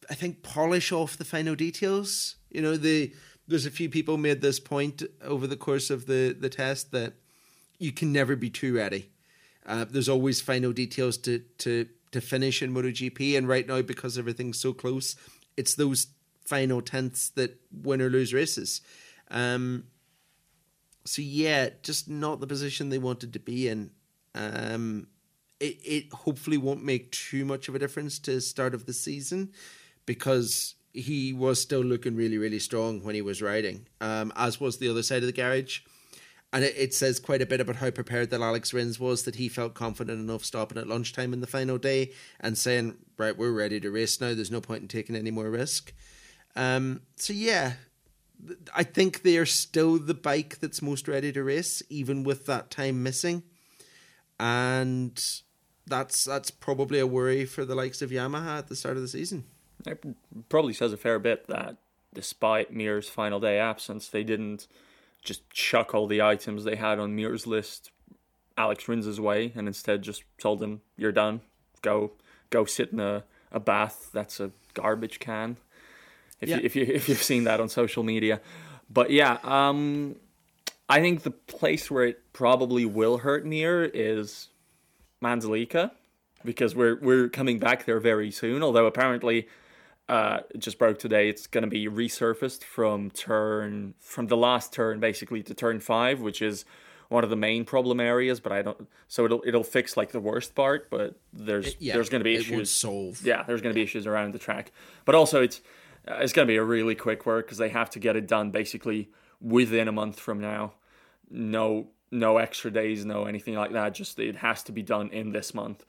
I 0.09 0.15
think 0.15 0.43
polish 0.43 0.91
off 0.91 1.17
the 1.17 1.25
final 1.25 1.55
details. 1.55 2.35
You 2.49 2.61
know, 2.61 2.77
the 2.77 3.13
there's 3.47 3.65
a 3.65 3.71
few 3.71 3.89
people 3.89 4.17
made 4.17 4.41
this 4.41 4.59
point 4.59 5.03
over 5.21 5.47
the 5.47 5.57
course 5.57 5.89
of 5.89 6.05
the 6.05 6.35
the 6.39 6.49
test 6.49 6.91
that 6.91 7.13
you 7.77 7.91
can 7.91 8.11
never 8.11 8.35
be 8.35 8.49
too 8.49 8.75
ready. 8.75 9.09
Uh, 9.65 9.85
there's 9.89 10.09
always 10.09 10.41
final 10.41 10.71
details 10.71 11.17
to 11.17 11.39
to 11.59 11.87
to 12.11 12.21
finish 12.21 12.61
in 12.61 12.73
MotoGP, 12.73 13.37
and 13.37 13.47
right 13.47 13.67
now 13.67 13.81
because 13.81 14.17
everything's 14.17 14.59
so 14.59 14.73
close, 14.73 15.15
it's 15.57 15.75
those 15.75 16.07
final 16.45 16.81
tenths 16.81 17.29
that 17.29 17.59
win 17.71 18.01
or 18.01 18.09
lose 18.09 18.33
races. 18.33 18.81
Um, 19.29 19.85
so 21.05 21.21
yeah, 21.21 21.69
just 21.83 22.09
not 22.09 22.39
the 22.39 22.47
position 22.47 22.89
they 22.89 22.97
wanted 22.97 23.33
to 23.33 23.39
be 23.39 23.67
in. 23.67 23.91
Um, 24.33 25.07
it 25.59 25.79
it 25.83 26.13
hopefully 26.13 26.57
won't 26.57 26.83
make 26.83 27.11
too 27.11 27.45
much 27.45 27.69
of 27.69 27.75
a 27.75 27.79
difference 27.79 28.19
to 28.19 28.41
start 28.41 28.73
of 28.73 28.85
the 28.85 28.93
season 28.93 29.51
because 30.05 30.75
he 30.93 31.33
was 31.33 31.61
still 31.61 31.81
looking 31.81 32.15
really 32.15 32.37
really 32.37 32.59
strong 32.59 33.03
when 33.03 33.15
he 33.15 33.21
was 33.21 33.41
riding, 33.41 33.87
um, 34.01 34.33
as 34.35 34.59
was 34.59 34.77
the 34.77 34.89
other 34.89 35.03
side 35.03 35.21
of 35.23 35.27
the 35.27 35.31
garage. 35.31 35.81
And 36.53 36.63
it, 36.63 36.75
it 36.77 36.93
says 36.93 37.19
quite 37.19 37.41
a 37.41 37.45
bit 37.45 37.59
about 37.59 37.77
how 37.77 37.89
prepared 37.89 38.29
that 38.29 38.41
Alex 38.41 38.73
Rins 38.73 38.99
was 38.99 39.23
that 39.23 39.35
he 39.35 39.49
felt 39.49 39.73
confident 39.73 40.19
enough 40.19 40.45
stopping 40.45 40.77
at 40.77 40.87
lunchtime 40.87 41.33
in 41.33 41.41
the 41.41 41.47
final 41.47 41.77
day 41.77 42.13
and 42.39 42.57
saying, 42.57 42.97
"Right, 43.17 43.37
we're 43.37 43.51
ready 43.51 43.79
to 43.79 43.91
race 43.91 44.19
now. 44.19 44.33
There's 44.33 44.51
no 44.51 44.61
point 44.61 44.81
in 44.81 44.87
taking 44.87 45.15
any 45.15 45.31
more 45.31 45.49
risk." 45.49 45.93
Um, 46.55 47.01
so 47.15 47.33
yeah, 47.33 47.73
I 48.75 48.83
think 48.83 49.23
they're 49.23 49.45
still 49.45 49.97
the 49.97 50.13
bike 50.13 50.59
that's 50.59 50.81
most 50.81 51.07
ready 51.07 51.31
to 51.31 51.43
race, 51.43 51.81
even 51.89 52.23
with 52.23 52.45
that 52.45 52.69
time 52.69 53.03
missing, 53.03 53.43
and 54.39 55.21
that's 55.87 56.23
that's 56.23 56.51
probably 56.51 56.99
a 56.99 57.07
worry 57.07 57.45
for 57.45 57.65
the 57.65 57.75
likes 57.75 58.01
of 58.01 58.09
Yamaha 58.09 58.59
at 58.59 58.67
the 58.67 58.75
start 58.75 58.95
of 58.95 59.01
the 59.01 59.07
season. 59.07 59.45
It 59.85 60.03
probably 60.49 60.73
says 60.73 60.93
a 60.93 60.97
fair 60.97 61.19
bit 61.19 61.47
that 61.47 61.77
despite 62.13 62.73
Mir's 62.73 63.09
final 63.09 63.39
day 63.39 63.59
absence, 63.59 64.07
they 64.07 64.23
didn't 64.23 64.67
just 65.23 65.49
chuck 65.49 65.93
all 65.93 66.07
the 66.07 66.21
items 66.21 66.63
they 66.63 66.75
had 66.75 66.99
on 66.99 67.15
Mir's 67.15 67.45
list 67.45 67.91
Alex 68.57 68.87
Rins's 68.87 69.19
way 69.19 69.51
and 69.55 69.67
instead 69.67 70.01
just 70.01 70.23
told 70.37 70.61
him, 70.63 70.81
You're 70.97 71.11
done. 71.11 71.41
Go 71.81 72.13
go 72.49 72.65
sit 72.65 72.91
in 72.91 72.99
a, 72.99 73.23
a 73.51 73.59
bath 73.59 74.09
that's 74.13 74.39
a 74.39 74.51
garbage 74.73 75.19
can. 75.19 75.57
If 76.41 76.49
Yeah. 76.49 76.57
you 76.57 76.61
if 76.63 76.75
you 76.75 76.83
if 76.83 77.09
you've 77.09 77.23
seen 77.23 77.45
that 77.45 77.59
on 77.59 77.69
social 77.69 78.03
media. 78.03 78.41
But 78.89 79.09
yeah, 79.11 79.37
um 79.43 80.15
I 80.87 81.01
think 81.01 81.23
the 81.23 81.31
place 81.31 81.89
where 81.89 82.05
it 82.05 82.21
probably 82.33 82.85
will 82.85 83.17
hurt 83.19 83.45
Mir 83.45 83.83
is 83.85 84.49
Mandalika 85.23 85.91
because 86.43 86.75
we're 86.75 86.97
we're 86.99 87.29
coming 87.29 87.59
back 87.59 87.85
there 87.85 87.99
very 87.99 88.31
soon. 88.31 88.61
Although 88.61 88.85
apparently, 88.85 89.47
uh, 90.07 90.39
it 90.53 90.59
just 90.59 90.77
broke 90.77 90.99
today. 90.99 91.29
It's 91.29 91.47
going 91.47 91.63
to 91.63 91.69
be 91.69 91.87
resurfaced 91.87 92.63
from 92.63 93.09
turn 93.11 93.95
from 93.99 94.27
the 94.27 94.37
last 94.37 94.73
turn 94.73 94.99
basically 94.99 95.41
to 95.43 95.53
turn 95.55 95.79
five, 95.79 96.21
which 96.21 96.41
is 96.41 96.65
one 97.09 97.23
of 97.23 97.29
the 97.31 97.35
main 97.35 97.65
problem 97.65 97.99
areas. 97.99 98.39
But 98.39 98.51
I 98.51 98.61
don't. 98.61 98.87
So 99.07 99.25
it'll 99.25 99.41
it'll 99.47 99.63
fix 99.63 99.97
like 99.97 100.11
the 100.11 100.19
worst 100.19 100.53
part, 100.53 100.91
but 100.91 101.15
there's 101.33 101.75
Yeah, 101.79 101.95
there's 101.95 102.09
going 102.09 102.19
to 102.19 102.23
be 102.25 102.35
it 102.35 102.41
issues. 102.41 102.69
solve. 102.69 103.25
Yeah, 103.25 103.41
there's 103.43 103.61
going 103.61 103.73
to 103.73 103.75
be 103.77 103.81
issues 103.83 104.05
around 104.05 104.33
the 104.33 104.39
track, 104.39 104.71
but 105.05 105.15
also 105.15 105.41
it's 105.41 105.61
uh, 106.07 106.15
it's 106.15 106.33
going 106.33 106.47
to 106.47 106.51
be 106.51 106.57
a 106.57 106.63
really 106.63 106.95
quick 106.95 107.25
work 107.25 107.45
because 107.45 107.57
they 107.57 107.69
have 107.69 107.89
to 107.91 107.99
get 107.99 108.15
it 108.15 108.27
done 108.27 108.51
basically 108.51 109.09
within 109.41 109.87
a 109.87 109.91
month 109.91 110.19
from 110.19 110.39
now. 110.39 110.73
No 111.29 111.87
no 112.11 112.37
extra 112.37 112.71
days, 112.71 113.05
no 113.05 113.25
anything 113.25 113.55
like 113.55 113.71
that. 113.73 113.93
Just 113.93 114.19
it 114.19 114.37
has 114.37 114.63
to 114.63 114.71
be 114.71 114.81
done 114.81 115.09
in 115.09 115.31
this 115.31 115.53
month. 115.53 115.85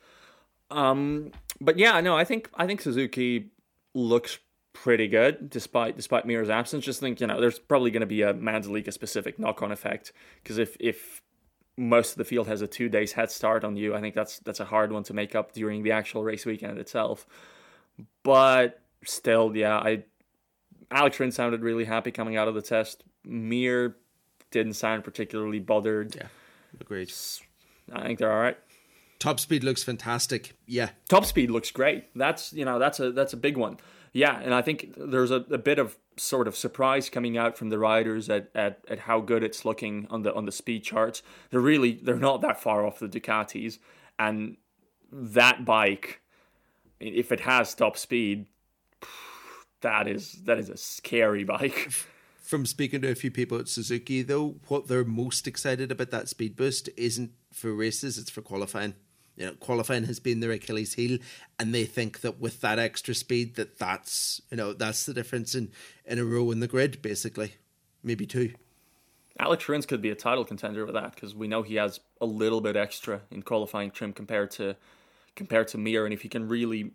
Um, 0.69 1.31
but 1.61 1.77
yeah, 1.77 1.99
no, 2.01 2.17
I 2.17 2.23
think 2.23 2.49
I 2.55 2.65
think 2.65 2.81
Suzuki 2.81 3.51
looks 3.93 4.39
pretty 4.73 5.07
good 5.07 5.49
despite 5.49 5.95
despite 5.95 6.25
Mir's 6.25 6.49
absence. 6.49 6.85
Just 6.85 6.99
think, 6.99 7.21
you 7.21 7.27
know, 7.27 7.39
there's 7.39 7.59
probably 7.59 7.91
going 7.91 8.01
to 8.01 8.07
be 8.07 8.21
a 8.21 8.33
Mandalika 8.33 8.91
specific 8.91 9.39
knock 9.39 9.61
on 9.61 9.71
effect 9.71 10.11
because 10.43 10.57
if 10.57 10.75
if 10.79 11.21
most 11.77 12.11
of 12.11 12.17
the 12.17 12.25
field 12.25 12.47
has 12.47 12.61
a 12.61 12.67
two 12.67 12.89
days 12.89 13.13
head 13.13 13.31
start 13.31 13.63
on 13.63 13.75
you, 13.75 13.95
I 13.95 14.01
think 14.01 14.15
that's 14.15 14.39
that's 14.39 14.59
a 14.59 14.65
hard 14.65 14.91
one 14.91 15.03
to 15.03 15.13
make 15.13 15.35
up 15.35 15.53
during 15.53 15.83
the 15.83 15.91
actual 15.91 16.23
race 16.23 16.45
weekend 16.45 16.77
itself. 16.77 17.25
But 18.23 18.81
still, 19.03 19.55
yeah, 19.55 19.77
I 19.77 20.03
Alex 20.91 21.19
Rins 21.19 21.35
sounded 21.35 21.61
really 21.61 21.85
happy 21.85 22.11
coming 22.11 22.37
out 22.37 22.47
of 22.47 22.55
the 22.55 22.61
test. 22.61 23.03
Mir 23.25 23.97
didn't 24.51 24.73
sound 24.73 25.03
particularly 25.03 25.59
bothered. 25.59 26.15
Yeah, 26.15 26.27
agreed. 26.79 27.11
I 27.91 28.07
think 28.07 28.19
they're 28.19 28.31
all 28.31 28.41
right. 28.41 28.57
Top 29.19 29.39
speed 29.39 29.63
looks 29.63 29.83
fantastic. 29.83 30.55
Yeah, 30.65 30.89
top 31.09 31.25
speed 31.25 31.49
looks 31.49 31.71
great. 31.71 32.05
That's 32.15 32.53
you 32.53 32.65
know 32.65 32.79
that's 32.79 32.99
a 32.99 33.11
that's 33.11 33.33
a 33.33 33.37
big 33.37 33.57
one. 33.57 33.77
Yeah, 34.13 34.39
and 34.39 34.53
I 34.53 34.61
think 34.61 34.93
there's 34.97 35.31
a, 35.31 35.45
a 35.51 35.57
bit 35.57 35.79
of 35.79 35.97
sort 36.15 36.47
of 36.47 36.55
surprise 36.55 37.09
coming 37.09 37.37
out 37.37 37.57
from 37.57 37.69
the 37.69 37.77
riders 37.77 38.29
at, 38.29 38.49
at, 38.55 38.79
at 38.89 38.99
how 38.99 39.19
good 39.19 39.43
it's 39.43 39.65
looking 39.65 40.07
on 40.09 40.23
the 40.23 40.33
on 40.33 40.45
the 40.45 40.51
speed 40.51 40.83
charts. 40.83 41.21
They're 41.49 41.59
really 41.59 41.93
they're 41.93 42.15
not 42.15 42.41
that 42.41 42.61
far 42.61 42.85
off 42.85 42.99
the 42.99 43.07
Ducatis, 43.07 43.79
and 44.17 44.57
that 45.11 45.65
bike, 45.65 46.21
if 46.99 47.31
it 47.31 47.41
has 47.41 47.73
top 47.73 47.97
speed, 47.97 48.47
that 49.81 50.07
is 50.07 50.33
that 50.45 50.57
is 50.57 50.69
a 50.69 50.77
scary 50.77 51.43
bike. 51.43 51.91
from 52.41 52.65
speaking 52.65 53.01
to 53.01 53.11
a 53.11 53.15
few 53.15 53.29
people 53.29 53.59
at 53.59 53.67
Suzuki, 53.67 54.21
though, 54.21 54.55
what 54.67 54.87
they're 54.87 55.03
most 55.03 55.47
excited 55.47 55.91
about 55.91 56.11
that 56.11 56.29
speed 56.29 56.55
boost 56.55 56.89
isn't 56.95 57.31
for 57.51 57.73
races; 57.73 58.17
it's 58.17 58.29
for 58.29 58.41
qualifying. 58.41 58.95
You 59.35 59.47
know, 59.47 59.53
qualifying 59.53 60.05
has 60.05 60.19
been 60.19 60.39
their 60.39 60.51
Achilles 60.51 60.93
heel, 60.93 61.19
and 61.59 61.73
they 61.73 61.85
think 61.85 62.21
that 62.21 62.39
with 62.39 62.61
that 62.61 62.79
extra 62.79 63.13
speed, 63.13 63.55
that 63.55 63.77
that's 63.77 64.41
you 64.49 64.57
know 64.57 64.73
that's 64.73 65.05
the 65.05 65.13
difference 65.13 65.53
in 65.55 65.71
in 66.05 66.19
a 66.19 66.25
row 66.25 66.51
in 66.51 66.59
the 66.59 66.67
grid, 66.67 67.01
basically, 67.01 67.53
maybe 68.03 68.25
two. 68.25 68.53
Alex 69.39 69.69
Rins 69.69 69.85
could 69.85 70.01
be 70.01 70.09
a 70.09 70.15
title 70.15 70.43
contender 70.43 70.85
with 70.85 70.95
that 70.95 71.13
because 71.13 71.35
we 71.35 71.47
know 71.47 71.61
he 71.61 71.75
has 71.75 71.99
a 72.19 72.25
little 72.25 72.61
bit 72.61 72.75
extra 72.75 73.21
in 73.29 73.43
qualifying 73.43 73.91
trim 73.91 74.11
compared 74.11 74.49
to 74.51 74.75
compared 75.35 75.67
to 75.69 75.77
Mir, 75.77 76.05
and 76.05 76.13
if 76.13 76.21
he 76.21 76.29
can 76.29 76.47
really, 76.47 76.91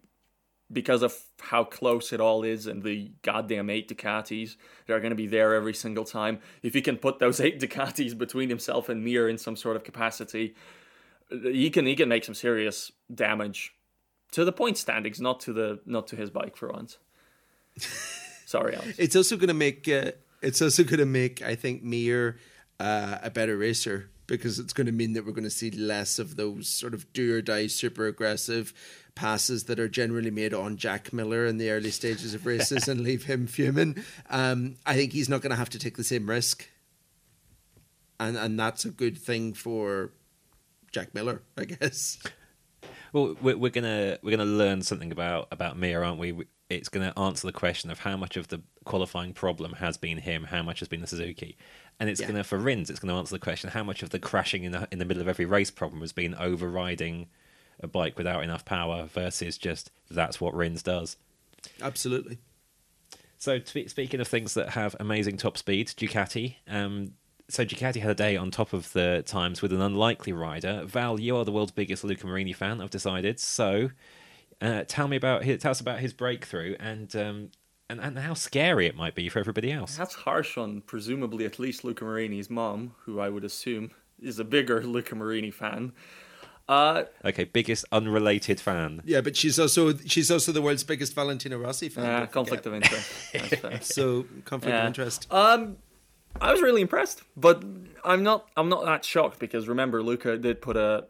because 0.73 1.03
of 1.03 1.15
how 1.41 1.65
close 1.65 2.13
it 2.13 2.21
all 2.21 2.43
is, 2.43 2.67
and 2.67 2.83
the 2.83 3.11
goddamn 3.23 3.71
eight 3.71 3.89
Ducatis 3.89 4.57
that 4.87 4.95
are 4.95 5.01
going 5.01 5.11
to 5.11 5.17
be 5.17 5.27
there 5.27 5.55
every 5.55 5.75
single 5.75 6.05
time, 6.05 6.39
if 6.63 6.75
he 6.75 6.81
can 6.81 6.97
put 6.97 7.19
those 7.19 7.41
eight 7.41 7.61
Ducatis 7.63 8.17
between 8.17 8.49
himself 8.49 8.89
and 8.89 9.05
Mir 9.05 9.29
in 9.29 9.39
some 9.39 9.57
sort 9.57 9.77
of 9.77 9.85
capacity, 9.85 10.55
he 11.31 11.71
can 11.71 11.87
he 11.87 11.95
can 11.95 12.09
make 12.09 12.25
some 12.25 12.35
serious 12.35 12.93
damage 13.13 13.75
to 14.33 14.45
the 14.45 14.53
point 14.53 14.79
standings, 14.79 15.21
not 15.21 15.41
to 15.41 15.53
the 15.53 15.81
not 15.87 16.07
to 16.09 16.17
his 16.17 16.31
bike 16.31 16.57
for 16.57 16.71
once. 16.71 16.99
Sorry, 18.47 18.75
Alex. 18.75 18.99
It's 18.99 19.17
also 19.17 19.37
going 19.37 19.49
to 19.49 19.55
make 19.55 19.89
uh, 19.89 20.13
it's 20.43 20.61
also 20.61 20.85
going 20.85 20.99
to 20.99 21.07
make 21.07 21.43
I 21.43 21.55
think 21.55 21.83
Mir 21.83 22.39
uh, 22.81 23.19
a 23.23 23.31
better 23.31 23.57
racer 23.57 24.11
because 24.27 24.59
it's 24.59 24.73
going 24.73 24.87
to 24.87 24.93
mean 24.93 25.13
that 25.13 25.27
we're 25.27 25.33
going 25.33 25.45
to 25.45 25.51
see 25.51 25.71
less 25.71 26.19
of 26.19 26.37
those 26.37 26.69
sort 26.69 26.95
of 26.95 27.13
do 27.13 27.37
or 27.37 27.43
die 27.43 27.67
super 27.67 28.07
aggressive 28.07 28.73
passes 29.15 29.65
that 29.65 29.79
are 29.79 29.89
generally 29.89 30.31
made 30.31 30.55
on 30.55 30.77
Jack 30.77 31.13
Miller 31.13 31.45
in 31.47 31.59
the 31.59 31.71
early 31.71 31.91
stages 31.91 32.35
of 32.35 32.47
races 32.47 32.89
and 32.89 33.01
leave 33.01 33.25
him 33.25 33.47
fuming. 33.47 34.03
Um, 34.31 34.77
I 34.87 34.95
think 34.95 35.13
he's 35.13 35.29
not 35.29 35.43
going 35.43 35.51
to 35.51 35.57
have 35.57 35.71
to 35.71 35.79
take 35.79 35.97
the 35.97 36.05
same 36.05 36.29
risk, 36.29 36.69
and 38.19 38.37
and 38.37 38.59
that's 38.59 38.85
a 38.85 38.91
good 38.91 39.19
thing 39.19 39.53
for 39.53 40.13
Jack 40.93 41.15
Miller, 41.15 41.43
I 41.57 41.65
guess. 41.65 42.19
Well, 43.13 43.37
we're, 43.43 43.57
we're 43.57 43.71
gonna 43.71 44.19
we're 44.23 44.37
gonna 44.37 44.51
learn 44.51 44.83
something 44.83 45.13
about 45.13 45.49
about 45.51 45.77
Mir, 45.77 46.03
aren't 46.03 46.19
we? 46.19 46.47
It's 46.71 46.89
gonna 46.89 47.13
answer 47.17 47.47
the 47.47 47.53
question 47.53 47.91
of 47.91 47.99
how 47.99 48.17
much 48.17 48.37
of 48.37 48.49
the 48.49 48.63
qualifying 48.85 49.35
problem 49.35 49.75
has 49.75 49.99
been 49.99 50.19
him, 50.19 50.45
how 50.45 50.63
much 50.63 50.79
has 50.79 50.89
been 50.89 51.03
the 51.03 51.07
Suzuki, 51.07 51.57
and 52.03 52.11
it's 52.11 52.21
Yeah. 52.21 52.27
gonna 52.27 52.43
for 52.43 52.59
Rins, 52.59 52.91
it's 52.91 52.99
gonna 52.99 53.17
answer 53.17 53.37
the 53.37 53.39
question 53.39 53.71
how 53.71 53.85
much 53.85 54.03
of 54.03 54.11
the 54.11 54.19
crashing 54.19 54.65
in 54.65 54.73
the 54.73 54.89
in 54.91 54.99
the 54.99 55.05
middle 55.05 55.21
of 55.21 55.29
every 55.29 55.45
race 55.45 55.71
problem 55.71 56.01
has 56.01 56.13
been 56.13 56.35
overriding 56.35 57.29
a 57.79 57.87
bike 57.87 58.19
without 58.19 58.43
enough 58.43 58.65
power 58.65 59.07
versus 59.07 59.57
just 59.57 59.93
that's 60.11 60.41
what 60.41 60.53
Rins 60.53 60.83
does. 60.83 61.17
Absolutely. 61.81 62.39
So 63.39 63.61
spe- 63.65 63.89
speaking 63.89 64.21
of 64.21 64.27
things 64.27 64.55
that 64.55 64.71
have 64.71 64.97
amazing 64.99 65.37
top 65.37 65.57
speed, 65.57 65.89
Ducati. 65.89 66.57
Um, 66.69 67.15
so 67.49 67.65
Ducati 67.65 68.01
had 68.01 68.11
a 68.11 68.15
day 68.15 68.37
on 68.37 68.51
top 68.51 68.73
of 68.73 68.93
the 68.95 69.23
times 69.27 69.63
with 69.63 69.73
an 69.73 69.81
unlikely 69.81 70.33
rider. 70.33 70.85
Val, 70.87 71.21
you 71.21 71.37
are 71.37 71.45
the 71.45 71.53
world's 71.53 71.73
biggest 71.73 72.03
Luca 72.03 72.27
Marini 72.27 72.53
fan. 72.53 72.81
I've 72.81 72.91
decided. 72.91 73.39
So 73.39 73.91
uh, 74.61 74.85
tell 74.89 75.07
me 75.09 75.17
about 75.17 75.45
his, 75.45 75.61
tell 75.61 75.71
us 75.73 75.81
about 75.81 75.99
his 76.01 76.13
breakthrough 76.13 76.77
and 76.81 77.15
um, 77.17 77.51
and 77.93 78.01
and 78.01 78.19
how 78.19 78.35
scary 78.35 78.87
it 78.87 78.97
might 78.97 79.15
be 79.15 79.29
for 79.29 79.39
everybody 79.39 79.71
else. 79.71 79.97
That's 79.97 80.15
harsh 80.15 80.57
on 80.59 80.81
presumably 80.83 81.45
at 81.45 81.59
least 81.59 81.85
Luca 81.85 82.05
Marini's 82.05 82.49
mom, 82.51 82.95
who 83.05 83.21
I 83.21 83.29
would 83.29 83.45
assume 83.45 83.91
is 84.21 84.39
a 84.39 84.45
bigger 84.45 84.83
Luca 84.95 85.15
Marini 85.15 85.51
fan. 85.51 85.93
Uh, 86.69 87.05
Okay, 87.25 87.45
biggest 87.45 87.85
unrelated 87.93 88.61
fan. 88.61 89.03
Yeah, 89.05 89.21
but 89.21 89.37
she's 89.37 89.59
also 89.59 89.97
she's 90.07 90.31
also 90.31 90.53
the 90.53 90.63
world's 90.63 90.85
biggest 90.85 91.15
Valentino 91.15 91.59
Rossi 91.59 91.89
fan. 91.89 92.05
don't 92.21 92.33
conflict 92.33 92.67
of 92.67 92.75
interest. 92.75 93.11
So 93.95 94.25
conflict 94.45 94.73
Yeah. 94.75 94.83
of 94.83 94.87
interest. 94.87 95.27
Um, 95.31 95.77
I 96.41 96.51
was 96.53 96.63
really 96.63 96.81
impressed, 96.81 97.23
but 97.37 97.63
I'm 98.05 98.23
not. 98.23 98.49
I'm 98.57 98.69
not 98.69 98.85
that 98.87 99.05
shocked 99.05 99.39
because 99.39 99.69
remember, 99.69 100.03
Luca 100.03 100.39
did 100.39 100.63
put 100.63 100.77
a 100.77 101.09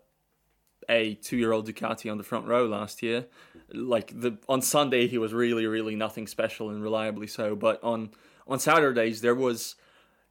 a 0.88 1.14
two 1.14 1.36
year 1.36 1.52
old 1.52 1.66
Ducati 1.66 2.10
on 2.10 2.18
the 2.18 2.24
front 2.24 2.46
row 2.46 2.66
last 2.66 3.02
year. 3.02 3.26
Like 3.72 4.18
the 4.20 4.38
on 4.48 4.62
Sunday, 4.62 5.06
he 5.08 5.18
was 5.18 5.32
really, 5.32 5.66
really 5.66 5.96
nothing 5.96 6.26
special 6.26 6.70
and 6.70 6.82
reliably 6.82 7.26
so. 7.26 7.54
But 7.56 7.82
on 7.82 8.10
on 8.46 8.58
Saturdays, 8.58 9.20
there 9.20 9.34
was 9.34 9.76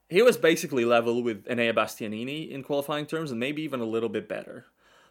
he 0.10 0.22
was 0.22 0.38
basically 0.38 0.84
level 0.86 1.24
with 1.24 1.46
Enea 1.46 1.74
Bastianini 1.74 2.50
in 2.50 2.64
qualifying 2.64 3.06
terms, 3.06 3.32
and 3.32 3.40
maybe 3.40 3.62
even 3.62 3.80
a 3.80 3.86
little 3.86 4.10
bit 4.10 4.28
better. 4.28 4.66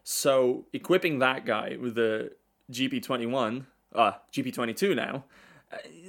So 0.05 0.67
equipping 0.73 1.19
that 1.21 1.47
guy 1.47 1.77
with 1.81 1.95
the 1.95 2.33
GP21, 2.71 3.65
uh, 3.95 4.13
GP22 4.33 4.95
now, 4.95 5.25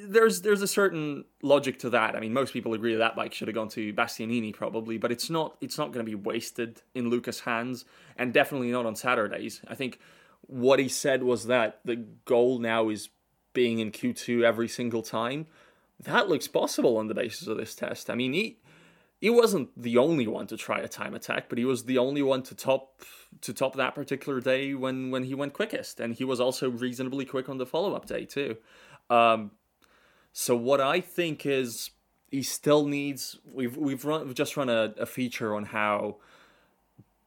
there's 0.03 0.41
there's 0.41 0.61
a 0.61 0.67
certain 0.67 1.25
logic 1.41 1.77
to 1.79 1.89
that. 1.91 2.15
I 2.15 2.19
mean, 2.19 2.33
most 2.33 2.53
people 2.53 2.73
agree 2.73 2.95
that 2.95 3.15
bike 3.15 3.33
should 3.33 3.47
have 3.47 3.55
gone 3.55 3.69
to 3.69 3.93
Bastianini 3.93 4.53
probably, 4.53 4.97
but 4.97 5.11
it's 5.11 5.29
not 5.29 5.57
it's 5.61 5.77
not 5.77 5.91
going 5.91 6.05
to 6.05 6.09
be 6.09 6.15
wasted 6.15 6.81
in 6.95 7.09
Luca's 7.09 7.41
hands, 7.41 7.85
and 8.17 8.33
definitely 8.33 8.71
not 8.71 8.85
on 8.85 8.95
Saturdays. 8.95 9.61
I 9.67 9.75
think 9.75 9.99
what 10.41 10.79
he 10.79 10.89
said 10.89 11.23
was 11.23 11.45
that 11.45 11.79
the 11.85 11.97
goal 12.25 12.59
now 12.59 12.89
is 12.89 13.09
being 13.53 13.79
in 13.79 13.91
Q2 13.91 14.43
every 14.43 14.67
single 14.67 15.03
time. 15.03 15.47
That 15.99 16.27
looks 16.27 16.47
possible 16.47 16.97
on 16.97 17.07
the 17.07 17.13
basis 17.13 17.47
of 17.47 17.57
this 17.57 17.75
test. 17.75 18.09
I 18.09 18.15
mean, 18.15 18.33
he 18.33 18.57
he 19.19 19.29
wasn't 19.29 19.69
the 19.79 19.99
only 19.99 20.25
one 20.25 20.47
to 20.47 20.57
try 20.57 20.79
a 20.79 20.87
time 20.87 21.13
attack, 21.13 21.47
but 21.47 21.59
he 21.59 21.65
was 21.65 21.83
the 21.83 21.99
only 21.99 22.23
one 22.23 22.41
to 22.43 22.55
top 22.55 23.01
to 23.41 23.53
top 23.53 23.75
that 23.75 23.93
particular 23.93 24.41
day 24.41 24.73
when 24.73 25.11
when 25.11 25.25
he 25.25 25.35
went 25.35 25.53
quickest, 25.53 25.99
and 25.99 26.15
he 26.15 26.23
was 26.23 26.39
also 26.39 26.71
reasonably 26.71 27.25
quick 27.25 27.47
on 27.47 27.59
the 27.59 27.65
follow 27.67 27.93
up 27.93 28.07
day 28.07 28.25
too. 28.25 28.57
Um, 29.11 29.51
so 30.31 30.55
what 30.55 30.79
I 30.79 31.01
think 31.01 31.45
is 31.45 31.91
he 32.31 32.41
still 32.41 32.85
needs. 32.85 33.37
We've 33.53 33.75
we've 33.75 34.05
run 34.05 34.25
we've 34.25 34.35
just 34.35 34.55
run 34.55 34.69
a, 34.69 34.93
a 34.97 35.05
feature 35.05 35.53
on 35.53 35.65
how 35.65 36.15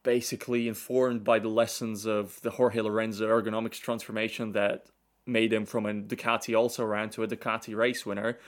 basically 0.01 0.67
informed 0.67 1.23
by 1.23 1.39
the 1.39 1.47
lessons 1.47 2.05
of 2.05 2.41
the 2.41 2.51
Jorge 2.51 2.81
Lorenzo 2.81 3.27
ergonomics 3.27 3.79
transformation 3.79 4.51
that 4.53 4.87
made 5.27 5.53
him 5.53 5.65
from 5.65 5.85
a 5.85 5.93
Ducati 5.93 6.57
also 6.57 6.83
ran 6.83 7.09
to 7.11 7.23
a 7.23 7.27
Ducati 7.27 7.75
race 7.75 8.05
winner. 8.05 8.39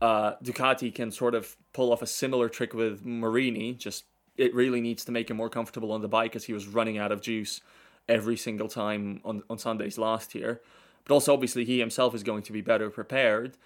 Uh, 0.00 0.34
Ducati 0.42 0.94
can 0.94 1.10
sort 1.10 1.34
of 1.34 1.56
pull 1.72 1.92
off 1.92 2.02
a 2.02 2.06
similar 2.06 2.48
trick 2.48 2.72
with 2.72 3.04
Marini. 3.04 3.74
Just 3.74 4.04
it 4.36 4.54
really 4.54 4.80
needs 4.80 5.04
to 5.04 5.12
make 5.12 5.28
him 5.28 5.36
more 5.36 5.50
comfortable 5.50 5.92
on 5.92 6.00
the 6.00 6.08
bike 6.08 6.34
as 6.34 6.44
he 6.44 6.54
was 6.54 6.66
running 6.66 6.96
out 6.96 7.12
of 7.12 7.20
juice 7.20 7.60
every 8.08 8.36
single 8.36 8.68
time 8.68 9.20
on 9.26 9.42
on 9.50 9.58
Sundays 9.58 9.98
last 9.98 10.34
year 10.34 10.62
but 11.08 11.14
also 11.14 11.32
obviously 11.32 11.64
he 11.64 11.80
himself 11.80 12.14
is 12.14 12.22
going 12.22 12.42
to 12.44 12.52
be 12.52 12.60
better 12.60 12.90
prepared. 12.90 13.56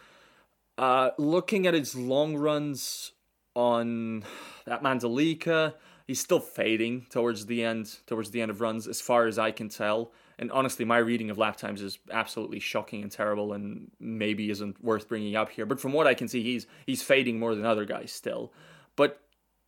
Uh, 0.79 1.11
looking 1.19 1.67
at 1.67 1.75
his 1.75 1.95
long 1.95 2.37
runs 2.37 3.13
on 3.55 4.25
that 4.65 4.83
Mandalika, 4.83 5.75
he's 6.07 6.21
still 6.21 6.41
fading 6.41 7.07
towards 7.11 7.45
the 7.47 7.63
end, 7.63 7.99
towards 8.07 8.31
the 8.31 8.41
end 8.41 8.51
of 8.51 8.63
runs, 8.63 8.89
as 8.89 9.01
far 9.03 9.27
as 9.27 9.39
I 9.39 9.51
can 9.51 9.69
tell. 9.69 10.13
And 10.39 10.51
honestly, 10.51 10.85
my 10.85 10.97
reading 10.99 11.29
of 11.29 11.37
lap 11.37 11.57
times 11.57 11.83
is 11.83 11.99
absolutely 12.11 12.59
shocking 12.59 13.03
and 13.03 13.13
terrible, 13.13 13.53
and 13.53 13.91
maybe 14.01 14.49
isn't 14.49 14.83
worth 14.83 15.09
bringing 15.09 15.37
up 15.37 15.51
here. 15.51 15.67
But 15.67 15.79
from 15.79 15.93
what 15.93 16.07
I 16.07 16.15
can 16.15 16.29
see, 16.29 16.43
he's 16.43 16.67
he's 16.87 17.03
fading 17.03 17.39
more 17.39 17.55
than 17.55 17.67
other 17.67 17.85
guys 17.85 18.13
still. 18.13 18.53
But 18.97 19.21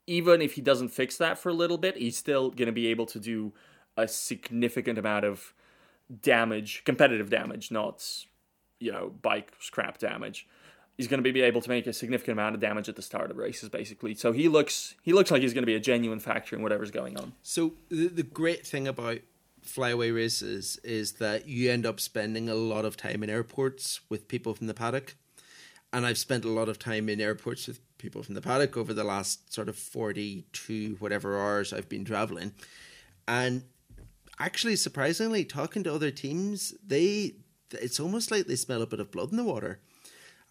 even 0.06 0.40
if 0.40 0.54
he 0.54 0.62
doesn't 0.62 0.88
fix 0.88 1.16
that 1.18 1.38
for 1.38 1.50
a 1.50 1.54
little 1.54 1.78
bit, 1.78 1.96
he's 1.96 2.16
still 2.16 2.50
going 2.50 2.66
to 2.66 2.72
be 2.72 2.86
able 2.86 3.06
to 3.06 3.20
do 3.20 3.52
a 3.96 4.08
significant 4.08 4.98
amount 4.98 5.24
of 5.24 5.54
damage, 6.20 6.82
competitive 6.84 7.30
damage, 7.30 7.70
not 7.70 8.04
you 8.80 8.92
know 8.92 9.12
bike 9.22 9.52
scrap 9.60 9.98
damage. 9.98 10.46
He's 10.96 11.08
going 11.08 11.22
to 11.22 11.32
be 11.32 11.40
able 11.40 11.60
to 11.60 11.68
make 11.68 11.88
a 11.88 11.92
significant 11.92 12.38
amount 12.38 12.54
of 12.54 12.60
damage 12.60 12.88
at 12.88 12.94
the 12.94 13.02
start 13.02 13.32
of 13.32 13.36
races, 13.36 13.68
basically. 13.68 14.14
So 14.14 14.30
he 14.32 14.48
looks 14.48 14.94
he 15.02 15.12
looks 15.12 15.30
like 15.30 15.42
he's 15.42 15.54
going 15.54 15.62
to 15.62 15.66
be 15.66 15.74
a 15.74 15.80
genuine 15.80 16.20
factor 16.20 16.54
in 16.54 16.62
whatever's 16.62 16.90
going 16.90 17.18
on. 17.18 17.32
So 17.42 17.74
the, 17.88 18.08
the 18.08 18.22
great 18.22 18.66
thing 18.66 18.86
about 18.86 19.18
flyaway 19.64 20.10
races 20.10 20.78
is 20.84 21.12
that 21.14 21.48
you 21.48 21.70
end 21.70 21.86
up 21.86 21.98
spending 21.98 22.48
a 22.48 22.54
lot 22.54 22.84
of 22.84 22.96
time 22.96 23.22
in 23.22 23.30
airports 23.30 24.00
with 24.08 24.28
people 24.28 24.54
from 24.54 24.66
the 24.66 24.74
paddock. 24.74 25.16
And 25.92 26.04
I've 26.04 26.18
spent 26.18 26.44
a 26.44 26.50
lot 26.50 26.68
of 26.68 26.78
time 26.78 27.08
in 27.08 27.20
airports 27.20 27.66
with 27.66 27.80
people 27.98 28.22
from 28.22 28.34
the 28.34 28.40
paddock 28.40 28.76
over 28.76 28.92
the 28.92 29.04
last 29.04 29.52
sort 29.52 29.68
of 29.68 29.76
42 29.76 30.96
whatever 30.98 31.40
hours 31.40 31.72
I've 31.72 31.88
been 31.88 32.04
traveling. 32.04 32.52
And 33.26 33.64
actually, 34.38 34.76
surprisingly, 34.76 35.44
talking 35.44 35.82
to 35.84 35.94
other 35.94 36.10
teams, 36.10 36.74
they 36.84 37.34
it's 37.70 37.98
almost 37.98 38.30
like 38.30 38.46
they 38.46 38.56
smell 38.56 38.82
a 38.82 38.86
bit 38.86 39.00
of 39.00 39.10
blood 39.10 39.30
in 39.30 39.36
the 39.36 39.44
water. 39.44 39.80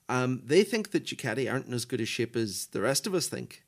Um, 0.09 0.41
they 0.43 0.63
think 0.63 0.91
that 0.91 1.05
Ducati 1.05 1.51
aren't 1.51 1.67
in 1.67 1.73
as 1.73 1.85
good 1.85 2.01
a 2.01 2.05
shape 2.05 2.35
as 2.35 2.67
the 2.67 2.81
rest 2.81 3.07
of 3.07 3.13
us 3.13 3.27
think. 3.27 3.63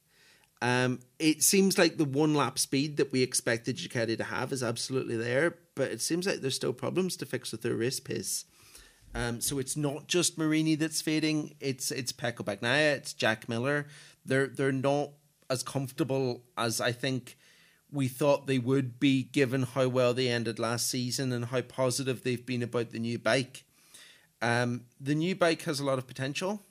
Um, 0.61 0.99
it 1.19 1.43
seems 1.43 1.77
like 1.77 1.97
the 1.97 2.05
one 2.05 2.33
lap 2.33 2.59
speed 2.59 2.97
that 2.97 3.11
we 3.11 3.21
expected 3.21 3.77
Ducati 3.77 4.17
to 4.17 4.23
have 4.23 4.51
is 4.51 4.63
absolutely 4.63 5.15
there, 5.15 5.57
but 5.75 5.91
it 5.91 6.01
seems 6.01 6.25
like 6.25 6.41
there's 6.41 6.55
still 6.55 6.73
problems 6.73 7.15
to 7.17 7.25
fix 7.25 7.51
with 7.51 7.61
their 7.61 7.75
race 7.75 7.99
pace. 7.99 8.45
Um, 9.13 9.39
so 9.39 9.59
it's 9.59 9.77
not 9.77 10.07
just 10.07 10.37
Marini 10.37 10.75
that's 10.75 11.01
fading; 11.01 11.55
it's 11.61 11.89
it's 11.91 12.11
Pecco 12.11 12.43
Bagnaia, 12.43 12.95
it's 12.95 13.13
Jack 13.13 13.47
Miller. 13.47 13.87
They're 14.25 14.47
they're 14.47 14.71
not 14.73 15.11
as 15.49 15.63
comfortable 15.63 16.43
as 16.57 16.81
I 16.81 16.91
think 16.91 17.37
we 17.91 18.07
thought 18.07 18.47
they 18.47 18.59
would 18.59 18.99
be 18.99 19.23
given 19.23 19.63
how 19.63 19.87
well 19.87 20.13
they 20.13 20.27
ended 20.27 20.59
last 20.59 20.89
season 20.89 21.31
and 21.31 21.45
how 21.45 21.61
positive 21.61 22.23
they've 22.23 22.45
been 22.45 22.63
about 22.63 22.91
the 22.91 22.99
new 22.99 23.17
bike. 23.17 23.63
Um, 24.41 24.85
the 24.99 25.15
new 25.15 25.35
bike 25.35 25.63
has 25.63 25.79
a 25.79 25.85
lot 25.85 25.97
of 25.97 26.07
potential, 26.07 26.61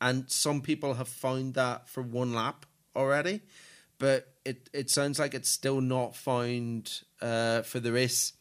and 0.00 0.30
some 0.30 0.60
people 0.60 0.94
have 0.94 1.08
found 1.08 1.54
that 1.54 1.88
for 1.88 2.02
one 2.02 2.34
lap 2.34 2.66
already, 2.96 3.40
but 3.98 4.32
it, 4.44 4.68
it 4.72 4.90
sounds 4.90 5.18
like 5.18 5.34
it's 5.34 5.48
still 5.48 5.80
not 5.80 6.16
found 6.16 7.02
uh, 7.20 7.62
for 7.62 7.78
the 7.78 7.92
race. 7.92 8.32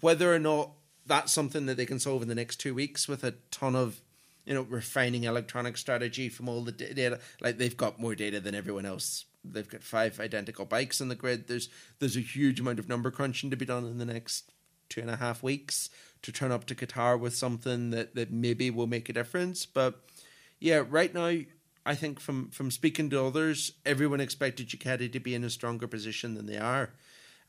Whether 0.00 0.32
or 0.32 0.38
not 0.38 0.72
that's 1.06 1.32
something 1.32 1.66
that 1.66 1.76
they 1.76 1.86
can 1.86 1.98
solve 1.98 2.22
in 2.22 2.28
the 2.28 2.34
next 2.34 2.56
two 2.56 2.74
weeks 2.74 3.08
with 3.08 3.24
a 3.24 3.32
ton 3.50 3.74
of 3.74 4.00
you 4.44 4.54
know 4.54 4.62
refining 4.62 5.24
electronic 5.24 5.76
strategy 5.76 6.28
from 6.28 6.48
all 6.48 6.62
the 6.62 6.72
data 6.72 7.18
like 7.40 7.58
they've 7.58 7.76
got 7.76 7.98
more 7.98 8.14
data 8.14 8.40
than 8.40 8.54
everyone 8.54 8.86
else 8.86 9.24
they've 9.44 9.68
got 9.68 9.82
five 9.82 10.20
identical 10.20 10.64
bikes 10.64 11.00
on 11.00 11.08
the 11.08 11.14
grid. 11.14 11.48
There's 11.48 11.68
there's 11.98 12.16
a 12.16 12.20
huge 12.20 12.60
amount 12.60 12.78
of 12.78 12.88
number 12.88 13.10
crunching 13.10 13.50
to 13.50 13.56
be 13.56 13.64
done 13.64 13.84
in 13.84 13.98
the 13.98 14.04
next 14.04 14.52
two 14.88 15.00
and 15.00 15.10
a 15.10 15.16
half 15.16 15.42
weeks 15.42 15.90
to 16.22 16.32
turn 16.32 16.52
up 16.52 16.64
to 16.66 16.74
Qatar 16.74 17.18
with 17.18 17.36
something 17.36 17.90
that, 17.90 18.14
that 18.14 18.32
maybe 18.32 18.70
will 18.70 18.86
make 18.86 19.08
a 19.08 19.12
difference. 19.12 19.66
But 19.66 20.00
yeah, 20.58 20.82
right 20.88 21.14
now 21.14 21.40
I 21.86 21.94
think 21.94 22.20
from 22.20 22.50
from 22.50 22.70
speaking 22.70 23.10
to 23.10 23.24
others, 23.24 23.72
everyone 23.86 24.20
expected 24.20 24.68
Ducati 24.68 25.12
to 25.12 25.20
be 25.20 25.34
in 25.34 25.44
a 25.44 25.50
stronger 25.50 25.86
position 25.86 26.34
than 26.34 26.46
they 26.46 26.58
are. 26.58 26.90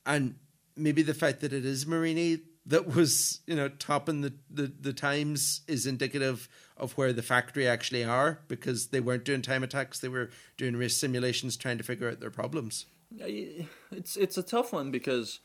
And 0.05 0.35
maybe 0.75 1.01
the 1.01 1.13
fact 1.13 1.41
that 1.41 1.53
it 1.53 1.65
is 1.65 1.85
Marini 1.85 2.39
that 2.65 2.95
was, 2.95 3.41
you 3.47 3.55
know, 3.55 3.69
topping 3.69 4.21
the, 4.21 4.33
the, 4.49 4.71
the 4.79 4.93
times 4.93 5.61
is 5.67 5.85
indicative 5.85 6.47
of 6.77 6.93
where 6.93 7.13
the 7.13 7.23
factory 7.23 7.67
actually 7.67 8.03
are 8.03 8.41
because 8.47 8.87
they 8.87 8.99
weren't 8.99 9.25
doing 9.25 9.41
time 9.41 9.63
attacks; 9.63 9.99
they 9.99 10.07
were 10.07 10.29
doing 10.57 10.75
race 10.75 10.97
simulations, 10.97 11.57
trying 11.57 11.77
to 11.77 11.83
figure 11.83 12.09
out 12.09 12.19
their 12.19 12.29
problems. 12.29 12.85
It's 13.17 14.15
it's 14.15 14.37
a 14.37 14.43
tough 14.43 14.71
one 14.71 14.91
because 14.91 15.39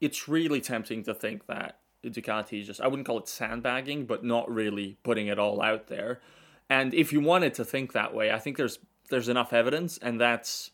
it's 0.00 0.28
really 0.28 0.60
tempting 0.60 1.04
to 1.04 1.14
think 1.14 1.46
that 1.46 1.80
Ducati 2.04 2.60
is 2.60 2.66
just 2.66 2.80
I 2.80 2.86
wouldn't 2.86 3.06
call 3.06 3.18
it 3.18 3.28
sandbagging, 3.28 4.06
but 4.06 4.24
not 4.24 4.50
really 4.50 4.96
putting 5.02 5.26
it 5.26 5.38
all 5.38 5.60
out 5.60 5.88
there. 5.88 6.20
And 6.68 6.94
if 6.94 7.12
you 7.12 7.20
wanted 7.20 7.54
to 7.54 7.64
think 7.64 7.92
that 7.92 8.14
way, 8.14 8.30
I 8.30 8.38
think 8.38 8.56
there's 8.56 8.78
there's 9.10 9.28
enough 9.28 9.52
evidence, 9.52 9.98
and 9.98 10.20
that's 10.20 10.70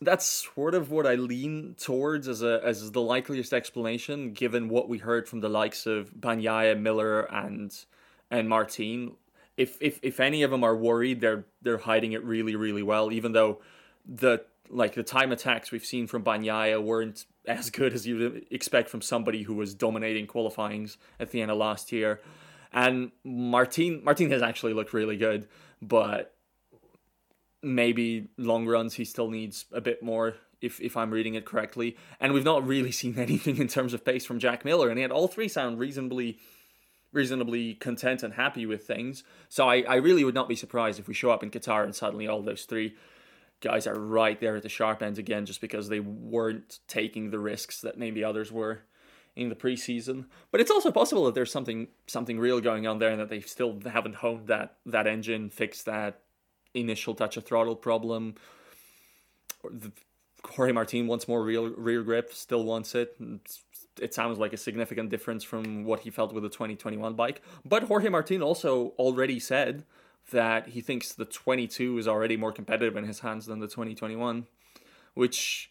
that's 0.00 0.26
sort 0.26 0.74
of 0.74 0.90
what 0.90 1.06
I 1.06 1.14
lean 1.14 1.74
towards 1.78 2.28
as 2.28 2.42
a 2.42 2.60
as 2.64 2.92
the 2.92 3.00
likeliest 3.00 3.52
explanation, 3.52 4.32
given 4.32 4.68
what 4.68 4.88
we 4.88 4.98
heard 4.98 5.28
from 5.28 5.40
the 5.40 5.48
likes 5.48 5.86
of 5.86 6.12
Bagnaia, 6.12 6.78
Miller, 6.78 7.22
and 7.22 7.72
and 8.30 8.48
Martin. 8.48 9.12
If 9.56 9.78
if 9.80 9.98
if 10.02 10.20
any 10.20 10.42
of 10.42 10.50
them 10.50 10.64
are 10.64 10.76
worried, 10.76 11.20
they're 11.20 11.46
they're 11.62 11.78
hiding 11.78 12.12
it 12.12 12.22
really 12.24 12.56
really 12.56 12.82
well. 12.82 13.10
Even 13.10 13.32
though 13.32 13.62
the 14.06 14.44
like 14.68 14.94
the 14.94 15.02
time 15.02 15.32
attacks 15.32 15.70
we've 15.70 15.84
seen 15.84 16.06
from 16.06 16.22
Bagnaia 16.22 16.82
weren't 16.82 17.24
as 17.46 17.70
good 17.70 17.92
as 17.94 18.06
you'd 18.06 18.46
expect 18.50 18.88
from 18.88 19.00
somebody 19.00 19.42
who 19.42 19.54
was 19.54 19.74
dominating 19.74 20.26
qualifyings 20.26 20.98
at 21.20 21.30
the 21.30 21.40
end 21.40 21.50
of 21.50 21.56
last 21.56 21.92
year. 21.92 22.20
And 22.72 23.12
Martin 23.24 24.02
Martin 24.04 24.30
has 24.30 24.42
actually 24.42 24.74
looked 24.74 24.92
really 24.92 25.16
good, 25.16 25.48
but 25.80 26.35
maybe 27.62 28.28
long 28.36 28.66
runs 28.66 28.94
he 28.94 29.04
still 29.04 29.30
needs 29.30 29.66
a 29.72 29.80
bit 29.80 30.02
more 30.02 30.36
if 30.60 30.80
if 30.80 30.96
I'm 30.96 31.10
reading 31.10 31.34
it 31.34 31.44
correctly. 31.44 31.96
And 32.20 32.32
we've 32.32 32.44
not 32.44 32.66
really 32.66 32.92
seen 33.02 33.18
anything 33.18 33.58
in 33.58 33.68
terms 33.68 33.94
of 33.94 34.04
pace 34.04 34.24
from 34.24 34.38
Jack 34.38 34.64
Miller, 34.64 34.88
and 34.88 34.98
yet 34.98 35.10
all 35.10 35.28
three 35.28 35.48
sound 35.48 35.78
reasonably 35.78 36.38
reasonably 37.12 37.74
content 37.74 38.22
and 38.22 38.34
happy 38.34 38.66
with 38.66 38.86
things. 38.86 39.24
So 39.48 39.68
I, 39.68 39.82
I 39.88 39.94
really 39.96 40.22
would 40.22 40.34
not 40.34 40.48
be 40.48 40.56
surprised 40.56 40.98
if 40.98 41.08
we 41.08 41.14
show 41.14 41.30
up 41.30 41.42
in 41.42 41.50
Qatar 41.50 41.84
and 41.84 41.94
suddenly 41.94 42.28
all 42.28 42.42
those 42.42 42.64
three 42.64 42.94
guys 43.60 43.86
are 43.86 43.98
right 43.98 44.38
there 44.38 44.56
at 44.56 44.62
the 44.62 44.68
sharp 44.68 45.02
end 45.02 45.18
again 45.18 45.46
just 45.46 45.62
because 45.62 45.88
they 45.88 46.00
weren't 46.00 46.80
taking 46.88 47.30
the 47.30 47.38
risks 47.38 47.80
that 47.80 47.96
maybe 47.96 48.22
others 48.22 48.52
were 48.52 48.80
in 49.34 49.48
the 49.48 49.54
preseason. 49.54 50.26
But 50.50 50.60
it's 50.60 50.70
also 50.70 50.90
possible 50.90 51.24
that 51.24 51.34
there's 51.34 51.52
something 51.52 51.88
something 52.06 52.38
real 52.38 52.60
going 52.60 52.86
on 52.86 52.98
there 52.98 53.10
and 53.10 53.20
that 53.20 53.30
they 53.30 53.40
still 53.40 53.80
haven't 53.84 54.16
honed 54.16 54.48
that 54.48 54.76
that 54.84 55.06
engine, 55.06 55.48
fixed 55.48 55.86
that 55.86 56.20
initial 56.76 57.14
touch 57.14 57.36
of 57.36 57.44
throttle 57.44 57.76
problem. 57.76 58.34
The, 59.64 59.92
Jorge 60.44 60.72
Martin 60.72 61.06
wants 61.06 61.26
more 61.26 61.42
real 61.42 61.70
rear 61.70 62.02
grip, 62.02 62.32
still 62.32 62.64
wants 62.64 62.94
it. 62.94 63.16
It 64.00 64.14
sounds 64.14 64.38
like 64.38 64.52
a 64.52 64.56
significant 64.56 65.10
difference 65.10 65.42
from 65.42 65.84
what 65.84 66.00
he 66.00 66.10
felt 66.10 66.32
with 66.32 66.42
the 66.42 66.48
2021 66.48 67.14
bike. 67.14 67.42
But 67.64 67.84
Jorge 67.84 68.08
Martin 68.08 68.42
also 68.42 68.92
already 68.98 69.40
said 69.40 69.84
that 70.30 70.68
he 70.68 70.80
thinks 70.80 71.12
the 71.12 71.24
22 71.24 71.98
is 71.98 72.08
already 72.08 72.36
more 72.36 72.52
competitive 72.52 72.96
in 72.96 73.04
his 73.04 73.20
hands 73.20 73.46
than 73.46 73.60
the 73.60 73.66
2021, 73.66 74.46
which 75.14 75.70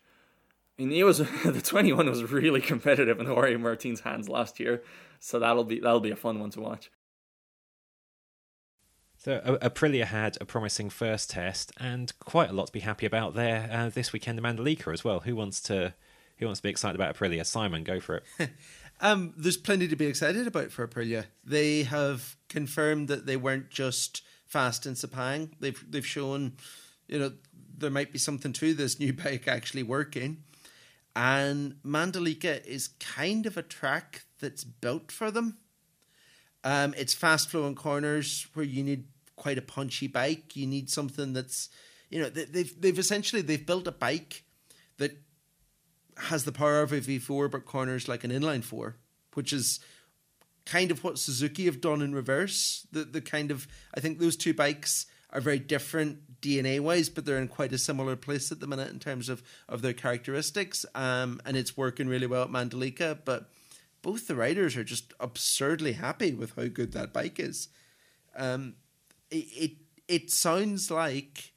I 0.77 0.83
mean, 0.83 0.91
it 0.91 1.03
was 1.03 1.19
the 1.45 1.61
21 1.61 2.09
was 2.09 2.31
really 2.31 2.61
competitive 2.61 3.19
in 3.19 3.27
Jorge 3.27 3.57
Martin's 3.57 4.01
hands 4.01 4.29
last 4.29 4.59
year, 4.59 4.83
so 5.19 5.39
that'll 5.39 5.63
be 5.63 5.79
that'll 5.79 5.99
be 5.99 6.11
a 6.11 6.15
fun 6.15 6.39
one 6.39 6.49
to 6.51 6.61
watch. 6.61 6.89
So 9.25 9.39
Aprilia 9.63 10.05
had 10.05 10.37
a 10.39 10.45
promising 10.45 10.91
first 10.91 11.31
test 11.31 11.71
and 11.79 12.13
quite 12.19 12.51
a 12.51 12.53
lot 12.53 12.67
to 12.67 12.71
be 12.71 12.81
happy 12.81 13.07
about 13.07 13.33
there 13.33 13.67
uh, 13.71 13.89
this 13.89 14.13
weekend 14.13 14.39
Mandalika 14.39 14.93
as 14.93 15.03
well. 15.03 15.21
Who 15.21 15.35
wants 15.35 15.59
to 15.61 15.95
who 16.37 16.45
wants 16.45 16.59
to 16.59 16.63
be 16.63 16.69
excited 16.69 16.93
about 16.93 17.15
Aprilia? 17.15 17.43
Simon, 17.43 17.83
go 17.83 17.99
for 17.99 18.17
it. 18.17 18.51
um, 19.01 19.33
there's 19.35 19.57
plenty 19.57 19.87
to 19.87 19.95
be 19.95 20.05
excited 20.05 20.45
about 20.45 20.71
for 20.71 20.87
Aprilia. 20.87 21.25
They 21.43 21.81
have 21.81 22.35
confirmed 22.49 23.07
that 23.07 23.25
they 23.25 23.35
weren't 23.35 23.71
just 23.71 24.21
fast 24.45 24.85
in 24.85 24.93
Sepang. 24.93 25.53
They've 25.59 25.83
they've 25.89 26.05
shown, 26.05 26.57
you 27.07 27.17
know, 27.17 27.31
there 27.75 27.89
might 27.89 28.13
be 28.13 28.19
something 28.19 28.53
to 28.53 28.75
this 28.75 28.99
new 28.99 29.13
bike 29.23 29.47
actually 29.47 29.81
working. 29.81 30.43
And 31.15 31.77
Mandalika 31.83 32.63
is 32.63 32.89
kind 32.99 33.47
of 33.47 33.57
a 33.57 33.63
track 33.63 34.25
that's 34.39 34.63
built 34.63 35.11
for 35.11 35.31
them. 35.31 35.57
Um, 36.63 36.93
it's 36.95 37.15
fast 37.15 37.49
flowing 37.49 37.73
corners 37.73 38.47
where 38.53 38.65
you 38.65 38.83
need 38.83 39.05
quite 39.35 39.57
a 39.57 39.61
punchy 39.61 40.07
bike. 40.07 40.55
You 40.55 40.67
need 40.67 40.89
something 40.89 41.33
that's, 41.33 41.69
you 42.09 42.21
know, 42.21 42.29
they've 42.29 42.81
they've 42.81 42.99
essentially 42.99 43.41
they've 43.41 43.65
built 43.65 43.87
a 43.87 43.91
bike 43.91 44.43
that 44.97 45.17
has 46.17 46.45
the 46.45 46.51
power 46.51 46.81
of 46.81 46.91
a 46.91 47.01
V4 47.01 47.51
but 47.51 47.65
corners 47.65 48.07
like 48.07 48.23
an 48.23 48.31
inline 48.31 48.63
four, 48.63 48.95
which 49.33 49.51
is 49.51 49.79
kind 50.65 50.91
of 50.91 51.03
what 51.03 51.19
Suzuki 51.19 51.65
have 51.65 51.81
done 51.81 52.01
in 52.01 52.13
reverse. 52.13 52.87
The 52.91 53.03
the 53.03 53.21
kind 53.21 53.51
of 53.51 53.67
I 53.93 53.99
think 53.99 54.19
those 54.19 54.35
two 54.35 54.53
bikes 54.53 55.05
are 55.31 55.41
very 55.41 55.59
different 55.59 56.41
DNA 56.41 56.79
wise, 56.79 57.09
but 57.09 57.25
they're 57.25 57.37
in 57.37 57.47
quite 57.47 57.73
a 57.73 57.77
similar 57.77 58.15
place 58.15 58.51
at 58.51 58.59
the 58.59 58.67
minute 58.67 58.91
in 58.91 58.99
terms 58.99 59.29
of 59.29 59.43
of 59.67 59.81
their 59.81 59.93
characteristics. 59.93 60.85
Um, 60.95 61.41
and 61.45 61.57
it's 61.57 61.77
working 61.77 62.07
really 62.07 62.27
well 62.27 62.43
at 62.43 62.49
Mandalika, 62.49 63.19
but 63.25 63.49
both 64.01 64.27
the 64.27 64.35
riders 64.35 64.77
are 64.77 64.83
just 64.83 65.13
absurdly 65.19 65.93
happy 65.93 66.33
with 66.33 66.55
how 66.55 66.67
good 66.67 66.91
that 66.93 67.11
bike 67.11 67.39
is. 67.39 67.69
Um, 68.35 68.75
it, 69.37 69.71
it 70.07 70.31
sounds 70.31 70.89
like 70.91 71.51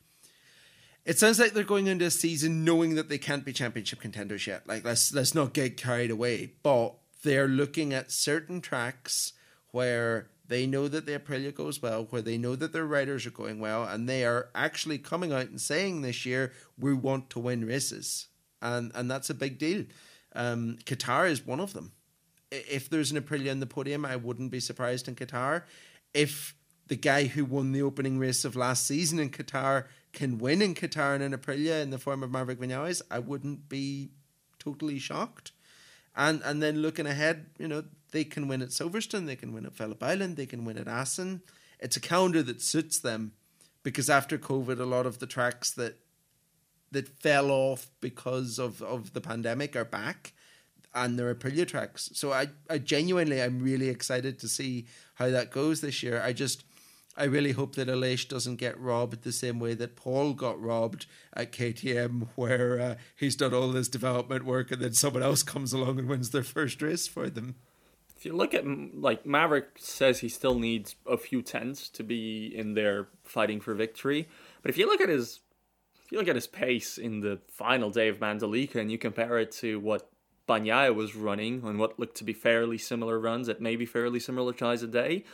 it 1.08 1.18
sounds 1.18 1.38
like 1.38 1.52
they're 1.54 1.64
going 1.64 1.86
into 1.86 2.04
a 2.04 2.10
season 2.10 2.64
knowing 2.64 2.94
that 2.96 3.08
they 3.08 3.16
can't 3.16 3.42
be 3.42 3.52
championship 3.54 3.98
contenders 3.98 4.46
yet. 4.46 4.68
Like 4.68 4.84
let's 4.84 5.12
let's 5.14 5.34
not 5.34 5.54
get 5.54 5.78
carried 5.78 6.10
away. 6.10 6.52
But 6.62 6.96
they're 7.22 7.48
looking 7.48 7.94
at 7.94 8.12
certain 8.12 8.60
tracks 8.60 9.32
where 9.70 10.28
they 10.46 10.66
know 10.66 10.86
that 10.88 11.06
the 11.06 11.18
Aprilia 11.18 11.54
goes 11.54 11.80
well, 11.80 12.06
where 12.10 12.22
they 12.22 12.36
know 12.36 12.56
that 12.56 12.74
their 12.74 12.86
riders 12.86 13.26
are 13.26 13.30
going 13.30 13.58
well, 13.58 13.84
and 13.84 14.08
they 14.08 14.24
are 14.24 14.48
actually 14.54 14.98
coming 14.98 15.32
out 15.32 15.48
and 15.48 15.60
saying 15.60 16.02
this 16.02 16.26
year 16.26 16.52
we 16.78 16.92
want 16.92 17.30
to 17.30 17.38
win 17.38 17.64
races, 17.64 18.28
and 18.60 18.92
and 18.94 19.10
that's 19.10 19.30
a 19.30 19.34
big 19.34 19.58
deal. 19.58 19.84
Um, 20.34 20.76
Qatar 20.84 21.30
is 21.30 21.46
one 21.46 21.60
of 21.60 21.72
them. 21.72 21.92
If 22.50 22.90
there's 22.90 23.12
an 23.12 23.20
Aprilia 23.20 23.46
in 23.46 23.60
the 23.60 23.66
podium, 23.66 24.04
I 24.04 24.16
wouldn't 24.16 24.50
be 24.50 24.60
surprised 24.60 25.08
in 25.08 25.14
Qatar. 25.14 25.62
If 26.12 26.54
the 26.88 26.96
guy 26.96 27.24
who 27.26 27.44
won 27.44 27.72
the 27.72 27.82
opening 27.82 28.18
race 28.18 28.44
of 28.44 28.56
last 28.56 28.86
season 28.86 29.18
in 29.18 29.30
Qatar 29.30 29.84
can 30.12 30.38
win 30.38 30.62
in 30.62 30.74
Qatar 30.74 31.14
and 31.14 31.22
in 31.22 31.38
Aprilia 31.38 31.82
in 31.82 31.90
the 31.90 31.98
form 31.98 32.22
of 32.22 32.30
Maverick 32.30 32.58
Vinales, 32.58 33.02
I 33.10 33.18
wouldn't 33.18 33.68
be 33.68 34.10
totally 34.58 34.98
shocked. 34.98 35.52
And 36.16 36.42
and 36.44 36.62
then 36.62 36.82
looking 36.82 37.06
ahead, 37.06 37.46
you 37.58 37.68
know, 37.68 37.84
they 38.10 38.24
can 38.24 38.48
win 38.48 38.62
at 38.62 38.70
Silverstone, 38.70 39.26
they 39.26 39.36
can 39.36 39.52
win 39.52 39.66
at 39.66 39.74
Phillip 39.74 40.02
Island, 40.02 40.36
they 40.36 40.46
can 40.46 40.64
win 40.64 40.78
at 40.78 40.88
Assen. 40.88 41.42
It's 41.78 41.96
a 41.96 42.00
calendar 42.00 42.42
that 42.42 42.60
suits 42.60 42.98
them 42.98 43.32
because 43.82 44.10
after 44.10 44.36
COVID, 44.36 44.80
a 44.80 44.84
lot 44.84 45.06
of 45.06 45.18
the 45.18 45.26
tracks 45.26 45.70
that 45.72 45.98
that 46.90 47.08
fell 47.20 47.50
off 47.50 47.90
because 48.00 48.58
of, 48.58 48.80
of 48.82 49.12
the 49.12 49.20
pandemic 49.20 49.76
are 49.76 49.84
back 49.84 50.32
and 50.94 51.18
there 51.18 51.28
are 51.28 51.34
Aprilia 51.34 51.68
tracks. 51.68 52.10
So 52.14 52.32
I, 52.32 52.48
I 52.70 52.78
genuinely 52.78 53.42
I'm 53.42 53.60
really 53.60 53.88
excited 53.88 54.38
to 54.40 54.48
see 54.48 54.86
how 55.14 55.28
that 55.30 55.50
goes 55.50 55.80
this 55.80 56.02
year. 56.02 56.20
I 56.22 56.32
just 56.32 56.64
I 57.18 57.24
really 57.24 57.52
hope 57.52 57.74
that 57.74 57.88
Aleix 57.88 58.28
doesn't 58.28 58.56
get 58.56 58.78
robbed 58.78 59.24
the 59.24 59.32
same 59.32 59.58
way 59.58 59.74
that 59.74 59.96
Pol 59.96 60.34
got 60.34 60.60
robbed 60.60 61.06
at 61.32 61.52
KTM, 61.52 62.28
where 62.36 62.80
uh, 62.80 62.94
he's 63.16 63.36
done 63.36 63.52
all 63.52 63.68
this 63.68 63.88
development 63.88 64.44
work 64.44 64.70
and 64.70 64.80
then 64.80 64.92
someone 64.92 65.22
else 65.22 65.42
comes 65.42 65.72
along 65.72 65.98
and 65.98 66.08
wins 66.08 66.30
their 66.30 66.44
first 66.44 66.80
race 66.80 67.08
for 67.08 67.28
them. 67.28 67.56
If 68.16 68.24
you 68.24 68.32
look 68.32 68.52
at 68.52 68.64
like 68.66 69.24
Maverick 69.26 69.76
says 69.76 70.20
he 70.20 70.28
still 70.28 70.58
needs 70.58 70.96
a 71.06 71.16
few 71.16 71.40
tenths 71.40 71.88
to 71.90 72.02
be 72.02 72.46
in 72.46 72.74
there 72.74 73.08
fighting 73.22 73.60
for 73.60 73.74
victory, 73.74 74.28
but 74.62 74.70
if 74.70 74.78
you 74.78 74.86
look 74.86 75.00
at 75.00 75.08
his 75.08 75.40
if 76.04 76.12
you 76.12 76.18
look 76.18 76.28
at 76.28 76.34
his 76.34 76.46
pace 76.46 76.98
in 76.98 77.20
the 77.20 77.38
final 77.48 77.90
day 77.90 78.08
of 78.08 78.18
Mandalika 78.18 78.76
and 78.76 78.90
you 78.90 78.98
compare 78.98 79.38
it 79.38 79.52
to 79.52 79.78
what 79.78 80.10
Bagnaia 80.48 80.94
was 80.94 81.14
running 81.14 81.62
on 81.62 81.78
what 81.78 81.98
looked 81.98 82.16
to 82.16 82.24
be 82.24 82.32
fairly 82.32 82.78
similar 82.78 83.20
runs 83.20 83.48
at 83.48 83.60
maybe 83.60 83.84
fairly 83.84 84.18
similar 84.18 84.52
times 84.52 84.82
a 84.82 84.86
day, 84.88 85.24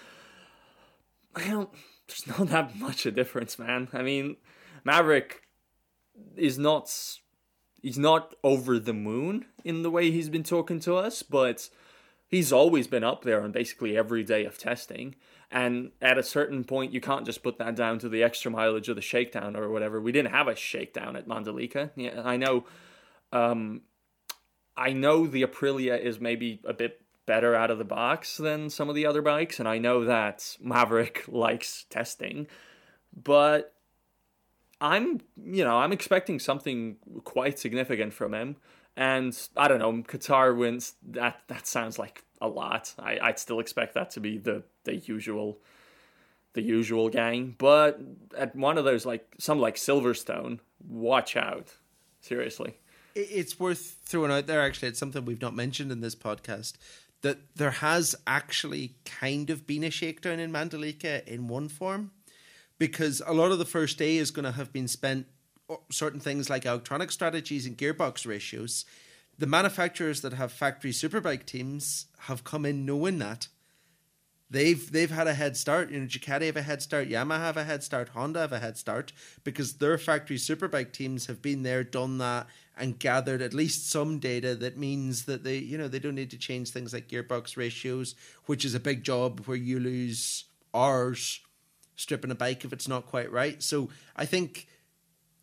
I 1.37 1.49
don't. 1.49 1.71
There's 2.09 2.27
not 2.39 2.49
that 2.49 2.77
much 2.79 3.07
a 3.07 3.11
difference, 3.11 3.59
man. 3.59 3.89
I 3.93 4.03
mean, 4.03 4.37
Maverick 4.85 5.43
is 6.37 6.59
not. 6.59 6.93
He's 7.83 7.99
not 7.99 8.35
over 8.43 8.79
the 8.79 8.95
moon 8.95 9.45
in 9.63 9.83
the 9.83 9.91
way 9.91 10.11
he's 10.11 10.31
been 10.31 10.43
talking 10.43 10.81
to 10.81 10.97
us, 10.97 11.23
but 11.23 11.69
he's 12.29 12.51
always 12.51 12.87
been 12.87 13.05
up 13.05 13.25
there 13.25 13.43
on 13.43 13.53
basically 13.53 13.97
every 13.97 14.25
day 14.25 14.47
of 14.47 14.57
testing. 14.57 15.17
And 15.51 15.93
at 16.01 16.17
a 16.17 16.23
certain 16.23 16.65
point, 16.65 16.93
you 16.93 17.01
can't 17.01 17.27
just 17.27 17.43
put 17.43 17.59
that 17.59 17.77
down 17.77 17.99
to 17.99 18.09
the 18.09 18.23
extra 18.23 18.51
mileage 18.51 18.89
of 18.89 18.97
the 18.97 19.03
shakedown 19.03 19.55
or 19.55 19.69
whatever. 19.69 20.01
We 20.01 20.13
didn't 20.13 20.33
have 20.33 20.49
a 20.49 20.57
shakedown 20.57 21.15
at 21.15 21.29
Mandalika. 21.29 21.91
Yeah, 21.95 22.23
I 22.25 22.39
know. 22.39 22.65
Um, 23.33 23.83
I 24.77 24.93
know 24.93 25.27
the 25.27 25.43
Aprilia 25.43 26.01
is 26.01 26.19
maybe 26.19 26.61
a 26.65 26.73
bit 26.73 27.04
better 27.27 27.55
out 27.55 27.71
of 27.71 27.79
the 27.79 27.85
box 27.85 28.37
than 28.37 28.71
some 28.71 28.89
of 28.89 28.95
the 28.95 29.07
other 29.07 29.23
bikes, 29.23 29.59
and 29.59 29.69
I 29.69 29.79
know 29.79 30.05
that 30.05 30.57
Maverick 30.61 31.25
likes 31.29 31.87
testing, 31.91 32.47
but 33.15 33.75
I'm, 34.81 35.21
you 35.43 35.65
know, 35.65 35.77
I'm 35.77 35.93
expecting 35.93 36.39
something 36.39 36.97
quite 37.25 37.59
significant 37.59 38.13
from 38.13 38.35
him. 38.35 38.57
And 38.97 39.37
I 39.57 39.67
don't 39.67 39.79
know, 39.79 39.93
Qatar 39.93 40.57
wins. 40.57 40.95
That 41.03 41.41
that 41.49 41.67
sounds 41.67 41.99
like 41.99 42.25
a 42.41 42.47
lot. 42.47 42.95
I, 42.99 43.19
I'd 43.21 43.39
still 43.41 43.59
expect 43.59 43.95
that 43.95 44.11
to 44.11 44.21
be 44.21 44.39
the 44.39 44.63
the 44.85 44.97
usual, 44.97 45.59
the 46.53 46.63
usual 46.63 47.09
gang. 47.09 47.57
But 47.59 47.99
at 48.37 48.55
one 48.55 48.79
of 48.79 48.85
those, 48.85 49.05
like 49.05 49.35
some 49.39 49.59
like 49.59 49.77
Silverstone, 49.77 50.61
watch 50.87 51.37
out. 51.37 51.77
Seriously 52.21 52.77
it's 53.15 53.61
worth 53.61 53.97
throwing 54.05 54.33
out 54.33 54.47
there 54.47 54.61
actually 54.61 54.89
it's 54.89 54.99
something 54.99 55.25
we've 55.25 55.41
not 55.41 55.55
mentioned 55.55 55.93
in 55.93 56.01
this 56.01 56.15
podcast 56.15 56.75
that 57.25 57.39
there 57.57 57.71
has 57.71 58.15
actually 58.27 58.97
kind 59.07 59.49
of 59.49 59.67
been 59.67 59.83
a 59.83 59.91
shakedown 59.91 60.39
in 60.39 60.53
Mandalika 60.53 61.27
in 61.27 61.49
one 61.49 61.71
form 61.71 62.11
because 62.79 63.23
a 63.27 63.33
lot 63.33 63.51
of 63.51 63.59
the 63.59 63.65
first 63.65 63.97
day 63.97 64.19
is 64.19 64.31
going 64.31 64.45
to 64.45 64.53
have 64.53 64.75
been 64.75 64.87
spent 64.87 65.27
oh, 65.71 65.81
certain 65.91 66.21
things 66.21 66.51
like 66.51 66.67
electronic 66.67 67.11
strategies 67.11 67.65
and 67.65 67.79
gearbox 67.79 68.27
ratios. 68.27 68.85
The 69.39 69.47
manufacturers 69.47 70.21
that 70.21 70.35
have 70.35 70.53
factory 70.53 70.91
superbike 70.91 71.47
teams 71.47 72.09
have 72.21 72.45
come 72.45 72.67
in 72.67 72.85
knowing 72.85 73.19
that. 73.21 73.49
They've 74.51 74.93
they've 74.93 75.11
had 75.11 75.27
a 75.27 75.33
head 75.33 75.57
start. 75.57 75.91
You 75.91 76.01
know, 76.01 76.07
Ducati 76.07 76.45
have 76.45 76.59
a 76.59 76.63
head 76.63 76.83
start, 76.83 77.09
Yamaha 77.09 77.39
have 77.39 77.57
a 77.57 77.65
head 77.65 77.83
start, 77.83 78.11
Honda 78.11 78.41
have 78.41 78.53
a 78.53 78.59
head 78.59 78.77
start 78.77 79.15
because 79.45 79.79
their 79.79 79.97
factory 79.97 80.37
superbike 80.37 80.93
teams 80.93 81.25
have 81.25 81.41
been 81.41 81.63
there, 81.63 81.83
done 81.83 82.19
that, 82.19 82.49
and 82.77 82.99
gathered 82.99 83.41
at 83.41 83.55
least 83.55 83.91
some 83.91 84.19
data 84.19 84.55
that 84.57 84.77
means 84.77 85.25
that 85.27 85.45
they, 85.45 85.59
you 85.59 85.79
know, 85.79 85.89
they 85.89 85.99
don't 85.99 86.15
need 86.15 86.31
to 86.31 86.39
change 86.39 86.71
things 86.71 86.93
like 86.93 87.09
gearbox 87.09 87.57
ratios, 87.57 88.15
which 88.47 88.65
is 88.65 88.75
a 88.75 88.81
big 88.81 89.05
job 89.05 89.41
where 89.47 89.57
you 89.57 89.79
lose 89.79 90.45
hours 90.75 91.41
stripping 91.97 92.31
a 92.31 92.35
bike 92.35 92.65
if 92.65 92.73
it's 92.73 92.89
not 92.89 93.07
quite 93.07 93.31
right. 93.31 93.63
So 93.63 93.91
I 94.17 94.27
think 94.27 94.67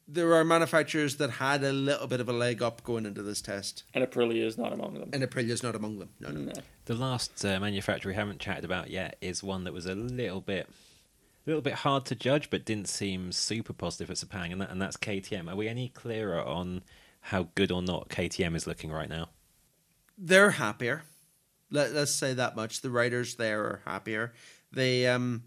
there 0.07 0.34
are 0.36 0.43
manufacturers 0.43 1.15
that 1.17 1.29
had 1.29 1.63
a 1.63 1.71
little 1.71 2.07
bit 2.07 2.19
of 2.19 2.27
a 2.27 2.34
leg 2.34 2.61
up 2.61 2.84
going 2.84 3.05
into 3.05 3.21
this 3.21 3.41
test. 3.41 3.84
And 3.93 4.05
Aprilia 4.05 4.45
is 4.45 4.57
not 4.57 4.73
among 4.73 4.95
them. 4.95 5.09
And 5.13 5.23
Aprilia 5.23 5.51
is 5.51 5.63
not 5.63 5.75
among 5.75 5.99
them. 5.99 6.09
No, 6.19 6.29
no. 6.29 6.41
no. 6.41 6.53
The 6.86 6.95
last 6.95 7.45
uh, 7.45 7.59
manufacturer 7.59 8.11
we 8.11 8.15
haven't 8.15 8.39
chatted 8.39 8.65
about 8.65 8.89
yet 8.89 9.15
is 9.21 9.41
one 9.41 9.63
that 9.63 9.73
was 9.73 9.86
a 9.86 9.95
little 9.95 10.41
bit 10.41 10.67
a 11.47 11.49
little 11.49 11.61
bit 11.61 11.73
hard 11.73 12.05
to 12.05 12.15
judge, 12.15 12.51
but 12.51 12.65
didn't 12.65 12.88
seem 12.88 13.32
super 13.32 13.73
positive 13.73 14.11
at 14.11 14.17
Sepang, 14.17 14.51
and, 14.51 14.61
that, 14.61 14.69
and 14.69 14.79
that's 14.79 14.95
KTM. 14.95 15.51
Are 15.51 15.55
we 15.55 15.67
any 15.67 15.89
clearer 15.89 16.39
on 16.43 16.84
how 17.22 17.49
good 17.55 17.72
or 17.72 17.82
not 17.82 18.09
KTM 18.09 18.55
is 18.55 18.67
looking 18.67 18.91
right 18.91 19.09
now? 19.09 19.30
They're 20.17 20.51
happier. 20.51 21.03
Let, 21.69 21.91
us 21.91 22.13
say 22.13 22.34
that 22.34 22.55
much. 22.55 22.82
The 22.82 22.89
riders 22.89 23.36
there 23.36 23.61
are 23.61 23.82
happier. 23.86 24.34
They 24.72 25.07
um. 25.07 25.43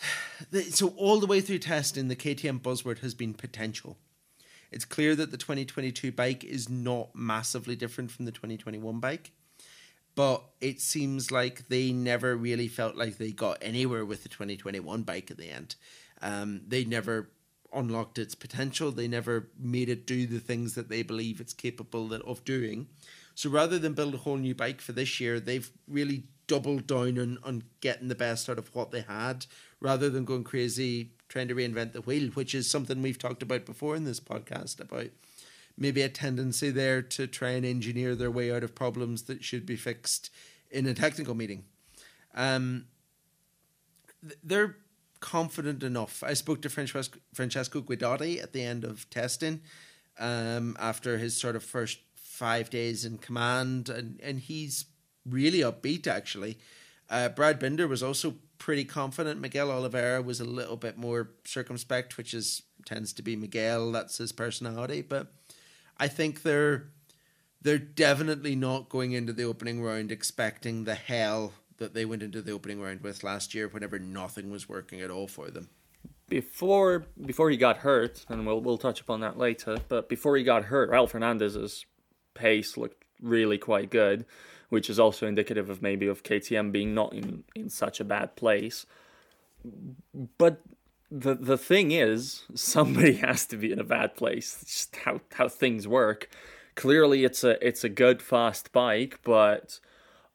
They, 0.52 0.62
so 0.62 0.94
all 0.96 1.18
the 1.18 1.26
way 1.26 1.40
through 1.40 1.58
testing, 1.58 2.06
the 2.06 2.14
KTM 2.14 2.60
buzzword 2.60 3.00
has 3.00 3.12
been 3.12 3.34
potential. 3.34 3.98
It's 4.70 4.84
clear 4.84 5.16
that 5.16 5.32
the 5.32 5.36
2022 5.36 6.12
bike 6.12 6.44
is 6.44 6.68
not 6.68 7.08
massively 7.12 7.74
different 7.74 8.12
from 8.12 8.24
the 8.24 8.30
2021 8.30 9.00
bike, 9.00 9.32
but 10.14 10.44
it 10.60 10.80
seems 10.80 11.32
like 11.32 11.66
they 11.66 11.90
never 11.90 12.36
really 12.36 12.68
felt 12.68 12.94
like 12.94 13.16
they 13.16 13.32
got 13.32 13.58
anywhere 13.60 14.04
with 14.04 14.22
the 14.22 14.28
2021 14.28 15.02
bike 15.02 15.30
at 15.32 15.38
the 15.38 15.50
end. 15.50 15.74
Um, 16.22 16.60
they 16.68 16.84
never 16.84 17.30
unlocked 17.72 18.18
its 18.18 18.34
potential. 18.34 18.90
They 18.90 19.08
never 19.08 19.48
made 19.58 19.88
it 19.88 20.06
do 20.06 20.26
the 20.26 20.40
things 20.40 20.74
that 20.74 20.88
they 20.88 21.02
believe 21.02 21.40
it's 21.40 21.52
capable 21.52 22.12
of 22.12 22.44
doing. 22.44 22.88
So 23.34 23.50
rather 23.50 23.78
than 23.78 23.94
build 23.94 24.14
a 24.14 24.18
whole 24.18 24.36
new 24.36 24.54
bike 24.54 24.80
for 24.80 24.92
this 24.92 25.20
year, 25.20 25.38
they've 25.38 25.70
really 25.86 26.24
doubled 26.46 26.86
down 26.86 27.18
on, 27.18 27.38
on 27.44 27.62
getting 27.80 28.08
the 28.08 28.14
best 28.14 28.48
out 28.48 28.58
of 28.58 28.74
what 28.74 28.90
they 28.90 29.02
had, 29.02 29.46
rather 29.80 30.10
than 30.10 30.24
going 30.24 30.44
crazy 30.44 31.12
trying 31.28 31.48
to 31.48 31.54
reinvent 31.54 31.92
the 31.92 32.00
wheel, 32.00 32.30
which 32.30 32.54
is 32.54 32.70
something 32.70 33.02
we've 33.02 33.18
talked 33.18 33.42
about 33.42 33.66
before 33.66 33.94
in 33.94 34.04
this 34.04 34.18
podcast 34.18 34.80
about 34.80 35.08
maybe 35.76 36.02
a 36.02 36.08
tendency 36.08 36.70
there 36.70 37.02
to 37.02 37.26
try 37.26 37.50
and 37.50 37.64
engineer 37.64 38.14
their 38.14 38.30
way 38.30 38.50
out 38.50 38.64
of 38.64 38.74
problems 38.74 39.24
that 39.24 39.44
should 39.44 39.66
be 39.66 39.76
fixed 39.76 40.30
in 40.70 40.86
a 40.86 40.94
technical 40.94 41.34
meeting. 41.34 41.64
Um, 42.34 42.86
they're 44.42 44.76
confident 45.20 45.82
enough. 45.82 46.22
I 46.22 46.34
spoke 46.34 46.62
to 46.62 46.68
Francesco, 46.68 47.80
Guidotti 47.80 48.42
at 48.42 48.52
the 48.52 48.62
end 48.62 48.84
of 48.84 49.08
testing 49.10 49.60
um, 50.18 50.76
after 50.78 51.18
his 51.18 51.36
sort 51.36 51.56
of 51.56 51.62
first 51.62 51.98
five 52.14 52.70
days 52.70 53.04
in 53.04 53.18
command, 53.18 53.88
and, 53.88 54.20
and 54.22 54.40
he's 54.40 54.86
really 55.26 55.60
upbeat 55.60 56.06
actually. 56.06 56.58
Uh, 57.10 57.28
Brad 57.28 57.58
Binder 57.58 57.88
was 57.88 58.02
also 58.02 58.34
pretty 58.58 58.84
confident. 58.84 59.40
Miguel 59.40 59.70
Oliveira 59.70 60.20
was 60.20 60.40
a 60.40 60.44
little 60.44 60.76
bit 60.76 60.98
more 60.98 61.30
circumspect, 61.44 62.16
which 62.16 62.34
is 62.34 62.62
tends 62.84 63.12
to 63.14 63.22
be 63.22 63.36
Miguel. 63.36 63.92
That's 63.92 64.18
his 64.18 64.32
personality, 64.32 65.02
but 65.02 65.32
I 65.96 66.08
think 66.08 66.42
they're 66.42 66.88
they're 67.60 67.78
definitely 67.78 68.54
not 68.54 68.88
going 68.88 69.12
into 69.12 69.32
the 69.32 69.44
opening 69.44 69.82
round 69.82 70.12
expecting 70.12 70.84
the 70.84 70.94
hell 70.94 71.54
that 71.78 71.94
they 71.94 72.04
went 72.04 72.22
into 72.22 72.42
the 72.42 72.52
opening 72.52 72.80
round 72.80 73.00
with 73.00 73.24
last 73.24 73.54
year, 73.54 73.68
whenever 73.68 73.98
nothing 73.98 74.50
was 74.50 74.68
working 74.68 75.00
at 75.00 75.10
all 75.10 75.26
for 75.26 75.50
them. 75.50 75.68
Before 76.28 77.06
before 77.24 77.50
he 77.50 77.56
got 77.56 77.78
hurt, 77.78 78.24
and 78.28 78.46
we'll 78.46 78.60
we'll 78.60 78.78
touch 78.78 79.00
upon 79.00 79.20
that 79.20 79.38
later. 79.38 79.78
But 79.88 80.08
before 80.08 80.36
he 80.36 80.44
got 80.44 80.64
hurt, 80.64 80.90
Raul 80.90 81.08
Fernandez's 81.08 81.86
pace 82.34 82.76
looked 82.76 83.04
really 83.20 83.58
quite 83.58 83.90
good 83.90 84.26
which 84.68 84.90
is 84.90 84.98
also 84.98 85.26
indicative 85.26 85.70
of 85.70 85.82
maybe 85.82 86.06
of 86.06 86.22
KTM 86.22 86.72
being 86.72 86.94
not 86.94 87.12
in, 87.12 87.44
in 87.54 87.70
such 87.70 88.00
a 88.00 88.04
bad 88.04 88.36
place. 88.36 88.86
But 90.36 90.60
the 91.10 91.34
the 91.34 91.58
thing 91.58 91.92
is, 91.92 92.42
somebody 92.54 93.14
has 93.14 93.46
to 93.46 93.56
be 93.56 93.72
in 93.72 93.78
a 93.78 93.84
bad 93.84 94.14
place. 94.16 94.58
It's 94.62 94.74
just 94.74 94.96
how, 94.96 95.20
how 95.34 95.48
things 95.48 95.88
work. 95.88 96.28
Clearly, 96.74 97.24
it's 97.24 97.42
a 97.44 97.64
it's 97.66 97.84
a 97.84 97.88
good 97.88 98.22
fast 98.22 98.72
bike, 98.72 99.20
but 99.24 99.80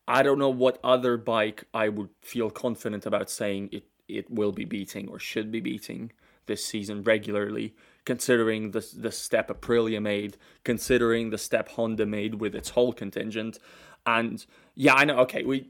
I 0.07 0.23
don't 0.23 0.39
know 0.39 0.49
what 0.49 0.79
other 0.83 1.17
bike 1.17 1.65
I 1.73 1.89
would 1.89 2.09
feel 2.21 2.49
confident 2.49 3.05
about 3.05 3.29
saying 3.29 3.69
it 3.71 3.85
it 4.07 4.29
will 4.29 4.51
be 4.51 4.65
beating 4.65 5.07
or 5.07 5.17
should 5.17 5.51
be 5.51 5.61
beating 5.61 6.11
this 6.45 6.65
season 6.65 7.03
regularly, 7.03 7.73
considering 8.05 8.71
the 8.71 8.85
the 8.97 9.11
step 9.11 9.49
Aprilia 9.49 10.01
made, 10.01 10.37
considering 10.63 11.29
the 11.29 11.37
step 11.37 11.69
Honda 11.69 12.05
made 12.05 12.35
with 12.35 12.53
its 12.55 12.71
whole 12.71 12.93
contingent. 12.93 13.59
And 14.05 14.45
yeah, 14.75 14.95
I 14.95 15.05
know. 15.05 15.19
Okay, 15.19 15.43
we 15.43 15.69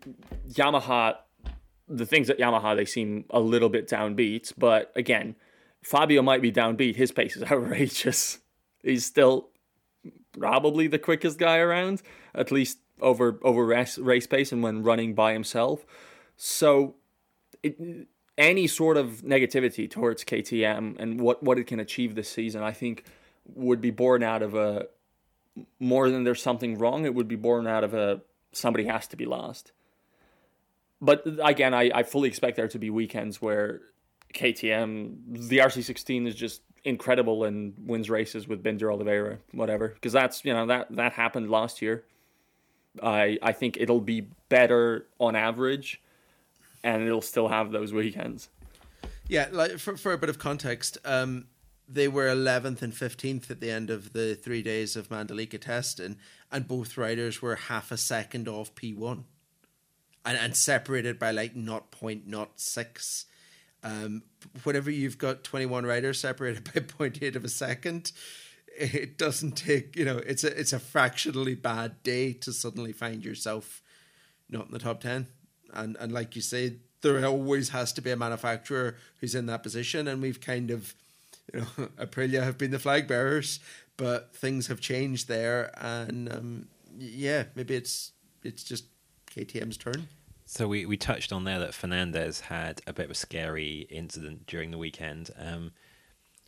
Yamaha. 0.50 1.18
The 1.88 2.06
things 2.06 2.30
at 2.30 2.40
Yamaha 2.40 2.76
they 2.76 2.86
seem 2.86 3.26
a 3.30 3.40
little 3.40 3.70
bit 3.70 3.88
downbeat, 3.88 4.54
but 4.58 4.92
again, 4.96 5.36
Fabio 5.84 6.22
might 6.22 6.42
be 6.42 6.52
downbeat. 6.52 6.96
His 6.96 7.12
pace 7.12 7.36
is 7.36 7.44
outrageous. 7.52 8.40
He's 8.82 9.06
still 9.06 9.50
probably 10.38 10.88
the 10.88 11.00
quickest 11.00 11.38
guy 11.38 11.58
around, 11.58 12.02
at 12.34 12.52
least 12.52 12.80
over 13.04 13.40
over 13.44 13.66
race, 13.66 13.98
race 13.98 14.28
pace 14.28 14.52
and 14.52 14.64
when 14.64 14.84
running 14.84 15.14
by 15.14 15.34
himself. 15.34 15.86
So, 16.36 16.96
it, 17.62 18.08
any 18.38 18.66
sort 18.66 18.98
of 18.98 19.22
negativity 19.22 19.90
towards 19.90 20.24
KTM 20.24 21.00
and 21.00 21.22
what 21.22 21.44
what 21.44 21.60
it 21.60 21.68
can 21.68 21.80
achieve 21.80 22.16
this 22.16 22.30
season, 22.30 22.64
I 22.64 22.72
think, 22.72 23.06
would 23.46 23.82
be 23.82 23.92
born 23.92 24.24
out 24.24 24.42
of 24.42 24.56
a 24.56 24.88
more 25.80 26.10
than 26.10 26.24
there's 26.24 26.42
something 26.42 26.78
wrong, 26.78 27.06
it 27.06 27.14
would 27.14 27.28
be 27.28 27.36
born 27.36 27.68
out 27.68 27.84
of 27.84 27.94
a 27.94 28.22
somebody 28.52 28.86
has 28.86 29.08
to 29.08 29.18
be 29.18 29.26
lost. 29.26 29.72
But 31.02 31.24
again, 31.44 31.74
I, 31.74 31.92
I 31.94 32.04
fully 32.04 32.30
expect 32.30 32.56
there 32.56 32.68
to 32.70 32.80
be 32.80 32.90
weekends 32.90 33.42
where 33.42 33.82
KTM, 34.34 35.50
the 35.50 35.58
RC16 35.58 36.28
is 36.28 36.36
just 36.36 36.62
incredible 36.84 37.44
and 37.44 37.74
wins 37.78 38.10
races 38.10 38.48
with 38.48 38.64
Binder 38.64 38.92
Oliveira, 38.92 39.40
whatever. 39.52 39.90
Because 39.90 40.14
that's 40.14 40.44
you 40.46 40.54
know 40.54 40.66
that 40.68 40.96
that 40.96 41.14
happened 41.14 41.50
last 41.50 41.82
year. 41.82 42.06
I 43.02 43.38
I 43.42 43.52
think 43.54 43.78
it'll 43.78 44.02
be 44.02 44.28
better 44.50 45.08
on 45.20 45.36
average, 45.36 46.02
and 46.84 47.04
it'll 47.04 47.22
still 47.22 47.48
have 47.48 47.72
those 47.72 47.94
weekends. 47.94 48.50
Yeah, 49.28 49.48
like 49.52 49.80
for 49.80 49.98
for 49.98 50.14
a 50.14 50.18
bit 50.18 50.30
of 50.30 50.38
context, 50.38 50.98
um, 51.06 51.46
they 51.88 52.08
were 52.08 52.28
11th 52.28 52.82
and 52.82 52.94
15th 52.94 53.52
at 53.52 53.60
the 53.60 53.72
end 53.72 53.90
of 53.90 54.14
the 54.14 54.36
three 54.36 54.62
days 54.62 54.96
of 54.96 55.10
Mandalika 55.10 55.60
testing, 55.60 56.18
and 56.52 56.68
both 56.68 56.98
riders 56.98 57.42
were 57.42 57.56
half 57.56 57.92
a 57.92 57.98
second 57.98 58.48
off 58.48 58.74
P1 58.76 59.24
and, 60.26 60.38
and 60.38 60.56
separated 60.56 61.20
by 61.20 61.32
like 61.32 61.56
0.06. 61.56 63.26
Um, 63.86 64.24
whenever 64.64 64.90
you've 64.90 65.18
got 65.18 65.44
21 65.44 65.86
riders 65.86 66.20
separated 66.20 66.64
by 66.74 66.80
0.8 66.80 67.36
of 67.36 67.44
a 67.44 67.50
second, 67.50 68.12
it 68.78 69.18
doesn't 69.18 69.54
take, 69.54 69.96
you 69.96 70.06
know, 70.06 70.18
it's 70.18 70.44
a, 70.44 70.60
it's 70.60 70.74
a 70.74 70.80
fractionally 70.80 71.56
bad 71.56 72.02
day 72.04 72.34
to 72.34 72.54
suddenly 72.54 72.92
find 72.92 73.24
yourself 73.24 73.82
not 74.50 74.68
in 74.68 74.72
the 74.72 74.80
top 74.80 75.02
10. 75.02 75.28
And, 75.74 75.98
and 76.00 76.12
like 76.12 76.36
you 76.36 76.42
say, 76.42 76.78
there 77.02 77.24
always 77.26 77.70
has 77.70 77.94
to 77.94 78.02
be 78.02 78.12
a 78.12 78.16
manufacturer 78.16 78.96
who's 79.20 79.36
in 79.36 79.46
that 79.48 79.62
position, 79.62 80.08
and 80.08 80.22
we've 80.22 80.42
kind 80.42 80.72
of 80.72 80.96
you 81.54 81.60
know, 81.60 81.66
Aprilia 81.98 82.44
have 82.44 82.58
been 82.58 82.72
the 82.72 82.80
flag 82.80 83.08
bearers, 83.08 83.60
but 83.98 84.36
things 84.36 84.68
have 84.68 84.80
changed 84.80 85.28
there, 85.28 85.72
and 85.78 86.32
um, 86.32 86.68
yeah, 86.98 87.44
maybe 87.56 87.76
it's 87.76 88.14
it's 88.44 88.64
just 88.64 88.86
KTM's 89.30 89.78
turn. 89.78 90.08
So 90.46 90.68
we, 90.68 90.86
we 90.86 90.98
touched 90.98 91.32
on 91.32 91.46
there 91.46 91.60
that 91.60 91.74
Fernandez 91.74 92.42
had 92.42 92.82
a 92.86 92.94
bit 92.94 93.06
of 93.06 93.12
a 93.12 93.16
scary 93.16 93.88
incident 93.90 94.46
during 94.46 94.72
the 94.72 94.78
weekend. 94.78 95.32
Um, 95.40 95.72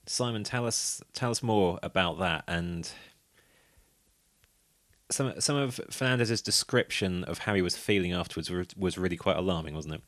Simon, 0.06 0.43
tell 0.43 0.66
us 0.66 1.01
tell 1.14 1.32
us 1.32 1.41
more 1.41 1.80
about 1.82 2.20
that 2.20 2.43
and 2.47 2.91
some 5.12 5.39
some 5.39 5.56
of 5.56 5.80
Fernandez's 5.89 6.41
description 6.41 7.24
of 7.26 7.39
how 7.39 7.53
he 7.53 7.62
was 7.62 7.76
feeling 7.76 8.14
afterwards 8.14 8.51
was 8.78 8.97
really 8.97 9.18
quite 9.18 9.38
alarming, 9.38 9.76
wasn't 9.76 9.95
it? 9.95 10.01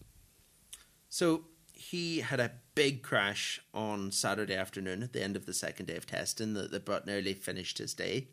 So 1.10 1.46
he 1.74 2.20
had 2.20 2.40
a 2.40 2.52
big 2.76 3.04
crash 3.04 3.62
on 3.74 4.12
Saturday 4.12 4.56
afternoon 4.56 5.04
at 5.04 5.14
the 5.14 5.24
end 5.24 5.36
of 5.36 5.46
the 5.46 5.54
second 5.54 5.86
day 5.86 5.96
of 5.96 6.06
testing 6.06 6.54
that, 6.56 6.72
that 6.72 6.86
brought 6.86 7.06
nearly 7.06 7.34
finished 7.34 7.78
his 7.78 7.94
day. 7.94 8.28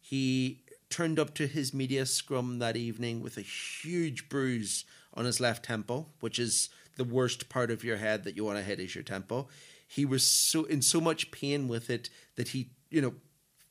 He 0.00 0.62
turned 0.90 1.18
up 1.18 1.34
to 1.34 1.46
his 1.46 1.72
media 1.72 2.06
scrum 2.06 2.58
that 2.58 2.76
evening 2.76 3.22
with 3.22 3.36
a 3.36 3.42
huge 3.42 4.28
bruise 4.28 4.84
on 5.14 5.24
his 5.24 5.40
left 5.40 5.64
temple, 5.64 6.10
which 6.20 6.38
is 6.38 6.68
the 6.96 7.04
worst 7.04 7.48
part 7.48 7.70
of 7.70 7.84
your 7.84 7.96
head 7.96 8.24
that 8.24 8.36
you 8.36 8.44
want 8.44 8.58
to 8.58 8.64
hit 8.64 8.80
is 8.80 8.94
your 8.94 9.04
temple. 9.04 9.48
He 9.86 10.04
was 10.04 10.26
so 10.26 10.64
in 10.64 10.82
so 10.82 11.00
much 11.00 11.30
pain 11.30 11.68
with 11.68 11.90
it 11.90 12.10
that 12.36 12.48
he, 12.48 12.70
you 12.90 13.00
know, 13.00 13.14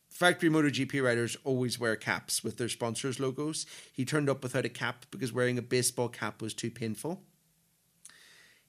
factory 0.09 0.49
MotoGP 0.49 1.03
riders 1.03 1.35
always 1.43 1.79
wear 1.79 1.95
caps 1.95 2.43
with 2.43 2.57
their 2.57 2.69
sponsors' 2.69 3.19
logos. 3.19 3.65
He 3.91 4.05
turned 4.05 4.29
up 4.29 4.41
without 4.43 4.65
a 4.65 4.69
cap 4.69 5.05
because 5.11 5.33
wearing 5.33 5.57
a 5.57 5.61
baseball 5.61 6.09
cap 6.09 6.41
was 6.41 6.53
too 6.53 6.71
painful. 6.71 7.21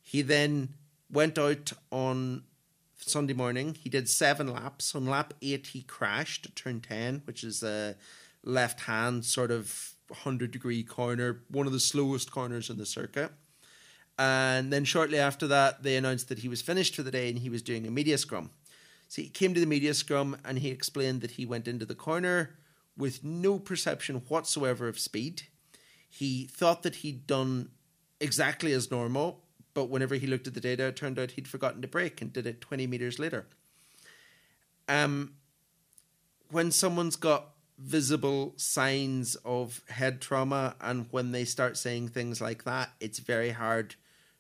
He 0.03 0.23
then 0.23 0.75
went 1.11 1.39
out 1.39 1.73
on 1.91 2.45
Sunday 2.99 3.35
morning. 3.35 3.75
He 3.75 3.89
did 3.89 4.09
seven 4.09 4.53
laps. 4.53 4.95
On 4.95 5.07
lap 5.07 5.35
eight, 5.41 5.69
he 5.69 5.83
crashed 5.83 6.47
at 6.47 6.57
turn 6.57 6.81
10, 6.81 7.23
which 7.25 7.45
is 7.45 7.63
a 7.63 7.97
left 8.43 8.81
hand 8.81 9.25
sort 9.25 9.51
of 9.51 9.95
100 10.09 10.51
degree 10.51 10.83
corner, 10.83 11.43
one 11.49 11.67
of 11.67 11.73
the 11.73 11.81
slowest 11.81 12.31
corners 12.31 12.71
in 12.71 12.79
the 12.79 12.87
circuit. 12.87 13.33
And 14.19 14.73
then 14.73 14.85
shortly 14.85 15.19
after 15.19 15.47
that, 15.49 15.83
they 15.83 15.97
announced 15.97 16.29
that 16.29 16.39
he 16.39 16.49
was 16.49 16.63
finished 16.63 16.97
for 16.97 17.03
the 17.03 17.11
day 17.11 17.29
and 17.29 17.39
he 17.39 17.51
was 17.51 17.63
doing 17.63 17.87
a 17.87 17.91
media 17.91 18.17
scrum. 18.17 18.51
So 19.09 19.23
he 19.23 19.29
came 19.29 19.55
to 19.55 19.61
the 19.61 19.67
media 19.67 19.95
scrum 19.95 20.37
and 20.45 20.59
he 20.59 20.69
explained 20.69 21.21
that 21.21 21.33
he 21.33 21.47
went 21.47 21.69
into 21.69 21.85
the 21.85 21.95
corner 21.95 22.57
with 22.97 23.23
no 23.23 23.59
perception 23.59 24.23
whatsoever 24.29 24.89
of 24.89 24.99
speed. 24.99 25.43
He 26.09 26.47
thought 26.47 26.83
that 26.83 26.97
he'd 26.97 27.27
done 27.27 27.71
exactly 28.21 28.73
as 28.73 28.91
normal, 28.91 29.43
but 29.75 29.91
whenever 29.91 30.15
he 30.15 30.27
looked 30.27 30.47
at 30.47 30.55
the 30.55 30.61
data, 30.61 30.87
it 30.87 30.97
turned 30.97 31.19
out 31.19 31.33
he'd 31.33 31.47
forgotten 31.47 31.83
to 31.83 31.89
brake 31.89 32.23
and 32.23 32.33
did 32.33 32.47
it 32.47 32.63
20 32.63 32.87
meters 32.87 33.19
later. 33.19 33.47
Um, 34.89 35.35
when 36.51 36.71
someone's 36.71 37.17
got 37.17 37.51
visible 37.79 38.55
signs 38.57 39.35
of 39.45 39.83
head 39.89 40.23
trauma 40.23 40.75
and 40.81 41.07
when 41.11 41.33
they 41.33 41.45
start 41.45 41.77
saying 41.77 42.09
things 42.09 42.41
like 42.41 42.65
that, 42.65 42.91
it's 43.01 43.19
very 43.19 43.51
hard 43.51 43.95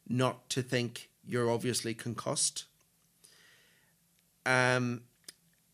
not 0.09 0.49
to 0.51 0.63
think 0.63 1.11
you're 1.27 1.51
obviously 1.51 1.95
concussed. 1.95 2.65
Um, 4.45 5.03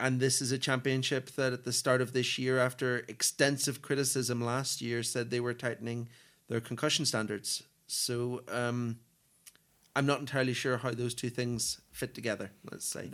and 0.01 0.19
this 0.19 0.41
is 0.41 0.51
a 0.51 0.59
championship 0.59 1.31
that 1.33 1.53
at 1.53 1.65
the 1.65 1.73
start 1.73 2.01
of 2.01 2.13
this 2.13 2.39
year, 2.39 2.59
after 2.59 3.05
extensive 3.09 3.83
criticism 3.83 4.41
last 4.41 4.81
year, 4.81 5.03
said 5.03 5.31
they 5.31 5.41
were 5.41 5.55
tightening 5.55 6.09
their 6.49 6.61
concussion 6.61 7.05
standards. 7.05 7.63
So, 7.87 8.43
um, 8.49 8.99
I'm 9.95 10.07
not 10.07 10.21
entirely 10.21 10.55
sure 10.55 10.79
how 10.79 10.93
those 10.93 11.15
two 11.15 11.29
things 11.29 11.81
fit 11.91 12.15
together. 12.15 12.51
Let's 12.71 12.87
say. 12.87 13.11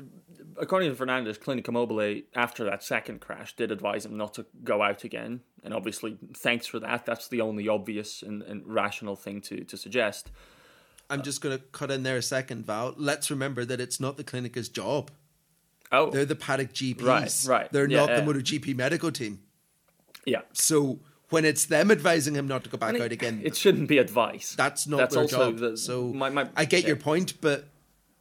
According 0.57 0.91
to 0.91 0.95
Fernandez, 0.95 1.37
Clinica 1.37 1.73
Mobile 1.73 2.21
after 2.37 2.65
that 2.65 2.85
second 2.85 3.21
crash 3.21 3.57
did 3.57 3.73
advise 3.73 4.07
him 4.07 4.17
not 4.17 4.35
to 4.35 4.47
go 4.63 4.81
out 4.83 5.03
again, 5.03 5.41
and 5.65 5.75
obviously, 5.75 6.17
thanks 6.37 6.69
for 6.69 6.79
that. 6.79 7.05
That's 7.05 7.27
the 7.27 7.41
only 7.41 7.69
obvious 7.69 8.23
and, 8.23 8.43
and 8.43 8.63
rational 8.65 9.17
thing 9.17 9.41
to 9.43 9.65
to 9.65 9.77
suggest. 9.77 10.31
I'm 11.11 11.23
just 11.23 11.41
going 11.41 11.57
to 11.57 11.65
cut 11.73 11.91
in 11.91 12.03
there 12.03 12.17
a 12.17 12.23
second, 12.23 12.67
Val. 12.67 12.95
Let's 12.97 13.31
remember 13.31 13.65
that 13.65 13.81
it's 13.81 13.99
not 13.99 14.17
the 14.17 14.25
Clinica's 14.25 14.69
job. 14.69 15.11
Oh, 15.91 16.11
They're 16.11 16.27
the 16.27 16.37
paddock 16.37 16.73
GPs. 16.75 17.03
Right, 17.03 17.45
right. 17.49 17.73
They're 17.73 17.89
Yeah, 17.89 17.99
not 18.01 18.09
yeah. 18.11 18.21
the 18.21 18.33
MotoGP 18.33 18.77
medical 18.77 19.11
team. 19.11 19.41
yeah. 20.27 20.43
So 20.53 21.01
when 21.31 21.45
it's 21.47 21.65
them 21.67 21.91
advising 21.91 22.35
him 22.35 22.47
not 22.47 22.65
to 22.65 22.71
go 22.71 22.77
back 22.77 22.95
And 22.95 23.03
out 23.03 23.13
again, 23.13 23.41
It 23.45 23.57
shouldn't 23.57 23.89
be 23.89 23.97
advice. 23.99 24.55
that's 24.55 24.87
not 24.87 24.99
That's 24.99 25.15
their 25.15 25.23
also 25.23 25.51
job. 25.53 25.59
the- 25.61 25.77
so 25.79 26.13
my- 26.13 26.29
my- 26.31 26.49
I 26.57 26.65
get 26.67 26.83
yeah. 26.83 26.89
your 26.89 26.97
point, 26.97 27.41
but 27.41 27.69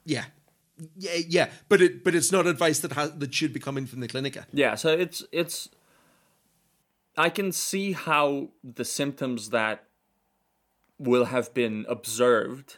yeah, 0.05 0.25
yeah, 0.97 1.15
yeah. 1.27 1.49
But 1.67 1.81
it 1.81 2.03
but 2.05 2.15
it's 2.15 2.31
not 2.31 2.47
advice 2.47 2.79
that 2.79 2.93
has 2.93 3.11
that 3.13 3.33
should 3.33 3.51
be 3.51 3.59
coming 3.59 3.85
from 3.85 3.99
the 3.99 4.07
Clinica. 4.07 4.45
Yeah, 4.53 4.75
so 4.75 4.89
it's 4.93 5.23
it's 5.33 5.67
I 7.17 7.29
can 7.29 7.51
see 7.51 7.93
how 7.93 8.49
the 8.63 8.85
symptoms 8.85 9.49
that 9.49 9.83
will 10.99 11.25
have 11.25 11.53
been 11.53 11.85
observed 11.87 12.77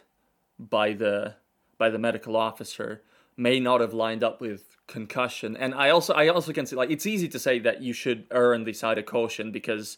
by 0.58 0.92
the 0.92 1.36
by 1.78 1.88
the 1.88 1.98
medical 1.98 2.36
officer 2.36 3.02
may 3.36 3.58
not 3.58 3.80
have 3.80 3.94
lined 3.94 4.22
up 4.22 4.40
with 4.40 4.76
concussion. 4.86 5.56
And 5.56 5.74
I 5.74 5.88
also 5.90 6.12
I 6.12 6.28
also 6.28 6.52
can 6.52 6.66
see 6.66 6.76
like 6.76 6.90
it's 6.90 7.06
easy 7.06 7.28
to 7.28 7.38
say 7.38 7.58
that 7.60 7.80
you 7.82 7.92
should 7.92 8.26
err 8.30 8.54
on 8.54 8.64
the 8.64 8.72
side 8.72 8.98
of 8.98 9.06
caution 9.06 9.50
because 9.50 9.96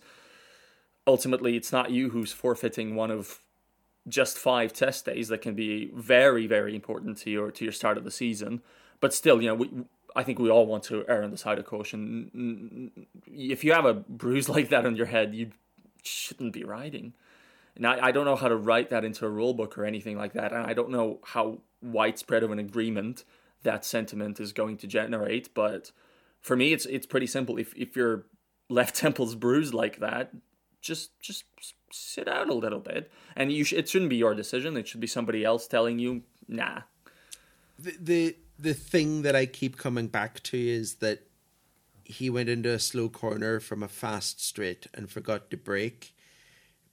ultimately 1.07 1.57
it's 1.57 1.73
not 1.73 1.91
you 1.91 2.11
who's 2.11 2.33
forfeiting 2.33 2.95
one 2.95 3.11
of 3.11 3.41
just 4.09 4.39
five 4.39 4.73
test 4.73 5.05
days 5.07 5.29
that 5.29 5.43
can 5.43 5.55
be 5.55 5.91
very 5.95 6.47
very 6.47 6.75
important 6.75 7.18
to 7.18 7.31
your 7.31 7.51
to 7.51 7.64
your 7.64 7.73
start 7.73 7.99
of 7.99 8.05
the 8.05 8.11
season. 8.11 8.62
But 9.01 9.12
still 9.12 9.43
you 9.43 9.49
know 9.49 9.57
we, 9.57 9.70
i 10.14 10.23
think 10.23 10.39
we 10.39 10.51
all 10.51 10.66
want 10.66 10.85
to 10.85 11.05
err 11.09 11.25
on 11.25 11.33
the 11.33 11.39
side 11.39 11.59
of 11.59 11.64
caution. 11.64 12.93
If 13.27 13.64
you 13.64 13.73
have 13.73 13.87
a 13.87 13.95
bruise 13.95 14.49
like 14.57 14.68
that 14.68 14.87
on 14.87 14.95
your 14.95 15.07
head 15.07 15.35
you 15.35 15.51
shouldn't 16.05 16.53
be 16.53 16.64
riding 16.64 17.14
and 17.77 17.87
I, 17.87 18.07
I 18.07 18.12
don't 18.12 18.25
know 18.25 18.37
how 18.37 18.49
to 18.49 18.57
write 18.57 18.91
that 18.91 19.05
into 19.05 19.25
a 19.27 19.31
rule 19.31 19.55
book 19.55 19.79
or 19.79 19.85
anything 19.85 20.16
like 20.16 20.35
that. 20.35 20.53
And 20.53 20.66
i 20.66 20.75
don't 20.75 20.91
know 20.91 21.20
how 21.25 21.59
widespread 21.81 22.43
of 22.43 22.51
an 22.51 22.59
agreement 22.59 23.25
that 23.62 23.85
sentiment 23.85 24.41
is 24.41 24.53
going 24.53 24.77
to 24.79 24.87
generate. 24.87 25.55
But 25.55 25.93
for 26.41 26.57
me 26.57 26.73
it's 26.73 26.87
it's 26.87 27.07
pretty 27.07 27.27
simple. 27.27 27.59
If 27.59 27.75
if 27.77 27.97
your 27.97 28.27
left 28.68 28.95
temple's 29.05 29.35
bruised 29.35 29.75
like 29.75 29.99
that 30.01 30.33
just 30.81 31.18
just 31.20 31.45
sit 31.91 32.29
out 32.29 32.49
a 32.49 32.55
little 32.55 32.81
bit. 32.81 33.11
And 33.37 33.53
you 33.53 33.64
sh- 33.64 33.75
it 33.75 33.89
shouldn't 33.89 34.11
be 34.11 34.16
your 34.16 34.35
decision. 34.35 34.77
It 34.77 34.89
should 34.89 35.01
be 35.01 35.07
somebody 35.07 35.45
else 35.45 35.66
telling 35.66 35.99
you 35.99 36.23
nah. 36.49 36.83
The, 37.79 37.97
the 37.99 38.37
the 38.59 38.75
thing 38.75 39.23
that 39.23 39.35
I 39.35 39.47
keep 39.47 39.77
coming 39.79 40.09
back 40.09 40.43
to 40.45 40.59
is 40.59 40.97
that 40.97 41.27
he 42.05 42.29
went 42.29 42.49
into 42.49 42.70
a 42.70 42.79
slow 42.79 43.09
corner 43.09 43.61
from 43.61 43.83
a 43.83 43.89
fast 43.89 44.45
straight 44.45 44.87
and 44.93 45.11
forgot 45.11 45.51
to 45.51 45.57
brake, 45.57 46.14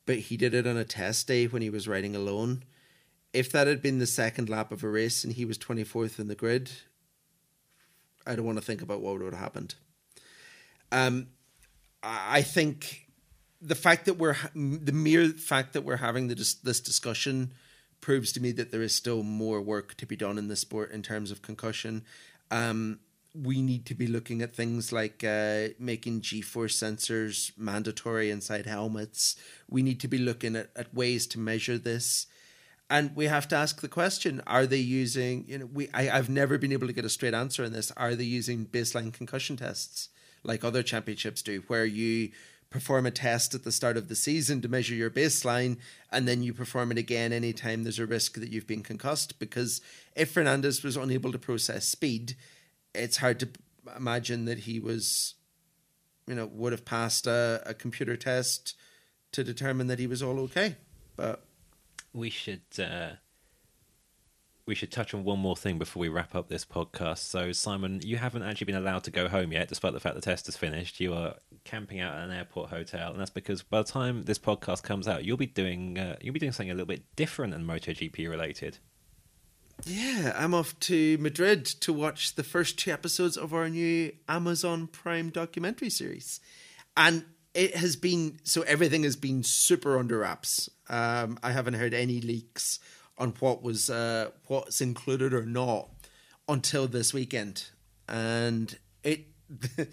but 0.09 0.17
he 0.17 0.37
did 0.37 0.55
it 0.55 0.65
on 0.65 0.75
a 0.75 0.83
test 0.83 1.27
day 1.27 1.45
when 1.45 1.61
he 1.61 1.69
was 1.69 1.87
riding 1.87 2.15
alone. 2.15 2.63
If 3.31 3.51
that 3.51 3.67
had 3.67 3.79
been 3.79 3.99
the 3.99 4.07
second 4.07 4.49
lap 4.49 4.71
of 4.71 4.83
a 4.83 4.89
race 4.89 5.23
and 5.23 5.31
he 5.31 5.45
was 5.45 5.59
24th 5.59 6.17
in 6.17 6.27
the 6.27 6.33
grid, 6.33 6.71
I 8.25 8.35
don't 8.35 8.47
want 8.47 8.57
to 8.57 8.65
think 8.65 8.81
about 8.81 9.01
what 9.01 9.19
would 9.19 9.33
have 9.33 9.39
happened. 9.39 9.75
Um, 10.91 11.27
I 12.01 12.41
think 12.41 13.05
the 13.61 13.75
fact 13.75 14.05
that 14.05 14.15
we're 14.15 14.35
the 14.55 14.91
mere 14.91 15.27
fact 15.27 15.73
that 15.73 15.83
we're 15.83 15.97
having 15.97 16.27
the 16.27 16.33
this 16.63 16.79
discussion 16.79 17.53
proves 18.01 18.31
to 18.31 18.41
me 18.41 18.51
that 18.53 18.71
there 18.71 18.81
is 18.81 18.95
still 18.95 19.21
more 19.21 19.61
work 19.61 19.95
to 19.97 20.07
be 20.07 20.15
done 20.15 20.39
in 20.39 20.47
the 20.47 20.55
sport 20.55 20.89
in 20.89 21.03
terms 21.03 21.29
of 21.29 21.43
concussion. 21.43 22.03
Um, 22.49 22.99
we 23.41 23.61
need 23.61 23.85
to 23.85 23.95
be 23.95 24.07
looking 24.07 24.41
at 24.41 24.55
things 24.55 24.91
like 24.91 25.23
uh, 25.23 25.69
making 25.79 26.21
G-force 26.21 26.77
sensors 26.77 27.51
mandatory 27.57 28.29
inside 28.29 28.65
helmets. 28.65 29.35
We 29.69 29.81
need 29.83 29.99
to 30.01 30.07
be 30.07 30.17
looking 30.17 30.55
at, 30.55 30.69
at 30.75 30.93
ways 30.93 31.27
to 31.27 31.39
measure 31.39 31.77
this. 31.77 32.27
And 32.89 33.15
we 33.15 33.25
have 33.25 33.47
to 33.49 33.55
ask 33.55 33.81
the 33.81 33.87
question: 33.87 34.41
Are 34.47 34.65
they 34.65 34.77
using? 34.77 35.45
You 35.47 35.59
know, 35.59 35.65
we 35.67 35.89
I, 35.93 36.09
I've 36.09 36.29
never 36.29 36.57
been 36.57 36.73
able 36.73 36.87
to 36.87 36.93
get 36.93 37.05
a 37.05 37.09
straight 37.09 37.35
answer 37.35 37.63
on 37.63 37.71
this. 37.71 37.91
Are 37.95 38.15
they 38.15 38.23
using 38.23 38.65
baseline 38.65 39.13
concussion 39.13 39.57
tests 39.57 40.09
like 40.43 40.63
other 40.63 40.81
championships 40.81 41.41
do, 41.41 41.63
where 41.67 41.85
you 41.85 42.31
perform 42.69 43.05
a 43.05 43.11
test 43.11 43.53
at 43.55 43.63
the 43.63 43.71
start 43.71 43.97
of 43.97 44.07
the 44.07 44.15
season 44.15 44.61
to 44.61 44.67
measure 44.67 44.95
your 44.95 45.09
baseline, 45.09 45.77
and 46.11 46.27
then 46.27 46.43
you 46.43 46.53
perform 46.53 46.91
it 46.91 46.97
again 46.97 47.33
anytime 47.33 47.83
there's 47.83 47.99
a 47.99 48.05
risk 48.05 48.35
that 48.35 48.49
you've 48.49 48.67
been 48.67 48.83
concussed? 48.83 49.39
Because 49.39 49.81
if 50.15 50.31
Fernandez 50.31 50.83
was 50.83 50.95
unable 50.95 51.31
to 51.31 51.39
process 51.39 51.85
speed, 51.85 52.35
it's 52.99 53.17
hard 53.17 53.39
to 53.39 53.49
imagine 53.95 54.45
that 54.45 54.59
he 54.59 54.79
was, 54.79 55.35
you 56.27 56.35
know, 56.35 56.45
would 56.45 56.71
have 56.71 56.85
passed 56.85 57.27
a, 57.27 57.61
a 57.65 57.73
computer 57.73 58.15
test 58.15 58.75
to 59.31 59.43
determine 59.43 59.87
that 59.87 59.99
he 59.99 60.07
was 60.07 60.21
all 60.21 60.39
okay. 60.39 60.75
But 61.15 61.43
we 62.13 62.29
should 62.29 62.61
uh, 62.77 63.11
we 64.69 64.75
should 64.75 64.91
touch 64.91 65.15
on 65.15 65.23
one 65.23 65.39
more 65.39 65.55
thing 65.55 65.79
before 65.79 65.99
we 65.99 66.09
wrap 66.09 66.35
up 66.35 66.47
this 66.47 66.63
podcast. 66.63 67.19
So, 67.19 67.51
Simon, 67.51 68.01
you 68.03 68.17
haven't 68.17 68.43
actually 68.43 68.65
been 68.65 68.75
allowed 68.75 69.03
to 69.05 69.11
go 69.11 69.27
home 69.27 69.51
yet, 69.51 69.67
despite 69.67 69.93
the 69.93 69.99
fact 69.99 70.13
the 70.13 70.21
test 70.21 70.47
is 70.47 70.55
finished. 70.55 70.99
You 70.99 71.13
are 71.15 71.35
camping 71.63 71.99
out 71.99 72.15
at 72.15 72.25
an 72.25 72.31
airport 72.31 72.69
hotel, 72.69 73.11
and 73.11 73.19
that's 73.19 73.31
because 73.31 73.63
by 73.63 73.79
the 73.81 73.87
time 73.87 74.23
this 74.23 74.37
podcast 74.37 74.83
comes 74.83 75.07
out, 75.07 75.25
you'll 75.25 75.37
be 75.37 75.47
doing 75.47 75.97
uh, 75.97 76.17
you'll 76.21 76.33
be 76.33 76.39
doing 76.39 76.51
something 76.51 76.69
a 76.69 76.75
little 76.75 76.85
bit 76.85 77.03
different 77.15 77.53
and 77.55 77.67
MotoGP 77.67 78.29
related. 78.29 78.77
Yeah, 79.85 80.33
I'm 80.35 80.53
off 80.53 80.79
to 80.81 81.17
Madrid 81.19 81.65
to 81.65 81.93
watch 81.93 82.35
the 82.35 82.43
first 82.43 82.77
two 82.77 82.91
episodes 82.91 83.37
of 83.37 83.53
our 83.53 83.69
new 83.69 84.11
Amazon 84.27 84.87
Prime 84.87 85.29
documentary 85.29 85.89
series. 85.89 86.39
And 86.97 87.25
it 87.53 87.75
has 87.75 87.95
been 87.95 88.39
so 88.43 88.61
everything 88.63 89.03
has 89.03 89.15
been 89.15 89.43
super 89.43 89.97
under 89.97 90.19
wraps. 90.19 90.69
Um, 90.89 91.39
I 91.41 91.51
haven't 91.51 91.75
heard 91.75 91.93
any 91.93 92.21
leaks 92.21 92.79
on 93.17 93.33
what 93.39 93.63
was 93.63 93.89
uh, 93.89 94.29
what's 94.47 94.81
included 94.81 95.33
or 95.33 95.45
not 95.45 95.89
until 96.47 96.87
this 96.87 97.13
weekend. 97.13 97.65
And 98.07 98.77
it 99.03 99.25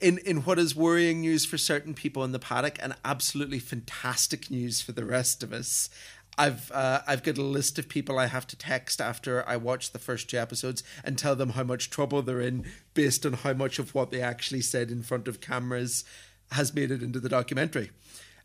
in 0.00 0.18
in 0.18 0.38
what 0.38 0.58
is 0.58 0.74
worrying 0.74 1.20
news 1.20 1.44
for 1.44 1.58
certain 1.58 1.94
people 1.94 2.24
in 2.24 2.32
the 2.32 2.38
paddock 2.38 2.78
and 2.82 2.94
absolutely 3.04 3.58
fantastic 3.58 4.50
news 4.50 4.80
for 4.80 4.92
the 4.92 5.04
rest 5.04 5.42
of 5.42 5.52
us. 5.52 5.90
I've 6.40 6.72
uh, 6.72 7.02
I've 7.06 7.22
got 7.22 7.36
a 7.36 7.42
list 7.42 7.78
of 7.78 7.86
people 7.86 8.18
I 8.18 8.26
have 8.26 8.46
to 8.46 8.56
text 8.56 8.98
after 8.98 9.46
I 9.46 9.56
watch 9.56 9.92
the 9.92 9.98
first 9.98 10.30
two 10.30 10.38
episodes 10.38 10.82
and 11.04 11.18
tell 11.18 11.36
them 11.36 11.50
how 11.50 11.64
much 11.64 11.90
trouble 11.90 12.22
they're 12.22 12.40
in 12.40 12.64
based 12.94 13.26
on 13.26 13.34
how 13.34 13.52
much 13.52 13.78
of 13.78 13.94
what 13.94 14.10
they 14.10 14.22
actually 14.22 14.62
said 14.62 14.90
in 14.90 15.02
front 15.02 15.28
of 15.28 15.42
cameras 15.42 16.02
has 16.52 16.74
made 16.74 16.90
it 16.90 17.02
into 17.02 17.20
the 17.20 17.28
documentary. 17.28 17.90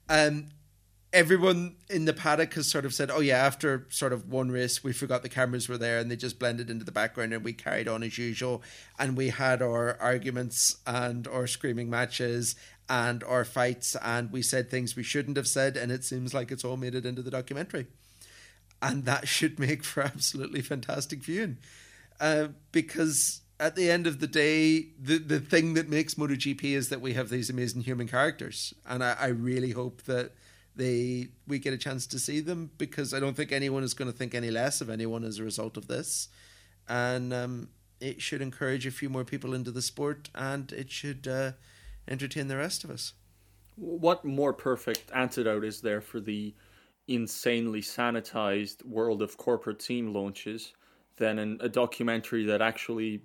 Um, 0.09 0.47
everyone 1.13 1.77
in 1.89 2.03
the 2.03 2.11
paddock 2.11 2.53
has 2.55 2.69
sort 2.69 2.83
of 2.83 2.93
said, 2.93 3.09
"Oh 3.09 3.21
yeah, 3.21 3.37
after 3.37 3.87
sort 3.89 4.11
of 4.11 4.29
one 4.29 4.51
race, 4.51 4.83
we 4.83 4.91
forgot 4.91 5.23
the 5.23 5.29
cameras 5.29 5.69
were 5.69 5.77
there 5.77 5.97
and 5.97 6.11
they 6.11 6.17
just 6.17 6.37
blended 6.37 6.69
into 6.69 6.83
the 6.83 6.91
background 6.91 7.31
and 7.31 7.45
we 7.45 7.53
carried 7.53 7.87
on 7.87 8.03
as 8.03 8.17
usual 8.17 8.61
and 8.99 9.15
we 9.15 9.29
had 9.29 9.61
our 9.61 9.97
arguments 10.01 10.75
and 10.85 11.29
our 11.29 11.47
screaming 11.47 11.89
matches 11.89 12.57
and 12.89 13.23
our 13.23 13.45
fights 13.45 13.95
and 14.03 14.31
we 14.31 14.41
said 14.41 14.69
things 14.69 14.95
we 14.95 15.03
shouldn't 15.03 15.37
have 15.37 15.47
said 15.47 15.75
and 15.75 15.91
it 15.91 16.03
seems 16.03 16.33
like 16.33 16.51
it's 16.51 16.63
all 16.63 16.77
made 16.77 16.95
it 16.95 17.05
into 17.05 17.21
the 17.21 17.31
documentary." 17.31 17.87
And 18.81 19.05
that 19.05 19.27
should 19.35 19.59
make 19.59 19.83
for 19.83 20.03
absolutely 20.03 20.61
fantastic 20.61 21.23
viewing, 21.23 21.57
uh, 22.19 22.49
because 22.71 23.41
at 23.59 23.75
the 23.75 23.89
end 23.89 24.05
of 24.05 24.19
the 24.19 24.27
day, 24.27 24.87
the 24.99 25.17
the 25.17 25.39
thing 25.39 25.73
that 25.75 25.89
makes 25.89 26.15
MotoGP 26.15 26.63
is 26.63 26.89
that 26.89 27.01
we 27.01 27.13
have 27.13 27.29
these 27.29 27.49
amazing 27.49 27.81
human 27.81 28.07
characters, 28.07 28.73
and 28.85 29.03
I, 29.03 29.15
I 29.19 29.27
really 29.27 29.71
hope 29.71 30.03
that 30.03 30.31
they 30.75 31.29
we 31.47 31.59
get 31.59 31.73
a 31.73 31.77
chance 31.77 32.05
to 32.07 32.19
see 32.19 32.41
them 32.41 32.71
because 32.77 33.13
I 33.13 33.19
don't 33.19 33.35
think 33.35 33.51
anyone 33.51 33.83
is 33.83 33.93
going 33.93 34.11
to 34.11 34.17
think 34.17 34.35
any 34.35 34.51
less 34.51 34.81
of 34.81 34.89
anyone 34.89 35.23
as 35.23 35.39
a 35.39 35.43
result 35.43 35.77
of 35.77 35.87
this, 35.87 36.27
and 36.87 37.33
um, 37.33 37.69
it 38.01 38.21
should 38.21 38.41
encourage 38.41 38.85
a 38.85 38.91
few 38.91 39.09
more 39.09 39.23
people 39.23 39.53
into 39.53 39.71
the 39.71 39.81
sport, 39.81 40.29
and 40.35 40.71
it 40.73 40.91
should 40.91 41.27
uh, 41.27 41.51
entertain 42.07 42.47
the 42.47 42.57
rest 42.57 42.83
of 42.83 42.89
us. 42.89 43.13
what 43.77 44.23
more 44.23 44.53
perfect 44.53 45.11
antidote 45.13 45.65
is 45.65 45.81
there 45.81 45.99
for 46.01 46.21
the 46.21 46.53
insanely 47.07 47.81
sanitized 47.81 48.83
world 48.85 49.21
of 49.21 49.37
corporate 49.37 49.79
team 49.79 50.13
launches 50.13 50.73
than 51.17 51.39
an, 51.39 51.57
a 51.61 51.69
documentary 51.69 52.45
that 52.45 52.61
actually 52.61 53.21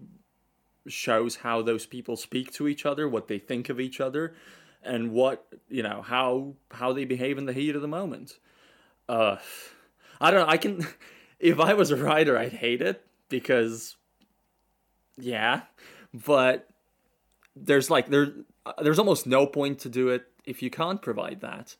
shows 0.88 1.36
how 1.36 1.62
those 1.62 1.86
people 1.86 2.16
speak 2.16 2.52
to 2.52 2.66
each 2.68 2.86
other, 2.86 3.08
what 3.08 3.28
they 3.28 3.38
think 3.38 3.68
of 3.68 3.80
each 3.80 4.00
other, 4.00 4.34
and 4.82 5.12
what 5.12 5.46
you 5.68 5.82
know 5.82 6.02
how 6.02 6.54
how 6.70 6.92
they 6.92 7.04
behave 7.04 7.38
in 7.38 7.46
the 7.46 7.52
heat 7.52 7.76
of 7.76 7.82
the 7.82 7.88
moment. 7.88 8.38
Uh, 9.08 9.36
I 10.20 10.30
don't 10.30 10.40
know. 10.40 10.52
I 10.52 10.56
can, 10.56 10.86
if 11.40 11.58
I 11.58 11.74
was 11.74 11.90
a 11.90 11.96
writer, 11.96 12.38
I'd 12.38 12.52
hate 12.52 12.82
it 12.82 13.04
because, 13.28 13.96
yeah, 15.18 15.62
but 16.14 16.69
there's 17.56 17.90
like 17.90 18.08
there 18.08 18.32
there's 18.82 18.98
almost 18.98 19.26
no 19.26 19.46
point 19.46 19.78
to 19.80 19.88
do 19.88 20.08
it 20.08 20.26
if 20.44 20.62
you 20.62 20.70
can't 20.70 21.02
provide 21.02 21.40
that, 21.40 21.76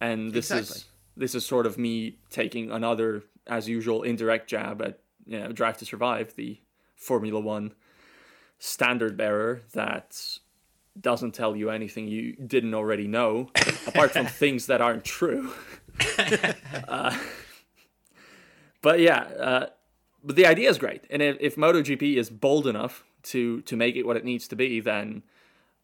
and 0.00 0.32
this 0.32 0.50
Exactly. 0.50 0.76
is 0.76 0.84
this 1.16 1.34
is 1.34 1.44
sort 1.44 1.66
of 1.66 1.78
me 1.78 2.18
taking 2.30 2.70
another 2.70 3.24
as 3.46 3.68
usual 3.68 4.02
indirect 4.02 4.48
jab 4.48 4.80
at 4.82 4.98
you 5.26 5.38
know 5.38 5.52
Drive 5.52 5.78
to 5.78 5.84
Survive, 5.84 6.34
the 6.36 6.58
Formula 6.96 7.40
One 7.40 7.72
standard 8.58 9.16
bearer 9.16 9.62
that 9.72 10.38
doesn't 11.00 11.32
tell 11.32 11.56
you 11.56 11.70
anything 11.70 12.08
you 12.08 12.34
didn't 12.34 12.74
already 12.74 13.06
know, 13.06 13.48
apart 13.86 14.10
from 14.12 14.26
things 14.26 14.66
that 14.66 14.80
aren't 14.80 15.04
true. 15.04 15.52
uh, 16.88 17.16
but 18.82 19.00
yeah, 19.00 19.20
uh, 19.20 19.66
but 20.24 20.36
the 20.36 20.46
idea 20.46 20.68
is 20.68 20.78
great, 20.78 21.04
and 21.10 21.22
if, 21.22 21.36
if 21.40 21.56
MotoGP 21.56 22.16
is 22.16 22.28
bold 22.30 22.66
enough 22.66 23.04
to 23.24 23.62
to 23.62 23.76
make 23.76 23.96
it 23.96 24.06
what 24.06 24.16
it 24.16 24.24
needs 24.24 24.48
to 24.48 24.56
be, 24.56 24.80
then 24.80 25.22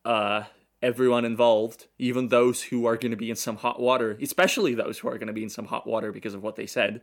uh, 0.04 0.44
everyone 0.82 1.24
involved, 1.24 1.86
even 1.98 2.28
those 2.28 2.64
who 2.64 2.86
are 2.86 2.96
going 2.96 3.10
to 3.10 3.16
be 3.16 3.30
in 3.30 3.36
some 3.36 3.56
hot 3.56 3.80
water, 3.80 4.16
especially 4.20 4.74
those 4.74 4.98
who 4.98 5.08
are 5.08 5.18
going 5.18 5.26
to 5.26 5.32
be 5.32 5.42
in 5.42 5.50
some 5.50 5.66
hot 5.66 5.86
water 5.86 6.12
because 6.12 6.34
of 6.34 6.42
what 6.42 6.56
they 6.56 6.66
said, 6.66 7.00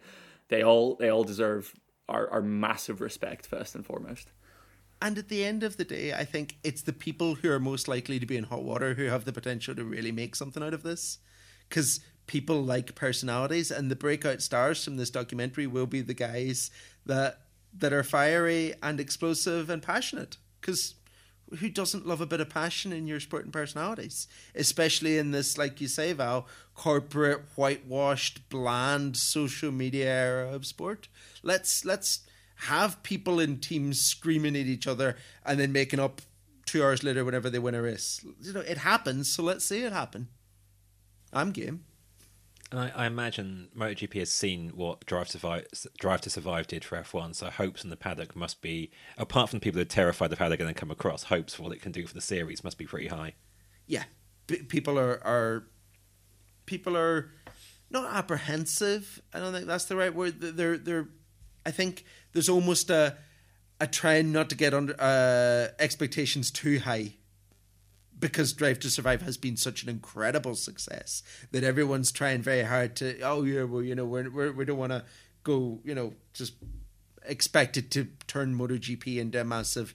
they 0.50 0.64
all 0.64 0.96
they 0.96 1.10
all 1.10 1.24
deserve 1.24 1.74
our, 2.10 2.30
our 2.30 2.42
massive 2.42 3.02
respect 3.02 3.46
first 3.46 3.76
and 3.76 3.86
foremost. 3.86 4.32
And 5.02 5.18
at 5.18 5.28
the 5.28 5.44
end 5.44 5.64
of 5.64 5.76
the 5.76 5.84
day, 5.84 6.14
I 6.14 6.24
think 6.24 6.58
it's 6.64 6.84
the 6.84 6.94
people 6.94 7.36
who 7.36 7.50
are 7.50 7.60
most 7.60 7.88
likely 7.90 8.20
to 8.20 8.26
be 8.26 8.38
in 8.38 8.46
hot 8.46 8.64
water 8.64 8.94
who 8.94 9.06
have 9.06 9.26
the 9.26 9.34
potential 9.34 9.76
to 9.76 9.84
really 9.84 10.14
make 10.14 10.36
something 10.36 10.64
out 10.64 10.74
of 10.74 10.84
this. 10.84 11.20
Because 11.68 12.00
people 12.26 12.64
like 12.64 12.96
personalities, 12.96 13.70
and 13.70 13.92
the 13.92 13.96
breakout 13.96 14.42
stars 14.42 14.84
from 14.84 14.96
this 14.96 15.10
documentary 15.10 15.68
will 15.68 15.88
be 15.88 16.02
the 16.02 16.14
guys 16.14 16.72
that 17.06 17.43
that 17.78 17.94
are 17.94 18.04
fiery 18.04 18.74
and 18.82 19.00
explosive 19.00 19.70
and 19.70 19.82
passionate. 19.82 20.38
Because 20.62 20.96
who 21.60 21.70
doesn't 21.70 22.08
love 22.08 22.22
a 22.22 22.26
bit 22.26 22.42
of 22.42 22.50
passion 22.50 22.92
in 22.92 23.08
your 23.08 23.20
sporting 23.20 23.52
personalities, 23.52 24.28
especially 24.56 25.18
in 25.18 25.32
this, 25.32 25.58
like 25.58 25.82
you 25.82 25.88
say, 25.88 26.14
Val, 26.14 26.48
corporate, 26.74 27.44
whitewashed, 27.56 28.50
bland 28.50 29.18
social 29.18 29.72
media 29.72 30.06
era 30.06 30.54
of 30.54 30.66
sport? 30.66 31.08
Let's 31.42 31.86
let's 31.86 32.22
have 32.68 33.04
people 33.04 33.40
in 33.40 33.60
teams 33.60 34.00
screaming 34.00 34.56
at 34.56 34.66
each 34.66 34.88
other 34.88 35.18
and 35.46 35.60
then 35.60 35.72
making 35.72 36.00
up 36.00 36.22
two 36.66 36.84
hours 36.84 37.04
later 37.04 37.26
whenever 37.26 37.50
they 37.50 37.60
win 37.60 37.76
a 37.76 37.82
race. 37.82 38.26
You 38.42 38.54
know, 38.54 38.62
it 38.62 38.78
happens, 38.78 39.28
so 39.28 39.44
let's 39.44 39.66
see 39.66 39.84
it 39.84 39.92
happen. 39.92 40.28
I'm 41.32 41.52
game. 41.52 41.84
And 42.74 42.82
I, 42.82 43.04
I, 43.04 43.06
imagine 43.06 43.70
MotoGP 43.78 44.16
has 44.16 44.32
seen 44.32 44.70
what 44.70 45.06
Drive 45.06 45.28
to 45.28 45.34
Survive, 45.34 45.68
Drive 46.00 46.22
to 46.22 46.32
Survive 46.32 46.66
did 46.66 46.84
for 46.84 46.98
F1, 46.98 47.36
so 47.36 47.52
hopes 47.52 47.84
in 47.84 47.92
the 47.92 47.96
paddock 47.96 48.36
must 48.36 48.64
be, 48.64 48.90
apart 49.16 49.52
from 49.52 49.60
the 49.60 49.64
people 49.64 49.78
who 49.78 49.84
are 49.84 49.86
terrified 49.86 50.26
of 50.26 50.32
the 50.32 50.38
paddock 50.38 50.60
and 50.60 50.68
then 50.68 50.74
come 50.74 50.90
across, 50.90 51.26
hopes 51.26 51.54
for 51.54 51.62
what 51.62 51.72
it 51.72 51.84
can 51.84 51.92
do 51.92 52.08
for 52.08 52.16
the 52.16 52.22
series 52.22 52.64
must 52.64 52.80
be 52.80 52.88
pretty 52.88 53.10
high. 53.10 53.36
Yeah, 53.86 54.06
people 54.48 54.98
are 54.98 55.24
are 55.24 55.68
people 56.66 56.98
are 56.98 57.30
not 57.92 58.12
apprehensive. 58.12 59.22
I 59.32 59.40
don't 59.40 59.54
think 59.54 59.68
that's 59.68 59.86
the 59.86 59.96
right 59.96 60.14
word. 60.14 60.42
They're 60.42 60.80
they're. 60.80 61.10
I 61.68 61.70
think 61.70 62.04
there's 62.32 62.50
almost 62.50 62.90
a 62.90 63.18
a 63.80 63.86
trend 63.86 64.34
not 64.34 64.50
to 64.50 64.56
get 64.56 64.74
under 64.74 64.96
uh, 65.00 65.76
expectations 65.78 66.50
too 66.50 66.80
high 66.80 67.18
because 68.24 68.54
Drive 68.54 68.80
to 68.80 68.90
Survive 68.90 69.22
has 69.24 69.36
been 69.36 69.58
such 69.58 69.84
an 69.84 69.90
incredible 69.90 70.56
success 70.56 71.24
that 71.52 71.66
everyone's 71.66 72.10
trying 72.10 72.42
very 72.42 72.64
hard 72.64 72.96
to. 72.96 73.20
Oh 73.20 73.44
yeah, 73.44 73.64
well 73.64 73.82
you 73.82 73.96
know 73.96 74.06
we're, 74.06 74.30
we're 74.30 74.54
we 74.54 74.64
don't 74.64 74.78
want 74.78 74.94
to 74.94 75.04
go 75.44 75.82
you 75.84 75.94
know 75.94 76.14
just 76.34 76.54
expect 77.26 77.76
it 77.76 77.92
to 77.92 78.08
turn 78.28 78.58
MotoGP 78.58 79.18
into 79.18 79.42
a 79.42 79.44
massive 79.44 79.94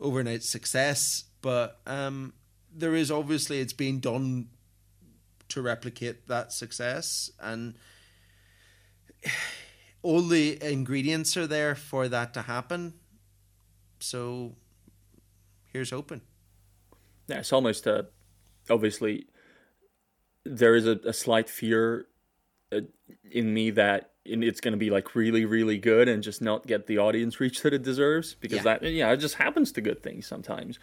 overnight 0.00 0.42
success, 0.42 1.24
but 1.42 1.78
um, 1.86 2.32
there 2.74 2.94
is 2.94 3.10
obviously 3.10 3.60
it's 3.60 3.74
being 3.74 4.00
done 4.00 4.48
to 5.50 5.60
replicate 5.60 6.26
that 6.28 6.54
success 6.54 7.30
and 7.40 7.74
all 10.02 10.22
the 10.22 10.58
ingredients 10.62 11.36
are 11.36 11.46
there 11.46 11.74
for 11.74 12.08
that 12.08 12.32
to 12.32 12.42
happen. 12.42 12.94
So 14.00 14.54
here's 15.72 15.90
hoping. 15.90 16.22
Yeah, 17.28 17.38
it's 17.38 17.52
almost 17.52 17.86
a, 17.86 18.06
obviously 18.70 19.26
there 20.44 20.74
is 20.74 20.86
a, 20.86 20.98
a 21.04 21.12
slight 21.12 21.48
fear 21.48 22.06
uh, 22.72 22.80
in 23.30 23.52
me 23.52 23.70
that 23.70 24.10
it's 24.24 24.60
going 24.60 24.72
to 24.72 24.78
be 24.78 24.90
like 24.90 25.14
really 25.14 25.44
really 25.44 25.78
good 25.78 26.08
and 26.08 26.22
just 26.22 26.42
not 26.42 26.66
get 26.66 26.86
the 26.86 26.98
audience 26.98 27.38
reach 27.38 27.62
that 27.62 27.72
it 27.72 27.82
deserves 27.82 28.34
because 28.34 28.58
yeah. 28.58 28.62
that 28.78 28.82
yeah 28.82 29.12
it 29.12 29.18
just 29.18 29.36
happens 29.36 29.70
to 29.70 29.80
good 29.80 30.02
things 30.02 30.26
sometimes 30.26 30.80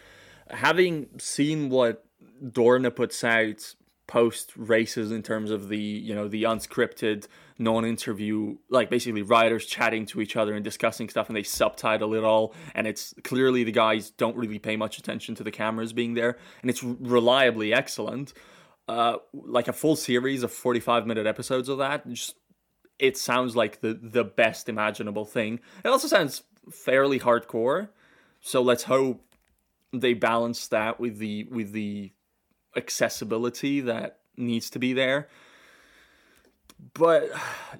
having 0.48 1.06
seen 1.18 1.68
what 1.68 2.04
dorna 2.42 2.94
puts 2.94 3.22
out 3.22 3.74
post 4.06 4.52
races 4.56 5.10
in 5.10 5.22
terms 5.22 5.50
of 5.50 5.68
the 5.68 5.78
you 5.78 6.14
know 6.14 6.28
the 6.28 6.42
unscripted 6.42 7.26
non-interview 7.58 8.54
like 8.68 8.90
basically 8.90 9.22
writers 9.22 9.64
chatting 9.64 10.04
to 10.04 10.20
each 10.20 10.36
other 10.36 10.52
and 10.52 10.62
discussing 10.62 11.08
stuff 11.08 11.28
and 11.28 11.36
they 11.36 11.42
subtitle 11.42 12.14
it 12.14 12.22
all 12.22 12.54
and 12.74 12.86
it's 12.86 13.14
clearly 13.24 13.64
the 13.64 13.72
guys 13.72 14.10
don't 14.10 14.36
really 14.36 14.58
pay 14.58 14.76
much 14.76 14.98
attention 14.98 15.34
to 15.34 15.42
the 15.42 15.50
cameras 15.50 15.92
being 15.92 16.14
there 16.14 16.36
and 16.60 16.70
it's 16.70 16.82
reliably 16.82 17.72
excellent. 17.72 18.34
Uh 18.86 19.16
like 19.32 19.68
a 19.68 19.72
full 19.72 19.96
series 19.96 20.42
of 20.42 20.52
45 20.52 21.06
minute 21.06 21.26
episodes 21.26 21.70
of 21.70 21.78
that 21.78 22.06
just 22.08 22.36
it 22.98 23.16
sounds 23.16 23.56
like 23.56 23.80
the 23.80 23.98
the 24.00 24.24
best 24.24 24.68
imaginable 24.68 25.24
thing. 25.24 25.60
It 25.82 25.88
also 25.88 26.08
sounds 26.08 26.42
fairly 26.70 27.20
hardcore 27.20 27.88
so 28.40 28.60
let's 28.60 28.82
hope 28.84 29.22
they 29.94 30.12
balance 30.12 30.68
that 30.68 31.00
with 31.00 31.18
the 31.18 31.44
with 31.44 31.72
the 31.72 32.12
accessibility 32.76 33.80
that 33.80 34.18
needs 34.36 34.70
to 34.70 34.78
be 34.78 34.92
there 34.92 35.28
but 36.92 37.30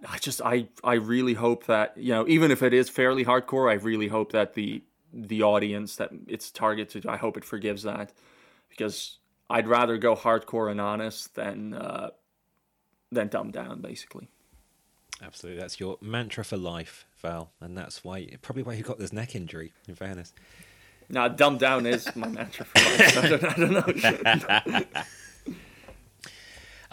I 0.09 0.19
just 0.19 0.41
I 0.43 0.69
I 0.83 0.95
really 0.95 1.35
hope 1.35 1.67
that 1.67 1.97
you 1.97 2.13
know 2.13 2.27
even 2.27 2.51
if 2.51 2.63
it 2.63 2.73
is 2.73 2.89
fairly 2.89 3.25
hardcore, 3.25 3.71
I 3.71 3.75
really 3.75 4.09
hope 4.09 4.33
that 4.33 4.55
the 4.55 4.83
the 5.13 5.43
audience 5.43 5.97
that 5.97 6.11
it's 6.27 6.51
targeted, 6.51 7.07
I 7.07 7.17
hope 7.17 7.37
it 7.37 7.45
forgives 7.45 7.83
that 7.85 8.13
because 8.69 9.19
I'd 9.49 9.69
rather 9.69 9.99
go 9.99 10.17
hardcore 10.17 10.71
and 10.71 10.81
honest 10.81 11.35
than 11.35 11.75
uh, 11.75 12.11
than 13.13 13.29
dumbed 13.29 13.53
down, 13.53 13.81
basically. 13.81 14.29
Absolutely, 15.23 15.61
that's 15.61 15.79
your 15.79 15.97
mantra 16.01 16.45
for 16.45 16.57
life, 16.57 17.07
Val, 17.23 17.53
and 17.61 17.77
that's 17.77 18.03
why 18.05 18.29
probably 18.43 18.63
why 18.63 18.75
you 18.75 18.83
got 18.83 18.99
this 18.99 19.13
neck 19.13 19.35
injury. 19.37 19.73
In 19.87 19.95
fairness, 19.95 20.33
now 21.09 21.29
dumbed 21.29 21.61
down 21.61 21.87
is 21.87 22.15
my 22.17 22.29
mantra 22.29 22.65
for 22.65 22.79
life. 22.79 23.19
I 23.19 23.29
don't, 23.29 23.45
I 23.45 23.55
don't 23.55 24.73
know. 24.73 24.85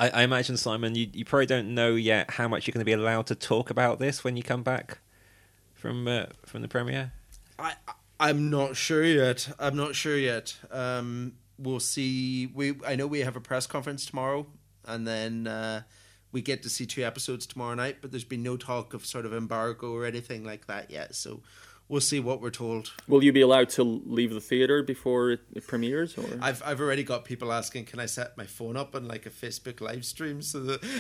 I, 0.02 0.10
I 0.10 0.24
imagine 0.24 0.58
Simon, 0.58 0.96
you, 0.96 1.08
you 1.14 1.26
probably 1.26 1.46
don't 1.46 1.76
know 1.76 1.94
yet 1.94 2.32
how 2.32 2.48
much 2.48 2.66
you're 2.66 2.74
going 2.74 2.82
to 2.82 2.86
be 2.86 2.92
allowed 2.92 3.28
to 3.28 3.36
talk 3.36 3.70
about 3.70 4.00
this 4.00 4.24
when 4.24 4.36
you 4.36 4.42
come 4.42 4.64
back 4.64 4.98
from 5.76 6.08
uh, 6.08 6.26
from 6.46 6.62
the 6.62 6.68
premiere. 6.68 7.14
I 7.60 7.74
I'm 8.20 8.50
not 8.50 8.76
sure 8.76 9.04
yet. 9.04 9.50
I'm 9.60 9.76
not 9.76 9.96
sure 9.96 10.18
yet. 10.18 10.56
Um, 10.72 11.34
we'll 11.58 11.80
see. 11.80 12.48
We 12.48 12.76
I 12.86 12.96
know 12.96 13.08
we 13.08 13.20
have 13.20 13.36
a 13.36 13.42
press 13.42 13.68
conference 13.68 14.06
tomorrow, 14.06 14.48
and 14.86 15.08
then 15.08 15.48
uh, 15.48 15.82
we 16.32 16.42
get 16.42 16.64
to 16.64 16.70
see 16.70 16.86
two 16.86 17.04
episodes 17.04 17.46
tomorrow 17.46 17.76
night. 17.76 17.98
But 18.02 18.12
there's 18.12 18.24
been 18.24 18.44
no 18.44 18.58
talk 18.58 18.94
of 18.94 19.06
sort 19.06 19.26
of 19.26 19.34
embargo 19.34 19.94
or 19.94 20.06
anything 20.06 20.44
like 20.44 20.68
that 20.68 20.90
yet. 20.90 21.16
So 21.16 21.42
we'll 21.92 22.02
see 22.02 22.20
what 22.20 22.42
we're 22.42 22.50
told. 22.50 22.94
Will 23.08 23.24
you 23.24 23.34
be 23.34 23.42
allowed 23.42 23.70
to 23.72 23.84
leave 23.84 24.34
the 24.34 24.40
theater 24.40 24.82
before 24.82 25.32
it 25.32 25.68
premieres? 25.68 26.18
Or 26.18 26.26
I've 26.42 26.64
I've 26.66 26.80
already 26.80 27.04
got 27.04 27.26
people 27.26 27.52
asking, 27.52 27.86
can 27.86 28.00
I 28.00 28.06
set 28.06 28.38
my 28.38 28.46
phone 28.46 28.78
up 28.78 28.96
on 28.96 29.08
like 29.08 29.26
a 29.26 29.30
Facebook 29.30 29.82
live 29.82 30.06
stream 30.06 30.42
so 30.42 30.62
that 30.62 30.82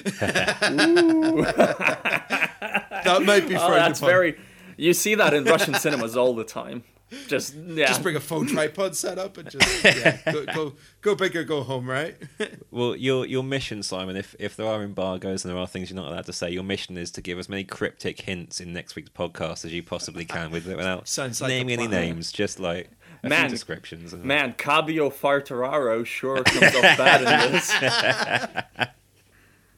that 3.05 3.23
might 3.23 3.47
be. 3.47 3.55
Oh, 3.55 3.71
that's 3.71 4.01
very. 4.01 4.37
You 4.77 4.93
see 4.93 5.15
that 5.15 5.33
in 5.33 5.45
Russian 5.45 5.73
cinemas 5.75 6.17
all 6.17 6.35
the 6.35 6.43
time. 6.43 6.83
Just 7.27 7.55
yeah. 7.55 7.87
Just 7.87 8.03
bring 8.03 8.15
a 8.15 8.21
phone 8.21 8.47
tripod 8.47 8.95
set 8.95 9.17
up 9.17 9.37
and 9.37 9.49
just 9.49 9.83
yeah, 9.83 10.17
go, 10.31 10.45
go 10.45 10.73
go 11.01 11.15
big 11.15 11.35
or 11.35 11.43
go 11.43 11.61
home, 11.61 11.89
right? 11.89 12.15
well, 12.71 12.95
your 12.95 13.25
your 13.25 13.43
mission, 13.43 13.83
Simon, 13.83 14.15
if 14.15 14.33
if 14.39 14.55
there 14.55 14.67
are 14.67 14.81
embargoes 14.81 15.43
and 15.43 15.53
there 15.53 15.59
are 15.59 15.67
things 15.67 15.89
you're 15.89 16.01
not 16.01 16.09
allowed 16.09 16.25
to 16.25 16.33
say, 16.33 16.49
your 16.49 16.63
mission 16.63 16.97
is 16.97 17.11
to 17.11 17.21
give 17.21 17.37
as 17.37 17.49
many 17.49 17.65
cryptic 17.65 18.21
hints 18.21 18.61
in 18.61 18.71
next 18.71 18.95
week's 18.95 19.09
podcast 19.09 19.65
as 19.65 19.73
you 19.73 19.83
possibly 19.83 20.23
can, 20.23 20.51
with 20.51 20.65
without 20.65 21.07
Sounds 21.07 21.41
like 21.41 21.49
naming 21.49 21.79
any 21.79 21.87
names, 21.87 22.31
just 22.31 22.61
like 22.61 22.89
man 23.23 23.49
descriptions. 23.49 24.13
Man, 24.13 24.53
Cabio 24.53 25.11
Fartararo 25.11 26.05
sure 26.05 26.43
comes 26.43 26.75
off 26.75 26.97
bad 26.97 27.21
in 27.21 27.51
this. 27.51 28.87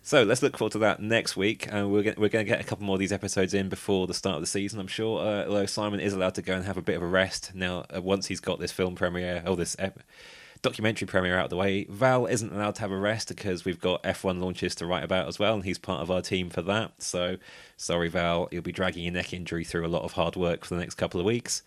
So 0.06 0.24
let's 0.24 0.44
look 0.44 0.58
forward 0.58 0.74
to 0.74 0.80
that 0.80 1.02
next 1.02 1.38
week, 1.38 1.66
and 1.72 1.90
we're 1.90 2.04
going 2.04 2.18
we're 2.20 2.28
going 2.28 2.46
to 2.46 2.50
get 2.50 2.60
a 2.60 2.66
couple 2.66 2.86
more 2.86 2.98
of 2.98 3.00
these 3.00 3.14
episodes 3.14 3.54
in 3.54 3.70
before 3.70 4.06
the 4.06 4.14
start 4.14 4.36
of 4.36 4.42
the 4.42 4.48
season. 4.48 4.82
I'm 4.82 4.88
sure. 4.88 5.22
Uh, 5.22 5.46
although 5.46 5.66
Simon 5.66 6.02
is 6.02 6.12
allowed 6.12 6.36
to 6.36 6.42
go 6.42 6.54
and 6.54 6.66
have 6.66 6.76
a 6.76 6.82
bit 6.82 6.98
of 6.98 7.02
a 7.02 7.08
rest 7.08 7.52
now, 7.56 7.86
uh, 7.96 8.02
once 8.02 8.28
he's 8.28 8.42
got 8.42 8.60
this 8.60 8.74
film 8.74 8.96
premiere 8.96 9.42
or 9.48 9.56
this 9.56 9.78
ep- 9.80 10.02
documentary 10.62 11.06
premiere 11.08 11.38
out 11.38 11.46
of 11.46 11.50
the 11.52 11.56
way. 11.56 11.86
Val 11.86 12.26
isn't 12.26 12.52
allowed 12.52 12.76
to 12.76 12.82
have 12.82 12.92
a 12.92 12.98
rest 12.98 13.30
because 13.30 13.64
we've 13.64 13.80
got 13.80 14.04
F1 14.04 14.42
launches 14.42 14.76
to 14.76 14.86
write 14.86 15.06
about 15.06 15.30
as 15.30 15.40
well, 15.40 15.54
and 15.54 15.64
he's 15.64 15.78
part 15.78 16.02
of 16.02 16.12
our 16.12 16.22
team 16.22 16.50
for 16.50 16.62
that. 16.64 17.02
So 17.02 17.38
sorry, 17.78 18.10
Val, 18.10 18.50
you'll 18.52 18.62
be 18.62 18.74
dragging 18.74 19.06
your 19.06 19.14
neck 19.14 19.34
injury 19.34 19.64
through 19.64 19.86
a 19.86 19.88
lot 19.88 20.04
of 20.04 20.14
hard 20.14 20.36
work 20.36 20.66
for 20.66 20.76
the 20.76 20.82
next 20.82 20.96
couple 20.96 21.22
of 21.22 21.26
weeks. 21.26 21.64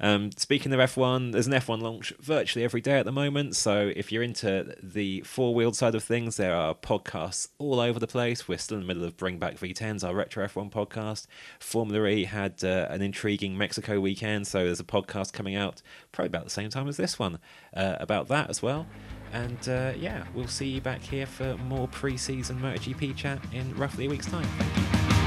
Um, 0.00 0.30
speaking 0.32 0.72
of 0.72 0.80
F1, 0.80 1.32
there's 1.32 1.46
an 1.46 1.52
F1 1.52 1.82
launch 1.82 2.12
virtually 2.20 2.64
every 2.64 2.80
day 2.80 2.98
at 2.98 3.04
the 3.04 3.12
moment. 3.12 3.54
So 3.54 3.92
if 3.94 4.10
you're 4.10 4.22
into 4.22 4.74
the 4.82 5.20
four 5.22 5.54
wheeled 5.54 5.76
side 5.76 5.94
of 5.94 6.02
things, 6.02 6.36
there 6.36 6.54
are 6.54 6.74
podcasts 6.74 7.48
all 7.58 7.80
over 7.80 7.98
the 7.98 8.06
place. 8.06 8.48
We're 8.48 8.58
still 8.58 8.78
in 8.78 8.82
the 8.82 8.86
middle 8.86 9.04
of 9.04 9.16
Bring 9.16 9.38
Back 9.38 9.56
V10s, 9.56 10.02
our 10.02 10.14
Retro 10.14 10.46
F1 10.46 10.72
podcast. 10.72 11.26
Formula 11.58 12.06
E 12.08 12.24
had 12.24 12.64
uh, 12.64 12.86
an 12.88 13.02
intriguing 13.02 13.58
Mexico 13.58 14.00
weekend, 14.00 14.46
so 14.46 14.64
there's 14.64 14.80
a 14.80 14.84
podcast 14.84 15.32
coming 15.32 15.54
out 15.54 15.82
probably 16.12 16.28
about 16.28 16.44
the 16.44 16.50
same 16.50 16.70
time 16.70 16.88
as 16.88 16.96
this 16.96 17.18
one 17.18 17.38
uh, 17.74 17.96
about 18.00 18.28
that 18.28 18.48
as 18.48 18.62
well. 18.62 18.86
And 19.32 19.68
uh, 19.68 19.92
yeah, 19.96 20.24
we'll 20.34 20.48
see 20.48 20.68
you 20.68 20.80
back 20.80 21.02
here 21.02 21.26
for 21.26 21.56
more 21.58 21.86
pre 21.88 22.16
season 22.16 22.58
MotoGP 22.60 23.14
chat 23.16 23.40
in 23.52 23.74
roughly 23.76 24.06
a 24.06 24.08
week's 24.08 24.26
time. 24.26 24.46
Thank 24.58 25.14
you. 25.14 25.19